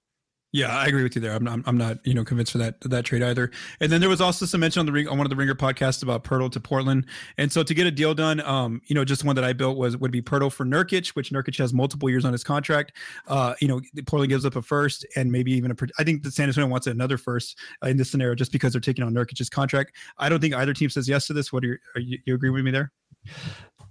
Yeah, 0.55 0.67
I 0.67 0.85
agree 0.85 1.01
with 1.01 1.15
you 1.15 1.21
there. 1.21 1.33
I'm 1.33 1.43
not, 1.43 1.61
I'm 1.65 1.79
not, 1.79 1.97
you 2.05 2.13
know, 2.13 2.23
convinced 2.23 2.51
for 2.51 2.59
that 2.59 2.79
that 2.81 3.05
trade 3.05 3.23
either. 3.23 3.49
And 3.79 3.91
then 3.91 3.99
there 4.01 4.09
was 4.09 4.21
also 4.21 4.45
some 4.45 4.59
mention 4.59 4.81
on 4.81 4.85
the 4.85 4.91
ring 4.91 5.07
on 5.07 5.17
one 5.17 5.25
of 5.25 5.31
the 5.31 5.35
Ringer 5.35 5.55
podcasts 5.55 6.03
about 6.03 6.23
Poeltl 6.23 6.51
to 6.51 6.59
Portland. 6.59 7.07
And 7.39 7.51
so 7.51 7.63
to 7.63 7.73
get 7.73 7.87
a 7.87 7.91
deal 7.91 8.13
done, 8.13 8.39
um, 8.41 8.79
you 8.85 8.93
know, 8.93 9.03
just 9.03 9.23
one 9.23 9.35
that 9.35 9.43
I 9.43 9.53
built 9.53 9.77
was 9.77 9.97
would 9.97 10.11
be 10.11 10.21
Poeltl 10.21 10.53
for 10.53 10.63
Nurkic, 10.63 11.09
which 11.15 11.31
Nurkic 11.31 11.57
has 11.57 11.73
multiple 11.73 12.07
years 12.07 12.23
on 12.23 12.31
his 12.33 12.43
contract. 12.43 12.93
Uh, 13.27 13.55
you 13.61 13.67
know, 13.67 13.81
Portland 14.05 14.29
gives 14.29 14.45
up 14.45 14.55
a 14.55 14.61
first 14.61 15.07
and 15.15 15.31
maybe 15.31 15.51
even 15.53 15.71
a. 15.71 15.75
I 15.97 16.03
think 16.03 16.21
the 16.21 16.29
San 16.29 16.49
Antonio 16.49 16.67
wants 16.69 16.85
another 16.85 17.17
first 17.17 17.57
uh, 17.83 17.87
in 17.87 17.97
this 17.97 18.11
scenario 18.11 18.35
just 18.35 18.51
because 18.51 18.73
they're 18.73 18.79
taking 18.79 19.03
on 19.03 19.11
Nurkic's 19.11 19.49
contract. 19.49 19.93
I 20.19 20.29
don't 20.29 20.39
think 20.39 20.53
either 20.53 20.75
team 20.75 20.91
says 20.91 21.09
yes 21.09 21.25
to 21.27 21.33
this. 21.33 21.51
What 21.51 21.63
are, 21.63 21.67
your, 21.67 21.79
are 21.95 22.01
you, 22.01 22.19
you 22.25 22.35
agree 22.35 22.51
with 22.51 22.63
me 22.63 22.69
there? 22.69 22.91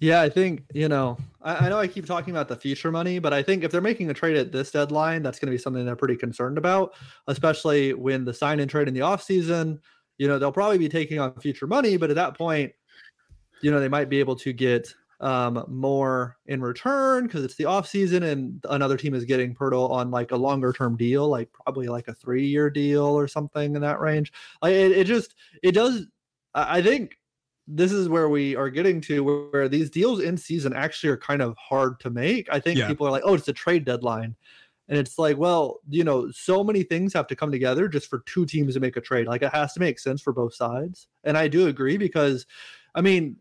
Yeah, 0.02 0.20
I 0.20 0.30
think, 0.30 0.64
you 0.74 0.88
know, 0.88 1.16
I, 1.42 1.66
I, 1.66 1.68
know 1.68 1.78
I 1.78 1.86
keep 1.86 2.06
talking 2.06 2.34
about 2.34 2.48
the 2.48 2.56
future 2.56 2.90
money, 2.90 3.20
but 3.20 3.32
I 3.32 3.40
think 3.40 3.62
if 3.62 3.70
they're 3.70 3.80
making 3.80 4.10
a 4.10 4.14
trade 4.14 4.36
at 4.36 4.50
this 4.50 4.72
deadline, 4.72 5.22
that's 5.22 5.38
going 5.38 5.46
to 5.46 5.52
be 5.52 5.62
something 5.62 5.86
they're 5.86 5.94
pretty 5.94 6.16
concerned 6.16 6.58
about, 6.58 6.94
especially 7.28 7.94
when 7.94 8.24
the 8.24 8.34
sign 8.34 8.58
in 8.58 8.66
trade 8.66 8.88
in 8.88 8.94
the 8.94 9.00
offseason, 9.00 9.78
you 10.18 10.26
know, 10.26 10.40
they'll 10.40 10.50
probably 10.50 10.78
be 10.78 10.88
taking 10.88 11.20
on 11.20 11.32
future 11.36 11.68
money, 11.68 11.96
but 11.96 12.10
at 12.10 12.16
that 12.16 12.36
point, 12.36 12.72
you 13.60 13.70
know, 13.70 13.78
they 13.78 13.88
might 13.88 14.08
be 14.08 14.18
able 14.18 14.34
to 14.34 14.52
get 14.52 14.92
um, 15.20 15.64
more 15.68 16.36
in 16.46 16.60
return 16.60 17.28
because 17.28 17.44
it's 17.44 17.54
the 17.54 17.62
offseason 17.62 18.24
and 18.24 18.60
another 18.70 18.96
team 18.96 19.14
is 19.14 19.24
getting 19.24 19.54
Poeltl 19.54 19.88
on 19.88 20.10
like 20.10 20.32
a 20.32 20.36
longer 20.36 20.72
term 20.72 20.96
deal, 20.96 21.28
like 21.28 21.48
probably 21.52 21.86
like 21.86 22.08
a 22.08 22.14
three 22.14 22.48
year 22.48 22.68
deal 22.70 23.04
or 23.04 23.28
something 23.28 23.76
in 23.76 23.82
that 23.82 24.00
range. 24.00 24.32
Like 24.62 24.72
it, 24.72 24.90
it 24.90 25.04
just, 25.04 25.36
it 25.62 25.76
does, 25.76 26.06
I 26.54 26.82
think 26.82 27.16
this 27.66 27.92
is 27.92 28.08
where 28.08 28.28
we 28.28 28.56
are 28.56 28.70
getting 28.70 29.00
to 29.02 29.48
where, 29.50 29.68
these 29.68 29.90
deals 29.90 30.20
in 30.20 30.36
season 30.36 30.72
actually 30.72 31.10
are 31.10 31.16
kind 31.16 31.42
of 31.42 31.56
hard 31.56 32.00
to 32.00 32.10
make. 32.10 32.48
I 32.50 32.58
think 32.58 32.78
yeah. 32.78 32.88
people 32.88 33.06
are 33.06 33.10
like, 33.10 33.22
oh, 33.24 33.34
it's 33.34 33.48
a 33.48 33.52
trade 33.52 33.84
deadline. 33.84 34.34
And 34.88 34.98
it's 34.98 35.18
like, 35.18 35.38
well, 35.38 35.80
you 35.88 36.04
know, 36.04 36.30
so 36.32 36.64
many 36.64 36.82
things 36.82 37.12
have 37.14 37.26
to 37.28 37.36
come 37.36 37.52
together 37.52 37.88
just 37.88 38.10
for 38.10 38.22
two 38.26 38.44
teams 38.44 38.74
to 38.74 38.80
make 38.80 38.96
a 38.96 39.00
trade. 39.00 39.26
Like 39.26 39.42
it 39.42 39.52
has 39.52 39.72
to 39.74 39.80
make 39.80 39.98
sense 39.98 40.20
for 40.20 40.32
both 40.32 40.54
sides. 40.54 41.06
And 41.24 41.38
I 41.38 41.48
do 41.48 41.68
agree 41.68 41.96
because, 41.96 42.46
I 42.94 43.00
mean, 43.00 43.36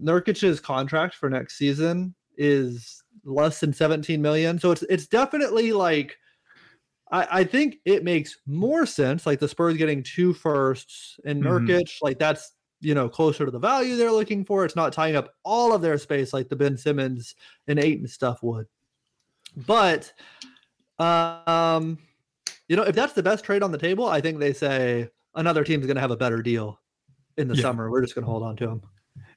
Nurkic's 0.00 0.60
contract 0.60 1.14
for 1.14 1.30
next 1.30 1.56
season 1.56 2.14
is 2.36 3.02
less 3.24 3.60
than 3.60 3.72
17 3.72 4.20
million. 4.20 4.58
So 4.58 4.70
it's 4.70 4.82
it's 4.82 5.06
definitely 5.06 5.72
like 5.72 6.18
I, 7.10 7.40
I 7.40 7.44
think 7.44 7.76
it 7.84 8.04
makes 8.04 8.38
more 8.46 8.86
sense. 8.86 9.26
Like 9.26 9.40
the 9.40 9.48
Spurs 9.48 9.76
getting 9.76 10.02
two 10.02 10.34
firsts 10.34 11.18
and 11.24 11.42
mm-hmm. 11.42 11.66
Nurkic, 11.66 11.82
mm-hmm. 11.82 12.04
like 12.04 12.18
that's 12.18 12.52
you 12.84 12.94
know, 12.94 13.08
closer 13.08 13.44
to 13.44 13.50
the 13.50 13.58
value 13.58 13.96
they're 13.96 14.12
looking 14.12 14.44
for. 14.44 14.64
It's 14.64 14.76
not 14.76 14.92
tying 14.92 15.16
up 15.16 15.34
all 15.44 15.72
of 15.72 15.82
their 15.82 15.98
space 15.98 16.32
like 16.32 16.48
the 16.48 16.56
Ben 16.56 16.76
Simmons 16.76 17.34
and 17.66 17.78
Ayton 17.78 18.06
stuff 18.06 18.42
would. 18.42 18.66
But 19.66 20.12
um, 20.98 21.98
you 22.68 22.76
know, 22.76 22.82
if 22.82 22.94
that's 22.94 23.12
the 23.12 23.22
best 23.22 23.44
trade 23.44 23.62
on 23.62 23.72
the 23.72 23.78
table, 23.78 24.06
I 24.06 24.20
think 24.20 24.38
they 24.38 24.52
say 24.52 25.08
another 25.34 25.64
team's 25.64 25.86
going 25.86 25.96
to 25.96 26.00
have 26.00 26.10
a 26.10 26.16
better 26.16 26.42
deal 26.42 26.80
in 27.36 27.48
the 27.48 27.56
yeah. 27.56 27.62
summer. 27.62 27.90
We're 27.90 28.02
just 28.02 28.14
going 28.14 28.24
to 28.24 28.30
hold 28.30 28.42
on 28.42 28.56
to 28.56 28.66
them. 28.66 28.82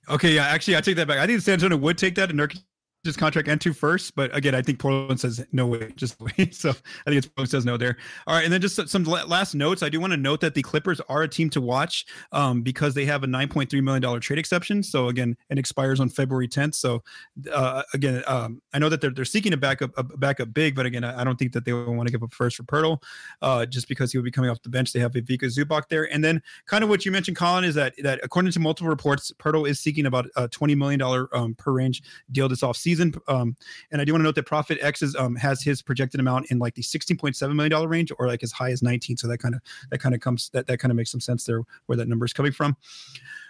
Okay, 0.10 0.34
yeah, 0.34 0.48
actually, 0.48 0.78
I 0.78 0.82
take 0.82 0.96
that 0.96 1.08
back. 1.08 1.18
I 1.18 1.28
think 1.28 1.42
San 1.42 1.54
Antonio 1.54 1.78
would 1.78 1.98
take 1.98 2.16
that, 2.16 2.30
and 2.30 2.40
Nurkic 2.40 2.62
his 3.04 3.18
contract 3.18 3.48
and 3.48 3.60
two 3.60 3.74
first. 3.74 4.16
But 4.16 4.36
again, 4.36 4.54
I 4.54 4.62
think 4.62 4.80
Portland 4.80 5.20
says 5.20 5.44
no 5.52 5.66
way, 5.66 5.92
just 5.96 6.20
wait. 6.20 6.54
So 6.56 6.70
I 6.70 7.10
think 7.10 7.18
it's 7.18 7.28
Portland 7.28 7.50
says 7.50 7.66
no 7.66 7.78
there. 7.78 7.98
All 8.28 8.36
right, 8.36 8.44
and 8.44 8.54
then 8.54 8.62
just 8.62 8.88
some 8.88 9.04
last 9.04 9.56
notes. 9.56 9.82
I 9.82 9.90
do 9.90 10.00
want 10.00 10.12
to 10.12 10.18
note 10.18 10.42
that 10.42 10.54
the 10.54 10.62
Clippers 10.62 11.02
are 11.10 11.24
a 11.24 11.28
team 11.28 11.50
to 11.52 11.62
watch 11.62 12.06
um, 12.32 12.62
because 12.62 12.94
they 12.94 13.06
have 13.06 13.24
a 13.24 13.28
9.3 13.28 13.82
million 13.82 14.02
dollar 14.02 14.20
trade 14.20 14.40
exception. 14.40 14.84
So 14.84 15.08
again, 15.08 15.36
it 15.50 15.58
expires 15.58 16.00
on 16.00 16.10
February 16.10 16.48
10th. 16.48 16.76
So 16.76 17.04
uh, 17.52 17.84
again, 17.94 18.24
um, 18.28 18.62
I 18.74 18.80
know 18.80 18.90
that 18.90 19.02
they're 19.02 19.12
they're 19.12 19.26
seeking 19.26 19.54
a 19.54 19.58
backup 19.58 19.92
a 19.98 20.04
backup 20.04 20.54
big, 20.54 20.76
but 20.76 20.86
again, 20.86 21.04
I, 21.04 21.24
don't 21.24 21.38
think 21.38 21.54
that 21.54 21.66
they 21.66 21.74
want 21.74 22.08
to 22.08 22.12
give 22.12 22.24
up 22.24 22.34
first 22.34 22.58
for 22.58 22.64
Poeltl, 22.64 23.02
uh, 23.42 23.66
just 23.66 23.88
because 23.88 24.12
he 24.12 24.18
would 24.18 24.26
be 24.26 24.32
coming 24.32 24.50
off 24.50 24.62
the 24.62 24.70
bench. 24.70 24.94
They 24.94 25.00
have 25.00 25.16
Ivica 25.16 25.48
Zubac 25.48 25.90
there, 25.90 26.12
and 26.14 26.24
then 26.24 26.42
kind 26.66 26.84
of 26.84 26.90
what 26.90 27.06
you 27.06 27.12
mentioned, 27.12 27.38
Collin, 27.38 27.64
is 27.64 27.76
that 27.76 27.94
that 28.04 28.20
according 28.24 28.52
to 28.52 28.60
multiple 28.60 28.90
reports, 28.90 29.32
Poeltl 29.40 29.68
is 29.68 29.80
seeking 29.80 30.06
about 30.06 30.28
a 30.36 30.48
20 30.48 30.76
million 30.76 31.00
dollar 31.00 31.30
um, 31.36 31.56
per 31.56 31.72
range 31.72 32.02
deal 32.32 32.50
this 32.50 32.62
offseason 32.62 32.87
season. 32.88 33.14
Um, 33.28 33.58
and 33.92 34.02
I 34.02 34.06
do 34.06 34.14
want 34.14 34.22
to 34.22 34.24
note 34.24 34.36
that 34.36 34.46
ProFitX 34.46 35.04
is, 35.04 35.14
um, 35.16 35.36
has 35.36 35.62
his 35.62 35.82
projected 35.82 36.22
amount 36.22 36.52
in 36.52 36.58
like 36.58 36.74
the 36.74 36.82
$16.7 36.82 37.54
million 37.54 37.90
range 37.90 38.14
or 38.18 38.28
like 38.28 38.44
as 38.44 38.54
high 38.54 38.72
as 38.72 38.82
19. 38.82 39.18
So 39.18 39.28
that 39.28 39.40
kind 39.40 39.56
of 39.56 39.62
that 39.92 40.00
kind 40.00 40.16
of 40.16 40.22
comes 40.22 40.50
that 40.52 40.68
that 40.68 40.78
kind 40.78 40.92
of 40.92 40.96
makes 40.96 41.12
some 41.12 41.20
sense 41.20 41.44
there 41.44 41.64
where 41.88 41.98
that 41.98 42.08
number 42.08 42.26
is 42.26 42.32
coming 42.32 42.54
from. 42.54 42.78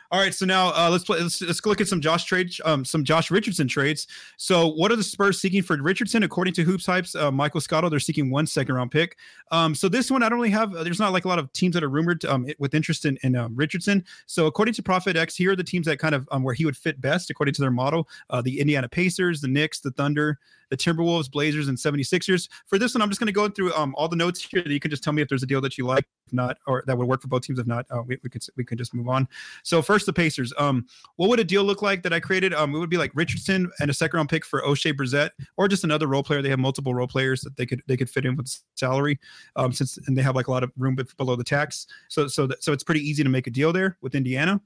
All 0.10 0.22
right, 0.22 0.34
so 0.34 0.46
now 0.46 0.70
uh, 0.70 0.90
let's 0.90 1.04
play. 1.04 1.20
Let's, 1.20 1.42
let's 1.42 1.66
look 1.66 1.82
at 1.82 1.88
some 1.88 2.00
Josh 2.00 2.24
trades, 2.24 2.62
um, 2.64 2.86
some 2.86 3.04
Josh 3.04 3.30
Richardson 3.30 3.68
trades. 3.68 4.08
So, 4.38 4.68
what 4.68 4.90
are 4.90 4.96
the 4.96 5.04
Spurs 5.04 5.42
seeking 5.42 5.62
for 5.62 5.76
Richardson? 5.82 6.24
According 6.24 6.54
to 6.56 6.66
HoopsHype's, 6.66 7.14
uh, 7.16 7.30
Michael 7.30 7.60
Scotto, 7.60 7.90
they're 7.90 8.00
seeking 8.00 8.30
one 8.30 8.48
second 8.48 8.76
round 8.76 8.92
pick. 8.92 9.18
Um, 9.52 9.76
so 9.76 9.90
this 9.90 10.10
one, 10.10 10.24
I 10.24 10.30
don't 10.30 10.38
really 10.40 10.50
have. 10.52 10.72
There's 10.72 11.00
not 11.00 11.12
like 11.12 11.26
a 11.26 11.28
lot 11.28 11.40
of 11.40 11.52
teams 11.52 11.74
that 11.74 11.84
are 11.84 11.90
rumored 11.90 12.24
um, 12.24 12.48
with 12.58 12.74
interest 12.74 13.06
in, 13.06 13.18
in 13.24 13.36
um, 13.36 13.54
Richardson. 13.54 14.06
So, 14.28 14.46
according 14.46 14.76
to 14.76 14.82
ProFitX, 14.82 15.36
here 15.36 15.52
are 15.52 15.56
the 15.58 15.64
teams 15.64 15.88
that 15.88 16.00
kind 16.00 16.16
of 16.16 16.28
um, 16.32 16.42
where 16.42 16.54
he 16.54 16.64
would 16.64 16.78
fit 16.78 17.02
best 17.02 17.30
according 17.30 17.54
to 17.56 17.62
their 17.62 17.72
model: 17.72 18.08
uh, 18.30 18.42
the 18.42 18.62
Indiana 18.62 18.88
Pacers, 18.88 19.42
the 19.42 19.50
Knicks, 19.50 19.82
the 19.82 19.92
Thunder, 19.92 20.40
the 20.70 20.78
Timberwolves, 20.78 21.32
Blazers, 21.32 21.68
and 21.68 21.78
76ers. 21.78 22.50
For 22.66 22.78
this 22.78 22.94
one, 22.94 23.02
I'm 23.02 23.10
just 23.10 23.20
going 23.20 23.28
to 23.28 23.34
go 23.34 23.48
through 23.50 23.74
um, 23.74 23.94
all 23.98 24.08
the 24.08 24.16
notes 24.16 24.44
here. 24.44 24.62
That 24.62 24.72
you 24.72 24.80
can 24.80 24.92
just 24.92 25.04
tell 25.04 25.14
me 25.14 25.22
if 25.22 25.30
there's 25.30 25.44
a 25.44 25.48
deal 25.48 25.62
that 25.62 25.78
you 25.78 25.86
like, 25.86 26.06
if 26.26 26.34
not, 26.34 26.58
or 26.68 26.84
that 26.88 26.98
would 26.98 27.08
work 27.08 27.22
for 27.22 27.28
both 27.28 27.44
teams. 27.44 27.60
If 27.60 27.68
not, 27.68 27.86
uh, 27.90 28.02
we, 28.06 28.18
we 28.24 28.30
could 28.30 28.44
we 28.56 28.64
could 28.64 28.78
just 28.78 28.94
move 28.94 29.08
on. 29.08 29.28
So 29.64 29.82
first, 29.82 30.06
the 30.06 30.14
Pacers. 30.14 30.54
Um, 30.58 30.86
what 31.16 31.30
would 31.30 31.40
a 31.40 31.44
deal 31.44 31.64
look 31.64 31.82
like 31.82 32.04
that 32.04 32.14
I 32.14 32.20
created? 32.20 32.54
Um, 32.54 32.76
it 32.76 32.80
would 32.80 32.90
be 32.90 32.98
like 32.98 33.12
Richardson 33.14 33.72
and 33.80 33.90
a 33.90 33.94
second 33.94 34.18
round 34.18 34.30
pick 34.30 34.46
for 34.46 34.62
Oshae 34.62 34.94
Brissett, 34.94 35.32
or 35.58 35.68
just 35.68 35.84
another 35.84 36.08
role 36.08 36.24
player. 36.24 36.42
They 36.42 36.50
have 36.50 36.60
multiple 36.60 36.94
role 36.94 37.08
players 37.08 37.42
that 37.42 37.56
they 37.58 37.66
could 37.66 37.82
they 37.88 37.98
could 37.98 38.10
fit 38.10 38.26
in 38.26 38.36
with 38.36 38.56
salary, 38.76 39.20
um, 39.56 39.72
since 39.72 39.98
and 40.08 40.18
they 40.18 40.22
have 40.22 40.36
like 40.36 40.48
a 40.48 40.52
lot 40.52 40.64
of 40.64 40.72
room 40.78 40.98
below 41.18 41.36
the 41.36 41.44
tax. 41.44 41.88
So 42.10 42.28
so 42.28 42.48
that, 42.48 42.64
so 42.64 42.74
it's 42.74 42.84
pretty 42.84 43.02
easy 43.02 43.24
to 43.24 43.30
make 43.30 43.48
a 43.48 43.52
deal 43.52 43.72
there 43.72 43.98
with 44.02 44.16
Indiana. 44.16 44.62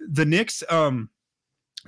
The 0.00 0.24
Knicks. 0.24 0.62
Um, 0.68 1.10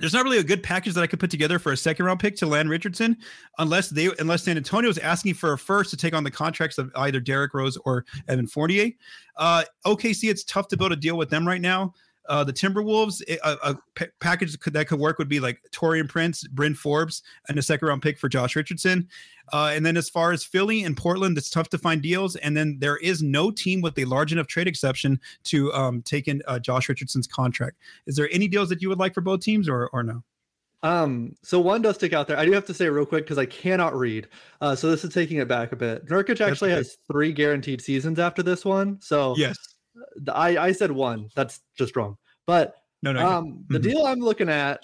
there's 0.01 0.13
not 0.13 0.23
really 0.23 0.39
a 0.39 0.43
good 0.43 0.63
package 0.63 0.93
that 0.95 1.01
I 1.01 1.07
could 1.07 1.19
put 1.19 1.31
together 1.31 1.59
for 1.59 1.71
a 1.71 1.77
second 1.77 2.05
round 2.05 2.19
pick 2.19 2.35
to 2.37 2.45
land 2.45 2.69
Richardson, 2.69 3.15
unless 3.59 3.89
they 3.89 4.09
unless 4.19 4.43
San 4.43 4.57
Antonio 4.57 4.89
is 4.89 4.97
asking 4.97 5.35
for 5.35 5.53
a 5.53 5.57
first 5.57 5.91
to 5.91 5.97
take 5.97 6.13
on 6.13 6.23
the 6.23 6.31
contracts 6.31 6.77
of 6.77 6.91
either 6.95 7.19
Derrick 7.19 7.53
Rose 7.53 7.77
or 7.85 8.05
Evan 8.27 8.47
Fournier. 8.47 8.91
Uh, 9.37 9.63
OKC, 9.85 10.29
it's 10.29 10.43
tough 10.43 10.67
to 10.69 10.77
build 10.77 10.91
a 10.91 10.95
deal 10.95 11.17
with 11.17 11.29
them 11.29 11.47
right 11.47 11.61
now. 11.61 11.93
Uh, 12.31 12.45
the 12.45 12.53
Timberwolves, 12.53 13.21
a, 13.27 13.57
a 13.61 13.77
p- 13.95 14.05
package 14.21 14.57
could, 14.57 14.71
that 14.71 14.87
could 14.87 14.99
work 14.99 15.19
would 15.19 15.27
be 15.27 15.41
like 15.41 15.59
Taurean 15.71 16.07
Prince, 16.07 16.47
Bryn 16.47 16.73
Forbes, 16.73 17.23
and 17.49 17.59
a 17.59 17.61
second 17.61 17.89
round 17.89 18.01
pick 18.01 18.17
for 18.17 18.29
Josh 18.29 18.55
Richardson. 18.55 19.09
Uh, 19.51 19.73
and 19.75 19.85
then 19.85 19.97
as 19.97 20.09
far 20.09 20.31
as 20.31 20.41
Philly 20.41 20.83
and 20.83 20.95
Portland, 20.95 21.37
it's 21.37 21.49
tough 21.49 21.67
to 21.71 21.77
find 21.77 22.01
deals. 22.01 22.37
And 22.37 22.55
then 22.55 22.77
there 22.79 22.95
is 22.97 23.21
no 23.21 23.51
team 23.51 23.81
with 23.81 23.99
a 23.99 24.05
large 24.05 24.31
enough 24.31 24.47
trade 24.47 24.69
exception 24.69 25.19
to 25.43 25.73
um, 25.73 26.01
take 26.03 26.29
in 26.29 26.41
uh, 26.47 26.57
Josh 26.57 26.87
Richardson's 26.87 27.27
contract. 27.27 27.75
Is 28.07 28.15
there 28.15 28.29
any 28.31 28.47
deals 28.47 28.69
that 28.69 28.81
you 28.81 28.87
would 28.87 28.99
like 28.99 29.13
for 29.13 29.19
both 29.19 29.41
teams 29.41 29.67
or, 29.67 29.89
or 29.91 30.01
no? 30.01 30.23
Um, 30.83 31.35
so 31.43 31.59
one 31.59 31.81
does 31.81 31.95
stick 31.95 32.13
out 32.13 32.29
there. 32.29 32.37
I 32.37 32.45
do 32.45 32.53
have 32.53 32.65
to 32.67 32.73
say 32.73 32.87
real 32.89 33.05
quick 33.05 33.25
because 33.25 33.37
I 33.37 33.45
cannot 33.45 33.93
read. 33.93 34.29
Uh, 34.61 34.73
so 34.73 34.89
this 34.89 35.03
is 35.03 35.13
taking 35.13 35.39
it 35.39 35.49
back 35.49 35.73
a 35.73 35.75
bit. 35.75 36.07
Nurkic 36.07 36.39
actually 36.39 36.71
has 36.71 36.97
three 37.11 37.33
guaranteed 37.33 37.81
seasons 37.81 38.19
after 38.19 38.41
this 38.41 38.63
one. 38.63 39.01
So 39.01 39.35
yes, 39.37 39.57
I, 40.31 40.57
I 40.57 40.71
said 40.71 40.91
one. 40.91 41.29
That's 41.35 41.59
just 41.77 41.95
wrong. 41.95 42.17
But 42.51 42.75
no, 43.01 43.13
no. 43.13 43.25
Um, 43.25 43.63
the 43.69 43.79
mm-hmm. 43.79 43.89
deal 43.89 44.05
I'm 44.05 44.19
looking 44.19 44.49
at 44.49 44.81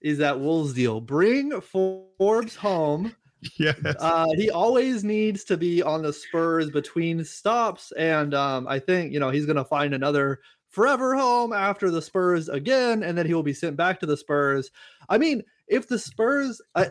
is 0.00 0.18
that 0.18 0.40
Wolves 0.40 0.74
deal. 0.74 1.00
Bring 1.00 1.60
Forbes 1.60 2.56
home. 2.56 3.14
Yes. 3.60 3.76
Uh, 4.00 4.26
he 4.34 4.50
always 4.50 5.04
needs 5.04 5.44
to 5.44 5.56
be 5.56 5.80
on 5.80 6.02
the 6.02 6.12
Spurs 6.12 6.68
between 6.68 7.22
stops, 7.22 7.92
and 7.92 8.34
um, 8.34 8.66
I 8.66 8.80
think 8.80 9.12
you 9.12 9.20
know 9.20 9.30
he's 9.30 9.46
going 9.46 9.56
to 9.56 9.64
find 9.64 9.94
another 9.94 10.40
forever 10.70 11.14
home 11.14 11.52
after 11.52 11.88
the 11.88 12.02
Spurs 12.02 12.48
again, 12.48 13.04
and 13.04 13.16
then 13.16 13.24
he 13.24 13.34
will 13.34 13.44
be 13.44 13.52
sent 13.52 13.76
back 13.76 14.00
to 14.00 14.06
the 14.06 14.16
Spurs. 14.16 14.72
I 15.08 15.18
mean, 15.18 15.44
if 15.68 15.86
the 15.86 15.98
Spurs, 15.98 16.60
I, 16.74 16.88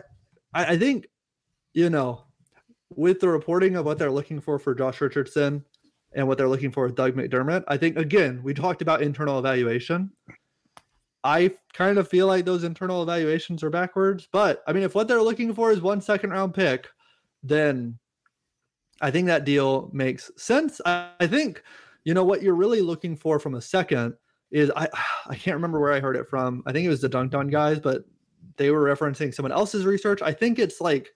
I 0.54 0.78
think, 0.78 1.08
you 1.74 1.90
know, 1.90 2.24
with 2.88 3.20
the 3.20 3.28
reporting 3.28 3.76
of 3.76 3.84
what 3.84 3.98
they're 3.98 4.10
looking 4.10 4.40
for 4.40 4.58
for 4.58 4.74
Josh 4.74 5.02
Richardson, 5.02 5.62
and 6.16 6.26
what 6.26 6.38
they're 6.38 6.48
looking 6.48 6.72
for 6.72 6.86
with 6.86 6.96
Doug 6.96 7.14
McDermott. 7.14 7.62
I 7.68 7.76
think 7.76 7.96
again, 7.96 8.40
we 8.42 8.54
talked 8.54 8.82
about 8.82 9.02
internal 9.02 9.38
evaluation. 9.38 10.10
I 11.22 11.52
kind 11.74 11.98
of 11.98 12.08
feel 12.08 12.26
like 12.26 12.44
those 12.44 12.64
internal 12.64 13.02
evaluations 13.02 13.62
are 13.62 13.70
backwards, 13.70 14.26
but 14.32 14.62
I 14.66 14.72
mean, 14.72 14.82
if 14.82 14.94
what 14.94 15.08
they're 15.08 15.22
looking 15.22 15.54
for 15.54 15.70
is 15.70 15.80
one 15.80 16.00
second 16.00 16.30
round 16.30 16.54
pick, 16.54 16.88
then 17.42 17.98
I 19.00 19.10
think 19.10 19.26
that 19.26 19.44
deal 19.44 19.90
makes 19.92 20.30
sense. 20.36 20.80
I, 20.86 21.10
I 21.20 21.26
think, 21.26 21.62
you 22.04 22.14
know, 22.14 22.24
what 22.24 22.42
you're 22.42 22.54
really 22.54 22.80
looking 22.80 23.14
for 23.14 23.38
from 23.38 23.54
a 23.54 23.60
second 23.60 24.14
is 24.50 24.72
I 24.74 24.88
I 25.26 25.34
can't 25.34 25.56
remember 25.56 25.80
where 25.80 25.92
I 25.92 26.00
heard 26.00 26.16
it 26.16 26.28
from. 26.28 26.62
I 26.66 26.72
think 26.72 26.86
it 26.86 26.90
was 26.90 27.02
the 27.02 27.08
Dunc'd 27.10 27.34
On 27.34 27.48
guys, 27.48 27.78
but 27.78 28.04
they 28.56 28.70
were 28.70 28.84
referencing 28.84 29.34
someone 29.34 29.52
else's 29.52 29.84
research. 29.84 30.22
I 30.22 30.32
think 30.32 30.58
it's 30.58 30.80
like 30.80 31.12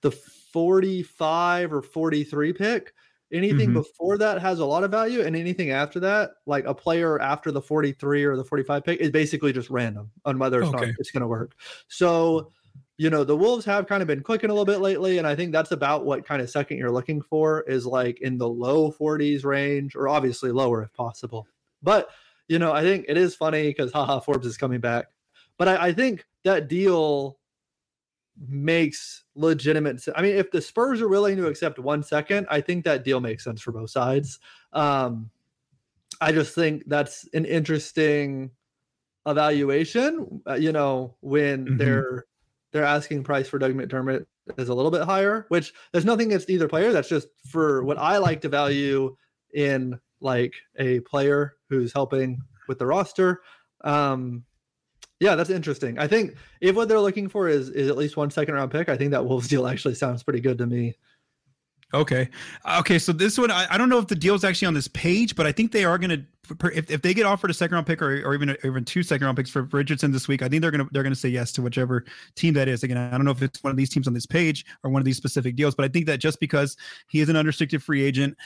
the 0.00 0.10
45 0.10 1.74
or 1.74 1.82
43 1.82 2.52
pick 2.54 2.94
Anything 3.32 3.68
mm-hmm. 3.68 3.74
before 3.74 4.18
that 4.18 4.40
has 4.40 4.58
a 4.58 4.64
lot 4.64 4.82
of 4.82 4.90
value, 4.90 5.22
and 5.22 5.36
anything 5.36 5.70
after 5.70 6.00
that, 6.00 6.32
like 6.46 6.64
a 6.64 6.74
player 6.74 7.20
after 7.20 7.52
the 7.52 7.62
43 7.62 8.24
or 8.24 8.36
the 8.36 8.44
45 8.44 8.84
pick, 8.84 9.00
is 9.00 9.10
basically 9.10 9.52
just 9.52 9.70
random 9.70 10.10
on 10.24 10.38
whether 10.38 10.60
it's 10.60 10.68
okay. 10.70 10.86
not 10.86 10.94
it's 10.98 11.10
going 11.10 11.20
to 11.20 11.28
work. 11.28 11.54
So, 11.88 12.52
you 12.98 13.08
know, 13.08 13.24
the 13.24 13.36
Wolves 13.36 13.64
have 13.64 13.86
kind 13.86 14.02
of 14.02 14.08
been 14.08 14.22
clicking 14.22 14.50
a 14.50 14.52
little 14.52 14.64
bit 14.64 14.80
lately, 14.80 15.18
and 15.18 15.26
I 15.26 15.34
think 15.34 15.52
that's 15.52 15.70
about 15.72 16.04
what 16.04 16.26
kind 16.26 16.42
of 16.42 16.50
second 16.50 16.78
you're 16.78 16.90
looking 16.90 17.22
for 17.22 17.62
is 17.62 17.86
like 17.86 18.20
in 18.20 18.36
the 18.36 18.48
low 18.48 18.92
40s 18.92 19.44
range, 19.44 19.96
or 19.96 20.08
obviously 20.08 20.50
lower 20.50 20.82
if 20.82 20.92
possible. 20.92 21.46
But 21.82 22.10
you 22.48 22.58
know, 22.58 22.72
I 22.72 22.82
think 22.82 23.06
it 23.08 23.16
is 23.16 23.34
funny 23.34 23.68
because 23.68 23.92
haha, 23.94 24.20
Forbes 24.20 24.46
is 24.46 24.58
coming 24.58 24.80
back. 24.80 25.06
But 25.56 25.68
I, 25.68 25.88
I 25.88 25.92
think 25.92 26.24
that 26.44 26.68
deal 26.68 27.39
makes 28.48 29.24
legitimate 29.34 30.00
sense. 30.00 30.16
I 30.16 30.22
mean, 30.22 30.36
if 30.36 30.50
the 30.50 30.60
Spurs 30.60 31.00
are 31.00 31.08
willing 31.08 31.36
to 31.36 31.46
accept 31.46 31.78
one 31.78 32.02
second, 32.02 32.46
I 32.50 32.60
think 32.60 32.84
that 32.84 33.04
deal 33.04 33.20
makes 33.20 33.44
sense 33.44 33.60
for 33.60 33.72
both 33.72 33.90
sides. 33.90 34.38
Um, 34.72 35.30
I 36.20 36.32
just 36.32 36.54
think 36.54 36.84
that's 36.86 37.28
an 37.32 37.44
interesting 37.44 38.50
evaluation. 39.26 40.42
Uh, 40.46 40.54
you 40.54 40.72
know, 40.72 41.16
when 41.20 41.64
mm-hmm. 41.64 41.76
they're 41.76 42.24
they're 42.72 42.84
asking 42.84 43.24
price 43.24 43.48
for 43.48 43.58
Doug 43.58 43.74
McDermott 43.74 44.26
is 44.56 44.68
a 44.68 44.74
little 44.74 44.90
bit 44.90 45.02
higher, 45.02 45.46
which 45.48 45.72
there's 45.92 46.04
nothing 46.04 46.28
against 46.28 46.50
either 46.50 46.68
player. 46.68 46.92
That's 46.92 47.08
just 47.08 47.28
for 47.46 47.82
what 47.84 47.98
I 47.98 48.18
like 48.18 48.40
to 48.42 48.48
value 48.48 49.16
in 49.54 49.98
like 50.20 50.54
a 50.78 51.00
player 51.00 51.56
who's 51.68 51.92
helping 51.92 52.40
with 52.68 52.78
the 52.78 52.86
roster. 52.86 53.42
Um, 53.82 54.44
yeah, 55.20 55.36
that's 55.36 55.50
interesting. 55.50 55.98
I 55.98 56.08
think 56.08 56.34
if 56.60 56.74
what 56.74 56.88
they're 56.88 57.00
looking 57.00 57.28
for 57.28 57.48
is 57.48 57.68
is 57.68 57.88
at 57.88 57.96
least 57.96 58.16
one 58.16 58.30
second 58.30 58.54
round 58.54 58.70
pick, 58.70 58.88
I 58.88 58.96
think 58.96 59.10
that 59.12 59.24
Wolves 59.24 59.48
deal 59.54 59.66
actually 59.66 59.94
sounds 59.94 60.22
pretty 60.22 60.40
good 60.40 60.58
to 60.58 60.66
me. 60.66 60.94
Okay. 61.92 62.28
Okay. 62.78 62.98
So 62.98 63.12
this 63.12 63.36
one, 63.36 63.50
I, 63.50 63.66
I 63.68 63.76
don't 63.76 63.88
know 63.88 63.98
if 63.98 64.06
the 64.06 64.14
deal 64.14 64.34
is 64.34 64.44
actually 64.44 64.68
on 64.68 64.74
this 64.74 64.88
page, 64.88 65.34
but 65.34 65.46
I 65.46 65.52
think 65.52 65.72
they 65.72 65.84
are 65.84 65.98
going 65.98 66.10
to, 66.10 66.68
if, 66.72 66.88
if 66.88 67.02
they 67.02 67.12
get 67.12 67.26
offered 67.26 67.50
a 67.50 67.54
second 67.54 67.74
round 67.74 67.86
pick 67.86 68.00
or, 68.00 68.22
or 68.22 68.32
even 68.32 68.56
even 68.64 68.84
two 68.84 69.02
second 69.02 69.24
round 69.24 69.36
picks 69.36 69.50
for 69.50 69.62
Richardson 69.62 70.12
this 70.12 70.28
week, 70.28 70.42
I 70.42 70.48
think 70.48 70.62
they're 70.62 70.70
going 70.70 70.84
to 70.84 70.92
they're 70.92 71.02
going 71.02 71.12
to 71.12 71.18
say 71.18 71.28
yes 71.28 71.52
to 71.52 71.62
whichever 71.62 72.04
team 72.36 72.54
that 72.54 72.68
is. 72.68 72.84
Again, 72.84 72.96
I 72.96 73.10
don't 73.10 73.24
know 73.24 73.32
if 73.32 73.42
it's 73.42 73.62
one 73.62 73.72
of 73.72 73.76
these 73.76 73.90
teams 73.90 74.06
on 74.06 74.14
this 74.14 74.26
page 74.26 74.64
or 74.84 74.90
one 74.90 75.00
of 75.00 75.04
these 75.04 75.16
specific 75.16 75.56
deals, 75.56 75.74
but 75.74 75.84
I 75.84 75.88
think 75.88 76.06
that 76.06 76.18
just 76.18 76.38
because 76.38 76.76
he 77.08 77.20
is 77.20 77.28
an 77.28 77.36
unrestricted 77.36 77.82
free 77.82 78.02
agent, 78.02 78.36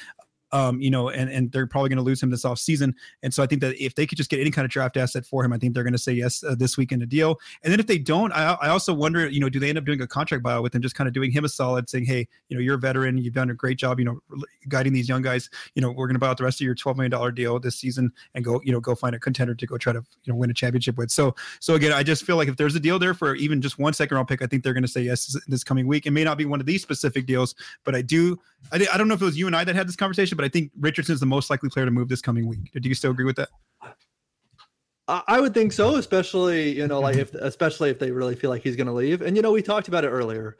um, 0.52 0.80
you 0.80 0.90
know, 0.90 1.08
and 1.08 1.30
and 1.30 1.50
they're 1.52 1.66
probably 1.66 1.88
going 1.88 1.98
to 1.98 2.02
lose 2.02 2.22
him 2.22 2.30
this 2.30 2.44
off 2.44 2.58
season. 2.58 2.94
And 3.22 3.32
so 3.32 3.42
I 3.42 3.46
think 3.46 3.60
that 3.60 3.76
if 3.82 3.94
they 3.94 4.06
could 4.06 4.18
just 4.18 4.30
get 4.30 4.40
any 4.40 4.50
kind 4.50 4.64
of 4.64 4.70
draft 4.70 4.96
asset 4.96 5.26
for 5.26 5.44
him, 5.44 5.52
I 5.52 5.58
think 5.58 5.74
they're 5.74 5.82
going 5.82 5.92
to 5.92 5.98
say 5.98 6.12
yes 6.12 6.44
uh, 6.44 6.54
this 6.54 6.76
week 6.76 6.92
in 6.92 7.02
a 7.02 7.06
deal. 7.06 7.38
And 7.62 7.72
then 7.72 7.80
if 7.80 7.86
they 7.86 7.98
don't, 7.98 8.32
I, 8.32 8.56
I 8.60 8.68
also 8.68 8.94
wonder, 8.94 9.28
you 9.28 9.40
know, 9.40 9.48
do 9.48 9.58
they 9.58 9.68
end 9.68 9.78
up 9.78 9.84
doing 9.84 10.00
a 10.00 10.06
contract 10.06 10.44
buyout 10.44 10.62
with 10.62 10.74
him, 10.74 10.82
just 10.82 10.94
kind 10.94 11.08
of 11.08 11.14
doing 11.14 11.30
him 11.30 11.44
a 11.44 11.48
solid, 11.48 11.88
saying, 11.88 12.04
hey, 12.04 12.28
you 12.48 12.56
know, 12.56 12.60
you're 12.60 12.76
a 12.76 12.78
veteran, 12.78 13.18
you've 13.18 13.34
done 13.34 13.50
a 13.50 13.54
great 13.54 13.78
job, 13.78 13.98
you 13.98 14.04
know, 14.04 14.20
guiding 14.68 14.92
these 14.92 15.08
young 15.08 15.22
guys. 15.22 15.50
You 15.74 15.82
know, 15.82 15.90
we're 15.90 16.06
going 16.06 16.14
to 16.14 16.20
buy 16.20 16.28
out 16.28 16.38
the 16.38 16.44
rest 16.44 16.60
of 16.60 16.64
your 16.64 16.74
twelve 16.74 16.96
million 16.96 17.10
dollar 17.10 17.32
deal 17.32 17.58
this 17.58 17.76
season 17.76 18.12
and 18.34 18.44
go, 18.44 18.60
you 18.64 18.72
know, 18.72 18.80
go 18.80 18.94
find 18.94 19.14
a 19.14 19.18
contender 19.18 19.54
to 19.54 19.66
go 19.66 19.78
try 19.78 19.92
to 19.92 20.04
you 20.24 20.32
know 20.32 20.38
win 20.38 20.50
a 20.50 20.54
championship 20.54 20.96
with. 20.96 21.10
So 21.10 21.34
so 21.60 21.74
again, 21.74 21.92
I 21.92 22.02
just 22.02 22.24
feel 22.24 22.36
like 22.36 22.48
if 22.48 22.56
there's 22.56 22.76
a 22.76 22.80
deal 22.80 22.98
there 22.98 23.14
for 23.14 23.34
even 23.34 23.60
just 23.60 23.78
one 23.78 23.92
second 23.92 24.14
round 24.14 24.28
pick, 24.28 24.42
I 24.42 24.46
think 24.46 24.62
they're 24.62 24.74
going 24.74 24.82
to 24.82 24.88
say 24.88 25.02
yes 25.02 25.36
this 25.46 25.64
coming 25.64 25.86
week. 25.86 26.06
It 26.06 26.12
may 26.12 26.24
not 26.24 26.38
be 26.38 26.44
one 26.44 26.60
of 26.60 26.66
these 26.66 26.82
specific 26.82 27.26
deals, 27.26 27.54
but 27.84 27.94
I 27.94 28.02
do. 28.02 28.38
I, 28.72 28.86
I 28.92 28.98
don't 28.98 29.08
know 29.08 29.14
if 29.14 29.22
it 29.22 29.24
was 29.24 29.38
you 29.38 29.46
and 29.46 29.56
I 29.56 29.64
that 29.64 29.74
had 29.74 29.88
this 29.88 29.96
conversation, 29.96 30.36
but 30.36 30.44
I 30.44 30.48
think 30.48 30.70
Richardson's 30.78 31.20
the 31.20 31.26
most 31.26 31.50
likely 31.50 31.68
player 31.68 31.84
to 31.84 31.90
move 31.90 32.08
this 32.08 32.20
coming 32.20 32.46
week. 32.46 32.70
Do 32.74 32.88
you 32.88 32.94
still 32.94 33.10
agree 33.10 33.24
with 33.24 33.36
that? 33.36 33.48
I 35.06 35.38
would 35.38 35.52
think 35.52 35.72
so, 35.72 35.96
especially 35.96 36.74
you 36.74 36.86
know, 36.88 36.98
like 36.98 37.16
if 37.16 37.34
especially 37.34 37.90
if 37.90 37.98
they 37.98 38.10
really 38.10 38.34
feel 38.34 38.48
like 38.48 38.62
he's 38.62 38.76
going 38.76 38.86
to 38.86 38.92
leave. 38.92 39.20
And 39.20 39.36
you 39.36 39.42
know, 39.42 39.52
we 39.52 39.60
talked 39.60 39.88
about 39.88 40.04
it 40.04 40.08
earlier. 40.08 40.56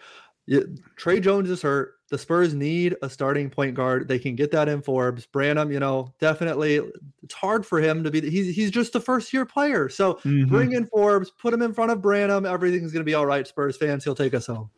Tre 0.96 1.20
Jones 1.20 1.48
is 1.48 1.62
hurt. 1.62 1.94
The 2.11 2.18
Spurs 2.18 2.52
need 2.52 2.94
a 3.00 3.09
starting 3.09 3.48
point 3.48 3.74
guard. 3.74 4.07
They 4.07 4.18
can 4.18 4.36
get 4.36 4.50
that 4.50 4.68
in 4.68 4.82
Forbes. 4.82 5.24
Branham, 5.24 5.72
you 5.72 5.80
know, 5.80 6.12
definitely. 6.20 6.82
It's 7.22 7.34
hard 7.34 7.64
for 7.64 7.80
him 7.80 8.05
to 8.05 8.11
be. 8.11 8.28
He's 8.28 8.55
he's 8.55 8.70
just 8.70 8.94
a 8.94 9.00
first 9.00 9.32
year 9.32 9.46
player. 9.46 9.88
So 9.88 10.14
mm-hmm. 10.14 10.44
bring 10.44 10.72
in 10.72 10.86
Forbes, 10.88 11.30
put 11.30 11.55
him 11.55 11.62
in 11.62 11.72
front 11.72 11.92
of 11.92 12.02
Branham. 12.02 12.44
Everything's 12.44 12.92
going 12.92 13.00
to 13.00 13.05
be 13.05 13.14
all 13.14 13.24
right. 13.24 13.46
Spurs 13.46 13.78
fans, 13.78 14.05
he'll 14.05 14.14
take 14.14 14.34
us 14.34 14.46
home. 14.46 14.68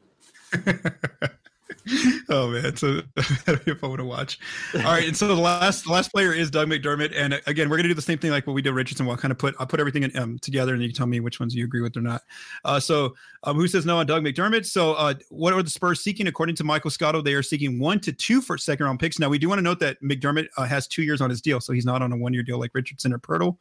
oh 2.30 2.49
man, 2.49 2.76
so 2.76 3.01
that'll 3.45 3.64
be 3.64 3.74
fun 3.74 3.97
to 3.97 4.05
watch. 4.05 4.39
All 4.74 4.82
right, 4.82 5.07
and 5.07 5.16
so 5.16 5.28
the 5.28 5.34
last 5.34 5.84
the 5.84 5.93
last 5.93 6.12
player 6.12 6.32
is 6.32 6.51
Doug 6.51 6.68
McDermott, 6.68 7.12
and 7.14 7.34
uh, 7.34 7.41
again, 7.47 7.68
we're 7.68 7.76
gonna 7.76 7.89
do 7.89 7.95
the 7.95 8.03
same 8.03 8.18
thing 8.18 8.30
like 8.30 8.47
what 8.47 8.55
we 8.55 8.62
did 8.62 8.72
Richardson. 8.72 9.07
We'll 9.07 9.16
kind 9.16 9.30
of 9.30 9.39
put 9.39 9.55
I'll 9.59 9.66
put 9.66 9.78
everything 9.78 10.03
in, 10.03 10.16
um, 10.16 10.39
together, 10.41 10.74
and 10.74 10.82
you 10.82 10.89
can 10.89 10.97
tell 10.97 11.07
me 11.07 11.20
which 11.20 11.39
ones 11.39 11.55
you 11.55 11.64
agree 11.64 11.82
with 11.82 11.97
or 11.97 12.01
not. 12.01 12.22
Uh, 12.64 12.80
so 12.80 13.14
um, 13.45 13.57
who 13.57 13.68
says 13.68 13.87
no 13.87 13.99
on 13.99 14.07
Doug 14.07 14.24
McDermott? 14.24 14.66
So 14.66 14.95
uh, 14.95 15.14
what 15.30 15.53
are 15.53 15.62
the 15.62 15.70
Spurs 15.70 16.01
seeking? 16.01 16.26
According 16.26 16.57
to 16.57 16.64
Michael 16.64 16.91
Scotto, 16.91 17.22
they 17.22 17.34
are 17.34 17.43
seeking 17.43 17.78
one 17.78 18.01
to 18.01 18.12
two 18.12 18.41
for 18.41 18.59
second 18.59 18.84
round 18.84 18.99
picks. 18.99 19.18
Now 19.18 19.28
we 19.28 19.39
do 19.39 19.49
want 19.49 19.59
to 19.59 19.62
note 19.62 19.78
that 19.80 20.03
McDermott 20.03 20.49
uh, 20.57 20.64
has 20.64 20.89
two 20.89 21.03
years 21.03 21.20
on 21.20 21.30
his 21.30 21.41
deal, 21.41 21.61
so 21.61 21.72
he's 21.72 21.87
not 21.87 22.03
on 22.03 22.12
a 22.12 22.16
one 22.16 22.34
year 22.34 22.43
deal 22.43 22.59
like 22.59 22.74
Richardson 22.74 23.12
or 23.12 23.18
Poeltl. 23.18 23.57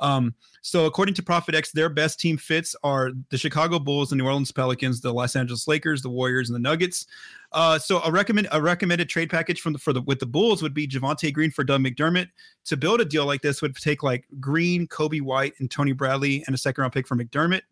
Um, 0.00 0.34
so 0.62 0.86
according 0.86 1.14
to 1.14 1.22
ProFitX, 1.22 1.72
their 1.72 1.88
best 1.88 2.18
team 2.18 2.36
fits 2.36 2.74
are 2.82 3.12
the 3.30 3.38
Chicago 3.38 3.78
Bulls, 3.78 4.10
the 4.10 4.16
New 4.16 4.24
Orleans 4.24 4.52
Pelicans, 4.52 5.00
the 5.00 5.12
Los 5.12 5.36
Angeles 5.36 5.68
Lakers, 5.68 6.02
the 6.02 6.10
Warriors, 6.10 6.48
and 6.48 6.54
the 6.54 6.60
Nuggets. 6.60 7.06
Uh, 7.52 7.67
so 7.76 8.00
a 8.02 8.10
recommend 8.10 8.48
a 8.52 8.62
recommended 8.62 9.08
trade 9.08 9.28
package 9.28 9.60
from 9.60 9.72
the 9.72 9.78
for 9.78 9.92
the 9.92 10.00
with 10.02 10.20
the 10.20 10.26
Bulls 10.26 10.62
would 10.62 10.72
be 10.72 10.86
Javonte 10.86 11.32
Green 11.32 11.50
for 11.50 11.64
Doug 11.64 11.82
McDermott. 11.82 12.28
To 12.66 12.76
build 12.76 13.00
a 13.00 13.04
deal 13.04 13.26
like 13.26 13.42
this 13.42 13.60
would 13.60 13.74
take 13.74 14.02
like 14.02 14.26
Green, 14.38 14.86
Coby 14.86 15.20
White, 15.20 15.54
and 15.58 15.70
Tony 15.70 15.92
Bradley, 15.92 16.44
and 16.46 16.54
a 16.54 16.58
second 16.58 16.82
round 16.82 16.92
pick 16.92 17.06
for 17.06 17.16
McDermott. 17.16 17.62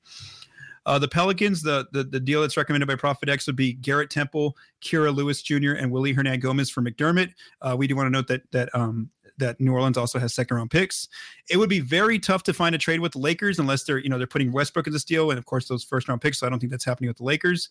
Uh, 0.84 0.98
the 0.98 1.08
Pelicans, 1.08 1.62
the, 1.62 1.86
the 1.92 2.04
the 2.04 2.20
deal 2.20 2.42
that's 2.42 2.56
recommended 2.56 2.86
by 2.86 2.94
ProFitX 2.94 3.46
would 3.46 3.56
be 3.56 3.74
Garrett 3.74 4.10
Temple, 4.10 4.56
Kira 4.80 5.14
Lewis 5.14 5.42
Jr., 5.42 5.72
and 5.72 5.90
Willy 5.90 6.14
Hernangomez 6.14 6.70
for 6.70 6.80
McDermott. 6.80 7.32
Uh, 7.60 7.74
we 7.76 7.86
do 7.86 7.96
want 7.96 8.06
to 8.06 8.10
note 8.10 8.28
that 8.28 8.42
that 8.52 8.74
um, 8.74 9.10
that 9.38 9.60
New 9.60 9.72
Orleans 9.72 9.98
also 9.98 10.18
has 10.18 10.34
second 10.34 10.56
round 10.56 10.70
picks. 10.70 11.08
It 11.50 11.56
would 11.56 11.68
be 11.68 11.80
very 11.80 12.18
tough 12.18 12.42
to 12.44 12.54
find 12.54 12.74
a 12.74 12.78
trade 12.78 13.00
with 13.00 13.12
the 13.12 13.18
Lakers 13.18 13.58
unless 13.58 13.84
they're 13.84 13.98
you 13.98 14.08
know 14.08 14.18
they're 14.18 14.26
putting 14.26 14.52
Westbrook 14.52 14.86
in 14.86 14.92
this 14.92 15.04
deal, 15.04 15.30
and 15.30 15.38
of 15.38 15.44
course 15.44 15.68
those 15.68 15.84
first 15.84 16.08
round 16.08 16.20
picks. 16.20 16.38
So 16.38 16.46
I 16.46 16.50
don't 16.50 16.60
think 16.60 16.70
that's 16.70 16.84
happening 16.84 17.08
with 17.08 17.18
the 17.18 17.24
Lakers. 17.24 17.68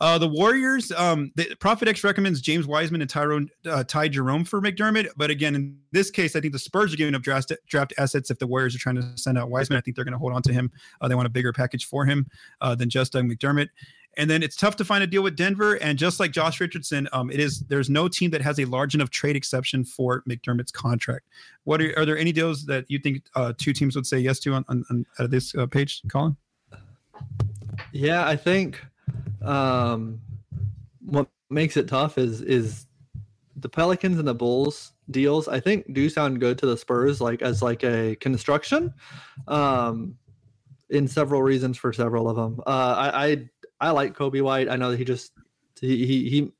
Uh, 0.00 0.16
the 0.16 0.28
Warriors, 0.28 0.92
um, 0.92 1.32
the 1.34 1.56
X 1.86 2.04
recommends 2.04 2.40
James 2.40 2.66
Wiseman 2.66 3.00
and 3.00 3.10
Tyrone 3.10 3.48
uh, 3.68 3.82
Ty 3.84 4.08
Jerome 4.08 4.44
for 4.44 4.60
McDermott. 4.60 5.08
But 5.16 5.30
again, 5.30 5.54
in 5.54 5.76
this 5.90 6.10
case, 6.10 6.36
I 6.36 6.40
think 6.40 6.52
the 6.52 6.58
Spurs 6.58 6.94
are 6.94 6.96
giving 6.96 7.14
up 7.14 7.22
draft, 7.22 7.52
draft 7.66 7.92
assets 7.98 8.30
if 8.30 8.38
the 8.38 8.46
Warriors 8.46 8.76
are 8.76 8.78
trying 8.78 8.96
to 8.96 9.12
send 9.16 9.38
out 9.38 9.50
Wiseman. 9.50 9.76
I 9.76 9.80
think 9.80 9.96
they're 9.96 10.04
going 10.04 10.12
to 10.12 10.18
hold 10.18 10.32
on 10.32 10.42
to 10.42 10.52
him. 10.52 10.70
Uh, 11.00 11.08
they 11.08 11.14
want 11.14 11.26
a 11.26 11.30
bigger 11.30 11.52
package 11.52 11.86
for 11.86 12.04
him 12.04 12.26
uh, 12.60 12.74
than 12.74 12.88
just 12.88 13.12
Doug 13.12 13.24
McDermott. 13.24 13.68
And 14.16 14.28
then 14.28 14.42
it's 14.42 14.56
tough 14.56 14.74
to 14.76 14.84
find 14.84 15.04
a 15.04 15.06
deal 15.06 15.22
with 15.22 15.36
Denver. 15.36 15.74
And 15.74 15.96
just 15.96 16.18
like 16.18 16.32
Josh 16.32 16.60
Richardson, 16.60 17.08
um, 17.12 17.30
it 17.30 17.38
is 17.38 17.60
there's 17.68 17.88
no 17.88 18.08
team 18.08 18.30
that 18.30 18.40
has 18.40 18.58
a 18.58 18.64
large 18.64 18.94
enough 18.94 19.10
trade 19.10 19.36
exception 19.36 19.84
for 19.84 20.22
McDermott's 20.28 20.72
contract. 20.72 21.26
What 21.64 21.80
are, 21.80 21.96
are 21.96 22.04
there 22.04 22.18
any 22.18 22.32
deals 22.32 22.64
that 22.66 22.84
you 22.88 22.98
think 22.98 23.22
uh, 23.36 23.52
two 23.56 23.72
teams 23.72 23.94
would 23.94 24.06
say 24.06 24.18
yes 24.18 24.40
to 24.40 24.54
on, 24.54 24.64
on, 24.68 24.84
on 24.90 25.30
this 25.30 25.54
uh, 25.54 25.66
page, 25.66 26.02
Collin? 26.08 26.36
Yeah, 27.92 28.26
I 28.26 28.34
think 28.34 28.84
um, 29.42 30.20
what 31.04 31.28
makes 31.50 31.76
it 31.76 31.88
tough 31.88 32.18
is 32.18 32.40
is 32.40 32.86
the 33.56 33.68
Pelicans 33.68 34.18
and 34.18 34.28
the 34.28 34.34
Bulls 34.34 34.92
deals. 35.10 35.48
I 35.48 35.60
think 35.60 35.92
do 35.92 36.08
sound 36.08 36.40
good 36.40 36.58
to 36.58 36.66
the 36.66 36.76
Spurs, 36.76 37.20
like 37.20 37.42
as 37.42 37.62
like 37.62 37.82
a 37.84 38.16
construction, 38.16 38.92
um, 39.46 40.16
in 40.90 41.08
several 41.08 41.42
reasons 41.42 41.76
for 41.76 41.92
several 41.92 42.28
of 42.28 42.36
them. 42.36 42.60
Uh, 42.66 43.10
I, 43.12 43.26
I 43.26 43.48
I 43.80 43.90
like 43.90 44.16
Coby 44.16 44.42
White. 44.42 44.68
I 44.68 44.76
know 44.76 44.90
that 44.90 44.98
he 44.98 45.04
just 45.04 45.32
he 45.80 46.06
he 46.06 46.28
he 46.28 46.52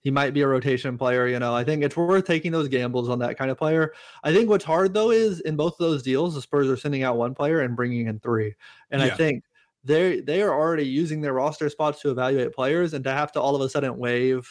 he 0.00 0.10
might 0.10 0.32
be 0.32 0.42
a 0.42 0.48
rotation 0.48 0.96
player. 0.96 1.26
You 1.26 1.38
know, 1.38 1.54
I 1.54 1.64
think 1.64 1.82
it's 1.82 1.96
worth 1.96 2.24
taking 2.24 2.52
those 2.52 2.68
gambles 2.68 3.08
on 3.08 3.18
that 3.20 3.36
kind 3.36 3.50
of 3.50 3.58
player. 3.58 3.92
I 4.22 4.32
think 4.32 4.48
what's 4.48 4.64
hard 4.64 4.94
though 4.94 5.10
is 5.10 5.40
in 5.40 5.56
both 5.56 5.74
of 5.74 5.78
those 5.78 6.02
deals, 6.02 6.34
the 6.34 6.42
Spurs 6.42 6.68
are 6.68 6.76
sending 6.76 7.02
out 7.02 7.16
one 7.16 7.34
player 7.34 7.60
and 7.60 7.76
bringing 7.76 8.06
in 8.06 8.20
three, 8.20 8.54
and 8.90 9.02
yeah. 9.02 9.08
I 9.08 9.10
think 9.10 9.44
they 9.84 10.20
they 10.20 10.42
are 10.42 10.52
already 10.52 10.86
using 10.86 11.20
their 11.20 11.34
roster 11.34 11.68
spots 11.68 12.00
to 12.02 12.10
evaluate 12.10 12.52
players, 12.52 12.94
and 12.94 13.04
to 13.04 13.12
have 13.12 13.32
to 13.32 13.40
all 13.40 13.54
of 13.54 13.62
a 13.62 13.68
sudden 13.68 13.96
waive, 13.96 14.48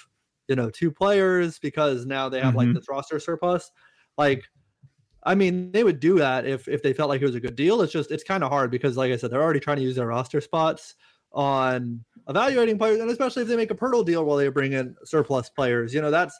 you 0.48 0.56
know, 0.56 0.70
two 0.70 0.92
players 0.92 1.60
because 1.60 2.06
now 2.06 2.30
they 2.30 2.40
have 2.40 2.50
mm-hmm. 2.50 2.58
like 2.58 2.74
this 2.74 2.90
roster 2.90 3.20
surplus, 3.20 3.72
like. 4.18 4.44
I 5.24 5.36
mean, 5.36 5.74
they 5.74 5.84
would 5.84 6.00
do 6.00 6.20
that 6.20 6.46
if 6.46 6.70
if 6.70 6.82
they 6.82 6.94
felt 6.94 7.10
like 7.10 7.22
it 7.22 7.26
was 7.26 7.36
a 7.36 7.42
good 7.42 7.56
deal. 7.58 7.82
It's 7.82 7.92
just 7.92 8.12
it's 8.12 8.24
kind 8.24 8.46
of 8.46 8.50
hard 8.50 8.72
because, 8.72 8.96
like 8.96 9.12
I 9.12 9.18
said, 9.18 9.30
they're 9.30 9.42
already 9.42 9.60
trying 9.60 9.76
to 9.76 9.84
use 9.84 9.98
their 9.98 10.08
roster 10.08 10.40
spots 10.40 10.96
on 11.34 12.04
evaluating 12.30 12.78
players, 12.78 13.02
and 13.02 13.10
especially 13.10 13.42
if 13.42 13.50
they 13.50 13.58
make 13.58 13.72
a 13.72 13.76
Poeltl 13.76 14.06
deal 14.06 14.24
while 14.24 14.38
they 14.38 14.48
bring 14.48 14.74
in 14.74 14.96
surplus 15.04 15.50
players. 15.50 15.94
You 15.94 16.02
know, 16.02 16.12
that's 16.12 16.38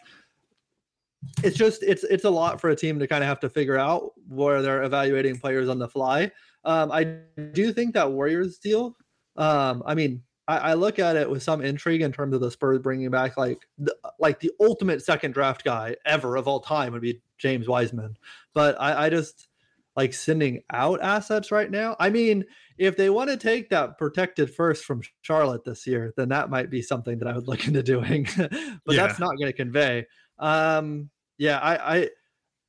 it's 1.44 1.58
just 1.58 1.84
it's 1.84 2.04
it's 2.06 2.24
a 2.24 2.30
lot 2.30 2.62
for 2.62 2.70
a 2.70 2.76
team 2.76 3.00
to 3.00 3.08
kind 3.08 3.24
of 3.24 3.28
have 3.28 3.40
to 3.42 3.50
figure 3.50 3.78
out 3.78 4.14
where 4.28 4.62
they're 4.62 4.84
evaluating 4.84 5.38
players 5.38 5.70
on 5.70 5.80
the 5.80 5.88
fly. 5.88 6.32
Um, 6.68 6.92
I 6.92 7.06
do 7.54 7.72
think 7.72 7.94
that 7.94 8.12
Warriors 8.12 8.58
deal. 8.58 8.98
Um, 9.38 9.82
I 9.86 9.96
mean, 9.96 10.22
I, 10.50 10.58
I, 10.58 10.74
look 10.74 11.00
at 11.00 11.16
it 11.16 11.30
with 11.30 11.42
some 11.42 11.62
intrigue 11.62 12.02
in 12.02 12.12
terms 12.12 12.36
of 12.36 12.42
the 12.42 12.52
Spurs 12.52 12.80
bringing 12.80 13.10
back 13.10 13.38
like 13.38 13.66
the, 13.78 13.96
like 14.20 14.42
the 14.42 14.52
ultimate 14.60 15.02
second 15.02 15.34
draft 15.34 15.64
guy 15.64 15.96
ever 16.06 16.36
of 16.36 16.48
all 16.48 16.60
time 16.60 16.92
would 16.92 17.02
be 17.02 17.22
James 17.38 17.70
Wiseman, 17.70 18.18
but 18.54 18.76
I, 18.82 19.06
I 19.06 19.10
just 19.10 19.48
like 19.96 20.14
sending 20.14 20.62
out 20.72 21.02
assets 21.02 21.52
right 21.52 21.72
now. 21.72 21.96
I 22.00 22.10
mean, 22.10 22.44
if 22.78 22.98
they 22.98 23.10
want 23.10 23.30
to 23.30 23.38
take 23.38 23.70
that 23.70 23.98
protected 23.98 24.54
first 24.54 24.84
from 24.84 25.02
Charlotte 25.22 25.64
this 25.64 25.88
year, 25.88 26.14
then 26.18 26.30
that 26.30 26.50
might 26.50 26.70
be 26.70 26.82
something 26.82 27.18
that 27.20 27.30
I 27.30 27.34
would 27.34 27.48
look 27.48 27.66
into 27.68 27.82
doing. 27.82 28.28
but 28.38 28.52
yeah. 28.52 29.08
that's 29.08 29.20
not 29.20 29.38
going 29.38 29.48
to 29.48 29.54
convey. 29.54 30.06
Um, 30.38 31.10
yeah, 31.38 31.60
I, 31.60 31.98
I, 31.98 32.10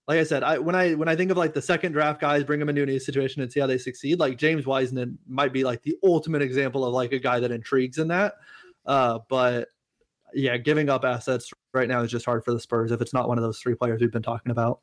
like 0.09 0.19
I 0.19 0.25
said, 0.25 0.43
I 0.43 0.59
when 0.59 0.75
I 0.75 0.95
when 0.95 1.07
I 1.07 1.15
think 1.15 1.31
of 1.31 1.37
like 1.37 1.53
the 1.53 1.61
second 1.61 1.93
draft 1.93 2.19
guys, 2.19 2.43
bring 2.43 2.59
them 2.59 2.71
into 2.71 2.83
a 2.83 2.87
new 2.87 2.99
situation 2.99 3.43
and 3.43 3.53
see 3.53 3.61
how 3.61 3.67
they 3.67 3.77
succeed. 3.77 4.19
Like 4.19 4.39
James 4.39 4.65
Wiseman 4.65 5.19
might 5.29 5.53
be 5.53 5.65
like 5.65 5.83
the 5.83 5.97
ultimate 6.03 6.41
example 6.41 6.85
of 6.87 6.95
like 6.95 7.13
a 7.13 7.19
guy 7.19 7.39
that 7.41 7.51
intrigues 7.51 7.99
in 7.99 8.09
that. 8.09 8.37
Uh, 8.87 9.19
but 9.29 9.69
yeah, 10.33 10.57
giving 10.57 10.89
up 10.89 11.05
assets 11.05 11.53
right 11.75 11.89
now 11.89 12.01
is 12.01 12.11
just 12.11 12.25
hard 12.25 12.43
for 12.43 12.55
the 12.55 12.61
Spurs 12.61 12.91
if 12.91 13.03
it's 13.03 13.13
not 13.13 13.29
one 13.29 13.37
of 13.37 13.45
those 13.45 13.59
three 13.59 13.75
players 13.75 14.01
we've 14.01 14.11
been 14.11 14.23
talking 14.23 14.51
about. 14.51 14.81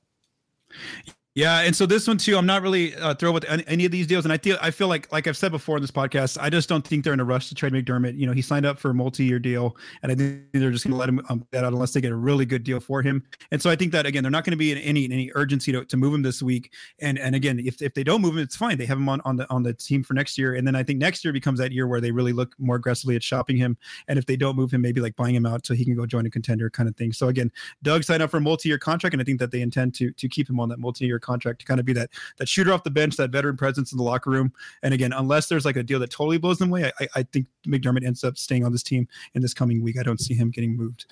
Yeah, 1.37 1.59
and 1.63 1.75
so 1.75 1.85
this 1.85 2.07
one 2.07 2.17
too, 2.17 2.37
I'm 2.37 2.45
not 2.45 2.61
really 2.61 2.95
uh, 2.95 3.13
thrilled 3.13 3.33
with 3.33 3.43
any, 3.67 3.83
of 3.83 3.91
these 3.91 4.07
deals, 4.07 4.23
and 4.23 4.31
I 4.31 4.37
feel 4.37 4.57
I 4.61 4.71
feel 4.71 4.87
like 4.87 5.11
like 5.11 5.27
I've 5.27 5.35
said 5.35 5.51
before 5.51 5.75
in 5.75 5.83
this 5.83 5.91
podcast, 5.91 6.37
I 6.39 6.49
just 6.49 6.69
don't 6.69 6.87
think 6.87 7.03
they're 7.03 7.11
in 7.11 7.19
a 7.19 7.25
rush 7.25 7.49
to 7.49 7.55
trade 7.55 7.73
McDermott. 7.73 8.17
You 8.17 8.25
know, 8.25 8.31
he 8.31 8.41
signed 8.41 8.65
up 8.65 8.79
for 8.79 8.91
a 8.91 8.93
multi-year 8.93 9.37
deal, 9.37 9.75
and 10.01 10.13
I 10.13 10.15
think 10.15 10.43
they're 10.53 10.71
just 10.71 10.85
going 10.85 10.93
to 10.93 10.97
let 10.97 11.09
him 11.09 11.19
um, 11.27 11.45
that 11.51 11.65
out 11.65 11.73
unless 11.73 11.91
they 11.91 11.99
get 11.99 12.13
a 12.13 12.15
really 12.15 12.45
good 12.45 12.63
deal 12.63 12.79
for 12.79 13.01
him. 13.01 13.21
And 13.51 13.61
so 13.61 13.69
I 13.69 13.75
think 13.75 13.91
that 13.91 14.05
again, 14.05 14.23
they're 14.23 14.31
not 14.31 14.45
going 14.45 14.51
to 14.51 14.57
be 14.57 14.71
in 14.71 14.77
any 14.77 15.11
any 15.11 15.29
urgency 15.35 15.73
to, 15.73 15.83
to 15.83 15.97
move 15.97 16.13
him 16.13 16.21
this 16.21 16.41
week. 16.41 16.71
And 16.99 17.19
and 17.19 17.35
again, 17.35 17.59
if, 17.59 17.81
if 17.81 17.93
they 17.93 18.05
don't 18.05 18.21
move 18.21 18.35
him, 18.35 18.39
it's 18.39 18.55
fine. 18.55 18.77
They 18.77 18.85
have 18.85 18.97
him 18.97 19.09
on 19.09 19.19
on 19.25 19.35
the 19.35 19.49
on 19.49 19.61
the 19.61 19.73
team 19.73 20.03
for 20.03 20.13
next 20.13 20.37
year, 20.37 20.55
and 20.55 20.65
then 20.65 20.73
I 20.77 20.83
think 20.83 20.99
next 20.99 21.25
year 21.25 21.33
becomes 21.33 21.59
that 21.59 21.73
year 21.73 21.85
where 21.85 21.99
they 21.99 22.11
really 22.11 22.31
look 22.31 22.55
more 22.59 22.77
aggressively 22.77 23.17
at 23.17 23.23
shopping 23.23 23.57
him. 23.57 23.75
And 24.07 24.17
if 24.17 24.25
they 24.25 24.37
don't 24.37 24.55
move 24.55 24.71
him, 24.71 24.81
maybe 24.81 25.01
like 25.01 25.17
buying 25.17 25.35
him 25.35 25.45
out 25.45 25.65
so 25.65 25.73
he 25.73 25.83
can 25.83 25.95
go 25.97 26.05
join 26.05 26.25
a 26.25 26.29
contender 26.29 26.69
kind 26.69 26.87
of 26.87 26.95
thing. 26.95 27.11
So 27.11 27.27
again, 27.27 27.51
Doug 27.83 28.05
signed 28.05 28.23
up 28.23 28.31
for 28.31 28.37
a 28.37 28.41
multi-year 28.41 28.77
contract, 28.77 29.13
and 29.13 29.21
I 29.21 29.25
think 29.25 29.41
that 29.41 29.51
they 29.51 29.59
intend 29.59 29.95
to 29.95 30.11
to 30.11 30.29
keep 30.29 30.49
him 30.49 30.61
on 30.61 30.69
that 30.69 30.79
multi-year 30.79 31.19
contract 31.25 31.59
to 31.59 31.65
kind 31.65 31.79
of 31.79 31.85
be 31.85 31.93
that 31.93 32.09
that 32.37 32.47
shooter 32.47 32.71
off 32.71 32.83
the 32.83 32.91
bench, 32.91 33.17
that 33.17 33.31
veteran 33.31 33.57
presence 33.57 33.91
in 33.91 33.97
the 33.97 34.03
locker 34.03 34.29
room. 34.29 34.53
And 34.83 34.93
again, 34.93 35.11
unless 35.13 35.47
there's 35.47 35.65
like 35.65 35.75
a 35.75 35.83
deal 35.83 35.99
that 35.99 36.11
totally 36.11 36.37
blows 36.37 36.59
them 36.59 36.69
away, 36.69 36.91
I, 36.99 37.07
I 37.15 37.23
think 37.23 37.47
McDermott 37.67 38.05
ends 38.05 38.23
up 38.23 38.37
staying 38.37 38.63
on 38.63 38.71
this 38.71 38.83
team 38.83 39.07
in 39.33 39.41
this 39.41 39.53
coming 39.53 39.81
week. 39.81 39.97
I 39.99 40.03
don't 40.03 40.19
see 40.19 40.33
him 40.33 40.51
getting 40.51 40.77
moved. 40.77 41.05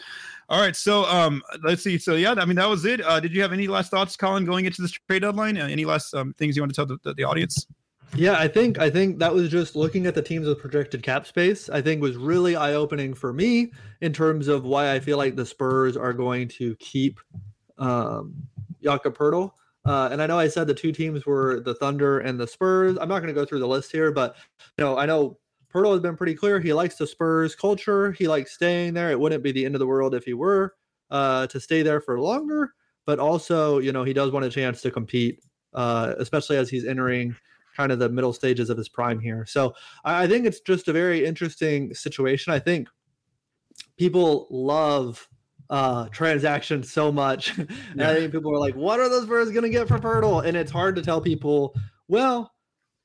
All 0.49 0.61
right, 0.61 0.75
so 0.75 1.05
um, 1.05 1.41
let's 1.63 1.83
see. 1.83 1.97
So 1.97 2.15
yeah, 2.15 2.35
I 2.37 2.45
mean 2.45 2.55
that 2.57 2.69
was 2.69 2.85
it. 2.85 3.01
Uh, 3.01 3.19
did 3.19 3.33
you 3.33 3.41
have 3.41 3.53
any 3.53 3.67
last 3.67 3.91
thoughts, 3.91 4.15
Collin, 4.15 4.45
going 4.45 4.65
into 4.65 4.81
this 4.81 4.91
trade 4.91 5.23
deadline? 5.23 5.57
Uh, 5.57 5.65
any 5.65 5.85
last 5.85 6.13
um, 6.13 6.33
things 6.33 6.55
you 6.55 6.61
want 6.61 6.71
to 6.71 6.75
tell 6.75 6.85
the, 6.85 6.97
the, 7.03 7.13
the 7.15 7.23
audience? 7.23 7.65
Yeah, 8.15 8.37
I 8.37 8.47
think 8.47 8.77
I 8.77 8.91
think 8.91 9.17
that 9.19 9.33
was 9.33 9.49
just 9.49 9.75
looking 9.75 10.05
at 10.05 10.13
the 10.13 10.21
teams 10.21 10.47
with 10.47 10.59
projected 10.59 11.01
cap 11.01 11.25
space. 11.25 11.67
I 11.69 11.81
think 11.81 12.01
was 12.01 12.15
really 12.15 12.55
eye 12.55 12.73
opening 12.73 13.15
for 13.15 13.33
me 13.33 13.71
in 14.01 14.13
terms 14.13 14.47
of 14.47 14.65
why 14.65 14.93
I 14.93 14.99
feel 14.99 15.17
like 15.17 15.35
the 15.35 15.45
Spurs 15.45 15.97
are 15.97 16.13
going 16.13 16.47
to 16.49 16.75
keep 16.75 17.19
um, 17.79 18.35
Jakob 18.83 19.17
Poeltl. 19.17 19.51
Uh, 19.85 20.09
and 20.11 20.21
I 20.21 20.27
know 20.27 20.39
I 20.39 20.47
said 20.47 20.67
the 20.67 20.73
two 20.73 20.91
teams 20.91 21.25
were 21.25 21.59
the 21.59 21.75
Thunder 21.75 22.19
and 22.19 22.39
the 22.39 22.47
Spurs. 22.47 22.97
I'm 22.99 23.09
not 23.09 23.19
going 23.19 23.33
to 23.33 23.39
go 23.39 23.45
through 23.45 23.59
the 23.59 23.67
list 23.67 23.91
here, 23.91 24.11
but 24.11 24.35
you 24.77 24.83
know, 24.83 24.97
I 24.97 25.05
know 25.05 25.37
Poeltl 25.73 25.91
has 25.91 26.01
been 26.01 26.15
pretty 26.15 26.35
clear. 26.35 26.59
He 26.59 26.73
likes 26.73 26.95
the 26.95 27.07
Spurs 27.07 27.55
culture. 27.55 28.11
He 28.13 28.27
likes 28.27 28.53
staying 28.53 28.93
there. 28.93 29.11
It 29.11 29.19
wouldn't 29.19 29.43
be 29.43 29.51
the 29.51 29.65
end 29.65 29.75
of 29.75 29.79
the 29.79 29.87
world 29.87 30.15
if 30.15 30.23
he 30.23 30.33
were 30.33 30.75
uh, 31.11 31.47
to 31.47 31.59
stay 31.59 31.81
there 31.81 31.99
for 31.99 32.19
longer. 32.19 32.73
But 33.05 33.19
also, 33.19 33.79
you 33.79 33.91
know, 33.91 34.03
he 34.03 34.13
does 34.13 34.31
want 34.31 34.45
a 34.45 34.49
chance 34.49 34.81
to 34.81 34.91
compete, 34.91 35.43
uh, 35.73 36.13
especially 36.17 36.57
as 36.57 36.69
he's 36.69 36.85
entering 36.85 37.35
kind 37.75 37.91
of 37.91 37.99
the 37.99 38.07
middle 38.07 38.33
stages 38.33 38.69
of 38.69 38.77
his 38.77 38.87
prime 38.87 39.19
here. 39.19 39.45
So 39.45 39.73
I, 40.05 40.23
I 40.23 40.27
think 40.27 40.45
it's 40.45 40.61
just 40.61 40.87
a 40.87 40.93
very 40.93 41.25
interesting 41.25 41.93
situation. 41.93 42.53
I 42.53 42.59
think 42.59 42.87
people 43.97 44.47
love 44.49 45.27
uh 45.69 46.07
transaction 46.09 46.83
so 46.83 47.11
much. 47.11 47.57
and. 47.57 48.01
I 48.01 48.15
think 48.15 48.31
people 48.31 48.53
are 48.53 48.59
like, 48.59 48.75
what 48.75 48.99
are 48.99 49.09
those 49.09 49.25
birds 49.25 49.51
gonna 49.51 49.69
get 49.69 49.87
for 49.87 49.99
Poeltl? 49.99 50.45
And 50.45 50.57
it's 50.57 50.71
hard 50.71 50.95
to 50.95 51.01
tell 51.01 51.21
people, 51.21 51.75
well, 52.07 52.53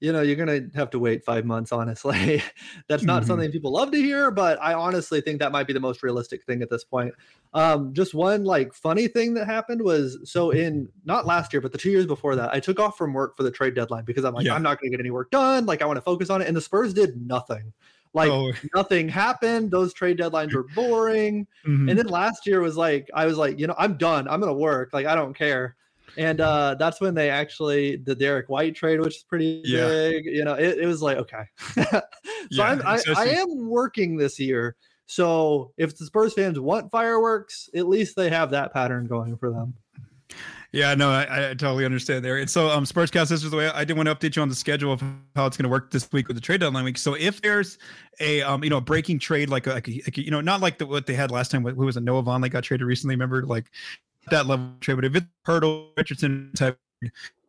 you 0.01 0.13
know, 0.13 0.23
you're 0.23 0.37
gonna 0.37 0.69
have 0.75 0.91
to 0.91 0.99
wait 0.99 1.25
five 1.25 1.45
months, 1.45 1.73
honestly. 1.73 2.43
That's 2.89 3.03
not 3.03 3.23
mm-hmm. 3.23 3.29
something 3.29 3.51
people 3.51 3.73
love 3.73 3.91
to 3.93 3.99
hear, 3.99 4.31
but 4.31 4.61
I 4.63 4.75
honestly 4.75 5.21
think 5.21 5.41
that 5.41 5.53
might 5.53 5.67
be 5.67 5.73
the 5.73 5.81
most 5.81 6.03
realistic 6.03 6.45
thing 6.45 6.63
at 6.63 6.71
this 6.71 6.85
point. 6.85 7.15
Um, 7.55 7.95
just 7.95 8.15
one 8.15 8.45
like 8.45 8.75
funny 8.75 9.09
thing 9.09 9.35
that 9.35 9.47
happened 9.47 9.83
was 9.83 10.19
so 10.25 10.51
in 10.51 10.89
not 11.05 11.27
last 11.27 11.53
year, 11.53 11.61
but 11.61 11.73
the 11.73 11.79
two 11.79 11.91
years 11.91 12.07
before 12.07 12.37
that, 12.37 12.55
I 12.55 12.61
took 12.61 12.79
off 12.79 12.97
from 12.97 13.13
work 13.13 13.37
for 13.37 13.43
the 13.43 13.51
trade 13.51 13.75
deadline 13.75 14.05
because 14.05 14.25
I'm 14.25 14.35
like, 14.35 14.47
yeah. 14.47 14.55
I'm 14.55 14.63
not 14.63 14.81
gonna 14.81 14.91
get 14.91 15.01
any 15.01 15.11
work 15.11 15.31
done. 15.31 15.67
Like 15.67 15.83
I 15.83 15.87
want 15.87 15.97
to 15.97 16.03
focus 16.03 16.31
on 16.31 16.43
it. 16.43 16.49
And 16.49 16.57
the 16.57 16.61
Spurs 16.61 16.95
did 16.95 17.21
nothing. 17.21 17.73
Like 18.15 18.31
Oh. 18.31 18.53
nothing 18.75 19.09
happened. 19.09 19.71
Those 19.71 19.93
trade 19.93 20.19
deadlines 20.19 20.55
were 20.55 20.67
boring. 20.75 21.47
Mhm. 21.67 21.91
And 21.91 21.99
then 21.99 22.07
last 22.07 22.47
year 22.47 22.61
was 22.61 22.77
like, 22.77 23.09
I 23.15 23.27
was 23.27 23.37
like, 23.37 23.59
you 23.59 23.67
know, 23.67 23.75
I'm 23.79 23.97
done. 23.97 24.27
I'm 24.29 24.41
gonna 24.41 24.53
work. 24.55 24.91
Like 24.93 25.07
I 25.07 25.15
don't 25.15 25.35
care. 25.35 25.77
And 26.17 26.41
uh 26.41 26.75
that's 26.75 27.01
when 27.01 27.15
they 27.15 27.31
actually 27.31 27.97
the 27.97 28.15
Derrick 28.15 28.49
White 28.49 28.75
trade, 28.75 29.01
which 29.01 29.17
is 29.17 29.23
pretty 29.23 29.63
Yeah. 29.65 29.87
big. 29.89 30.25
You 30.25 30.45
know, 30.45 30.55
it, 30.55 30.79
it 30.79 30.87
was 30.87 31.03
like 31.03 31.19
okay. 31.19 31.45
so 31.75 32.01
Yeah, 32.51 32.65
I'm, 32.65 32.83
I, 32.87 32.99
I 33.17 33.27
am 33.27 33.69
working 33.69 34.17
this 34.17 34.39
year. 34.41 34.77
So 35.07 35.73
if 35.79 35.97
the 35.97 36.05
Spurs 36.05 36.35
fans 36.35 36.59
want 36.61 36.91
fireworks, 36.91 37.71
at 37.75 37.89
least 37.89 38.15
they 38.17 38.29
have 38.31 38.51
that 38.51 38.73
pattern 38.75 39.07
going 39.07 39.37
for 39.39 39.51
them. 39.51 39.75
Yeah, 40.71 40.95
no, 40.95 41.11
I, 41.11 41.51
I 41.51 41.55
totally 41.55 41.87
understand 41.87 42.23
there. 42.23 42.37
And 42.37 42.49
so, 42.49 42.69
um, 42.69 42.85
Spurscast, 42.85 43.31
this 43.31 43.43
is 43.43 43.51
the 43.51 43.57
way 43.57 43.69
I 43.71 43.85
did 43.85 43.97
want 43.97 44.07
to 44.09 44.15
update 44.15 44.37
you 44.37 44.43
on 44.43 44.51
the 44.51 44.55
schedule 44.55 44.93
of 44.93 45.01
how 45.35 45.47
it's 45.47 45.57
going 45.57 45.65
to 45.65 45.71
work 45.71 45.91
this 45.91 46.13
week 46.13 46.29
with 46.29 46.37
the 46.37 46.43
trade 46.43 46.61
deadline 46.61 46.85
week. 46.85 46.99
So, 46.99 47.15
if 47.15 47.41
there's 47.41 47.79
a, 48.21 48.43
um, 48.43 48.63
you 48.63 48.69
know, 48.69 48.77
a 48.77 48.83
breaking 48.83 49.19
trade 49.19 49.49
like 49.49 49.67
a, 49.67 49.71
like 49.71 49.89
like 49.89 50.19
you 50.19 50.31
know, 50.31 50.43
not 50.43 50.61
like 50.61 50.77
the, 50.77 50.85
what 50.85 51.07
they 51.07 51.15
had 51.15 51.31
last 51.31 51.51
time, 51.51 51.65
who 51.65 51.87
was 51.87 51.97
a 51.97 52.01
Noah 52.01 52.23
that 52.23 52.51
got 52.51 52.65
traded 52.65 52.87
recently, 52.87 53.15
remember, 53.15 53.47
like 53.47 53.71
that 54.31 54.47
level 54.47 54.71
trade. 54.81 54.97
But 54.97 55.07
if 55.07 55.17
it's 55.17 55.27
Hurdle 55.47 55.91
Richardson 55.97 56.51
type, 56.55 56.79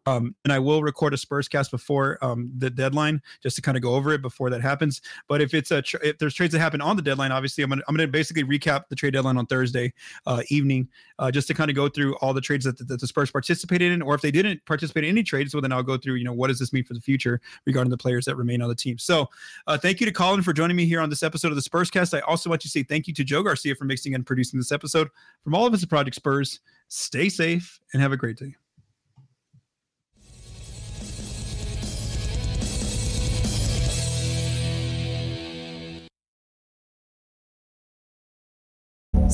um, 0.10 0.36
and 0.44 0.52
I 0.54 0.60
will 0.60 0.82
record 0.84 1.14
a 1.14 1.18
Spurscast 1.18 1.72
before 1.72 2.18
um 2.22 2.52
the 2.58 2.70
deadline 2.70 3.22
just 3.44 3.56
to 3.58 3.62
kind 3.62 3.78
of 3.78 3.84
go 3.84 3.94
over 3.96 4.12
it 4.14 4.22
before 4.22 4.50
that 4.50 4.62
happens. 4.62 5.02
But 5.28 5.42
if 5.42 5.54
it's 5.54 5.72
a 5.72 5.82
tr- 5.82 6.04
if 6.04 6.18
there's 6.18 6.34
trades 6.34 6.54
that 6.54 6.60
happen 6.60 6.82
on 6.82 6.96
the 6.96 7.02
deadline, 7.02 7.32
obviously 7.32 7.64
I'm 7.64 7.70
gonna 7.70 7.84
I'm 7.88 7.96
gonna 7.96 8.08
basically 8.08 8.44
recap 8.44 8.88
the 8.90 8.96
trade 8.96 9.14
deadline 9.14 9.38
on 9.38 9.46
Thursday 9.46 9.94
uh, 10.26 10.42
evening 10.50 10.88
uh, 11.20 11.30
just 11.32 11.48
to 11.50 11.54
kind 11.54 11.70
of 11.70 11.76
go 11.76 11.90
through 11.90 12.16
all 12.18 12.34
the 12.34 12.42
trades 12.42 12.66
that, 12.66 12.78
the- 12.78 12.84
that 12.86 13.00
the 13.00 13.08
Spurs 13.08 13.32
participated 13.32 13.92
in, 13.92 14.02
or 14.02 14.16
if 14.16 14.22
they 14.22 14.32
didn't 14.32 14.66
participate 14.66 15.04
in 15.04 15.10
any 15.12 15.24
trades, 15.24 15.54
well 15.54 15.62
then 15.62 15.72
I'll 15.72 15.84
go 15.84 15.98
through 15.98 16.16
you 16.16 16.24
know 16.26 16.34
what 16.34 16.48
does 16.48 16.60
this 16.60 16.74
mean 16.74 16.84
for 16.84 16.94
the 16.94 17.02
future 17.02 17.40
regarding 17.66 17.92
the 17.92 17.98
players 17.98 18.26
that 18.26 18.36
remain 18.36 18.62
on 18.62 18.70
the 18.70 18.76
team. 18.76 18.98
So 18.98 19.28
uh, 19.68 19.78
thank 19.78 20.00
you 20.00 20.06
to 20.06 20.12
Collin 20.12 20.42
for 20.42 20.54
joining 20.54 20.78
me 20.78 20.86
here 20.86 21.02
on 21.02 21.10
this 21.10 21.24
episode 21.24 21.50
of 21.52 21.56
the 21.56 21.62
Spurscast. 21.70 22.16
I 22.18 22.22
also 22.22 22.50
want 22.50 22.62
to 22.62 22.70
say 22.70 22.84
thank 22.84 23.08
you 23.08 23.14
to 23.14 23.24
Joe 23.24 23.44
Garcia 23.44 23.76
for 23.76 23.86
mixing 23.86 24.16
and 24.16 24.26
producing 24.26 24.60
this 24.60 24.72
episode. 24.72 25.10
From 25.44 25.54
all 25.56 25.66
of 25.68 25.74
us 25.74 25.84
at 25.84 25.90
Project 25.90 26.16
Spurs, 26.16 26.60
stay 26.88 27.30
safe 27.30 27.80
and 27.94 28.02
have 28.02 28.12
a 28.12 28.18
great 28.18 28.38
day. 28.38 28.56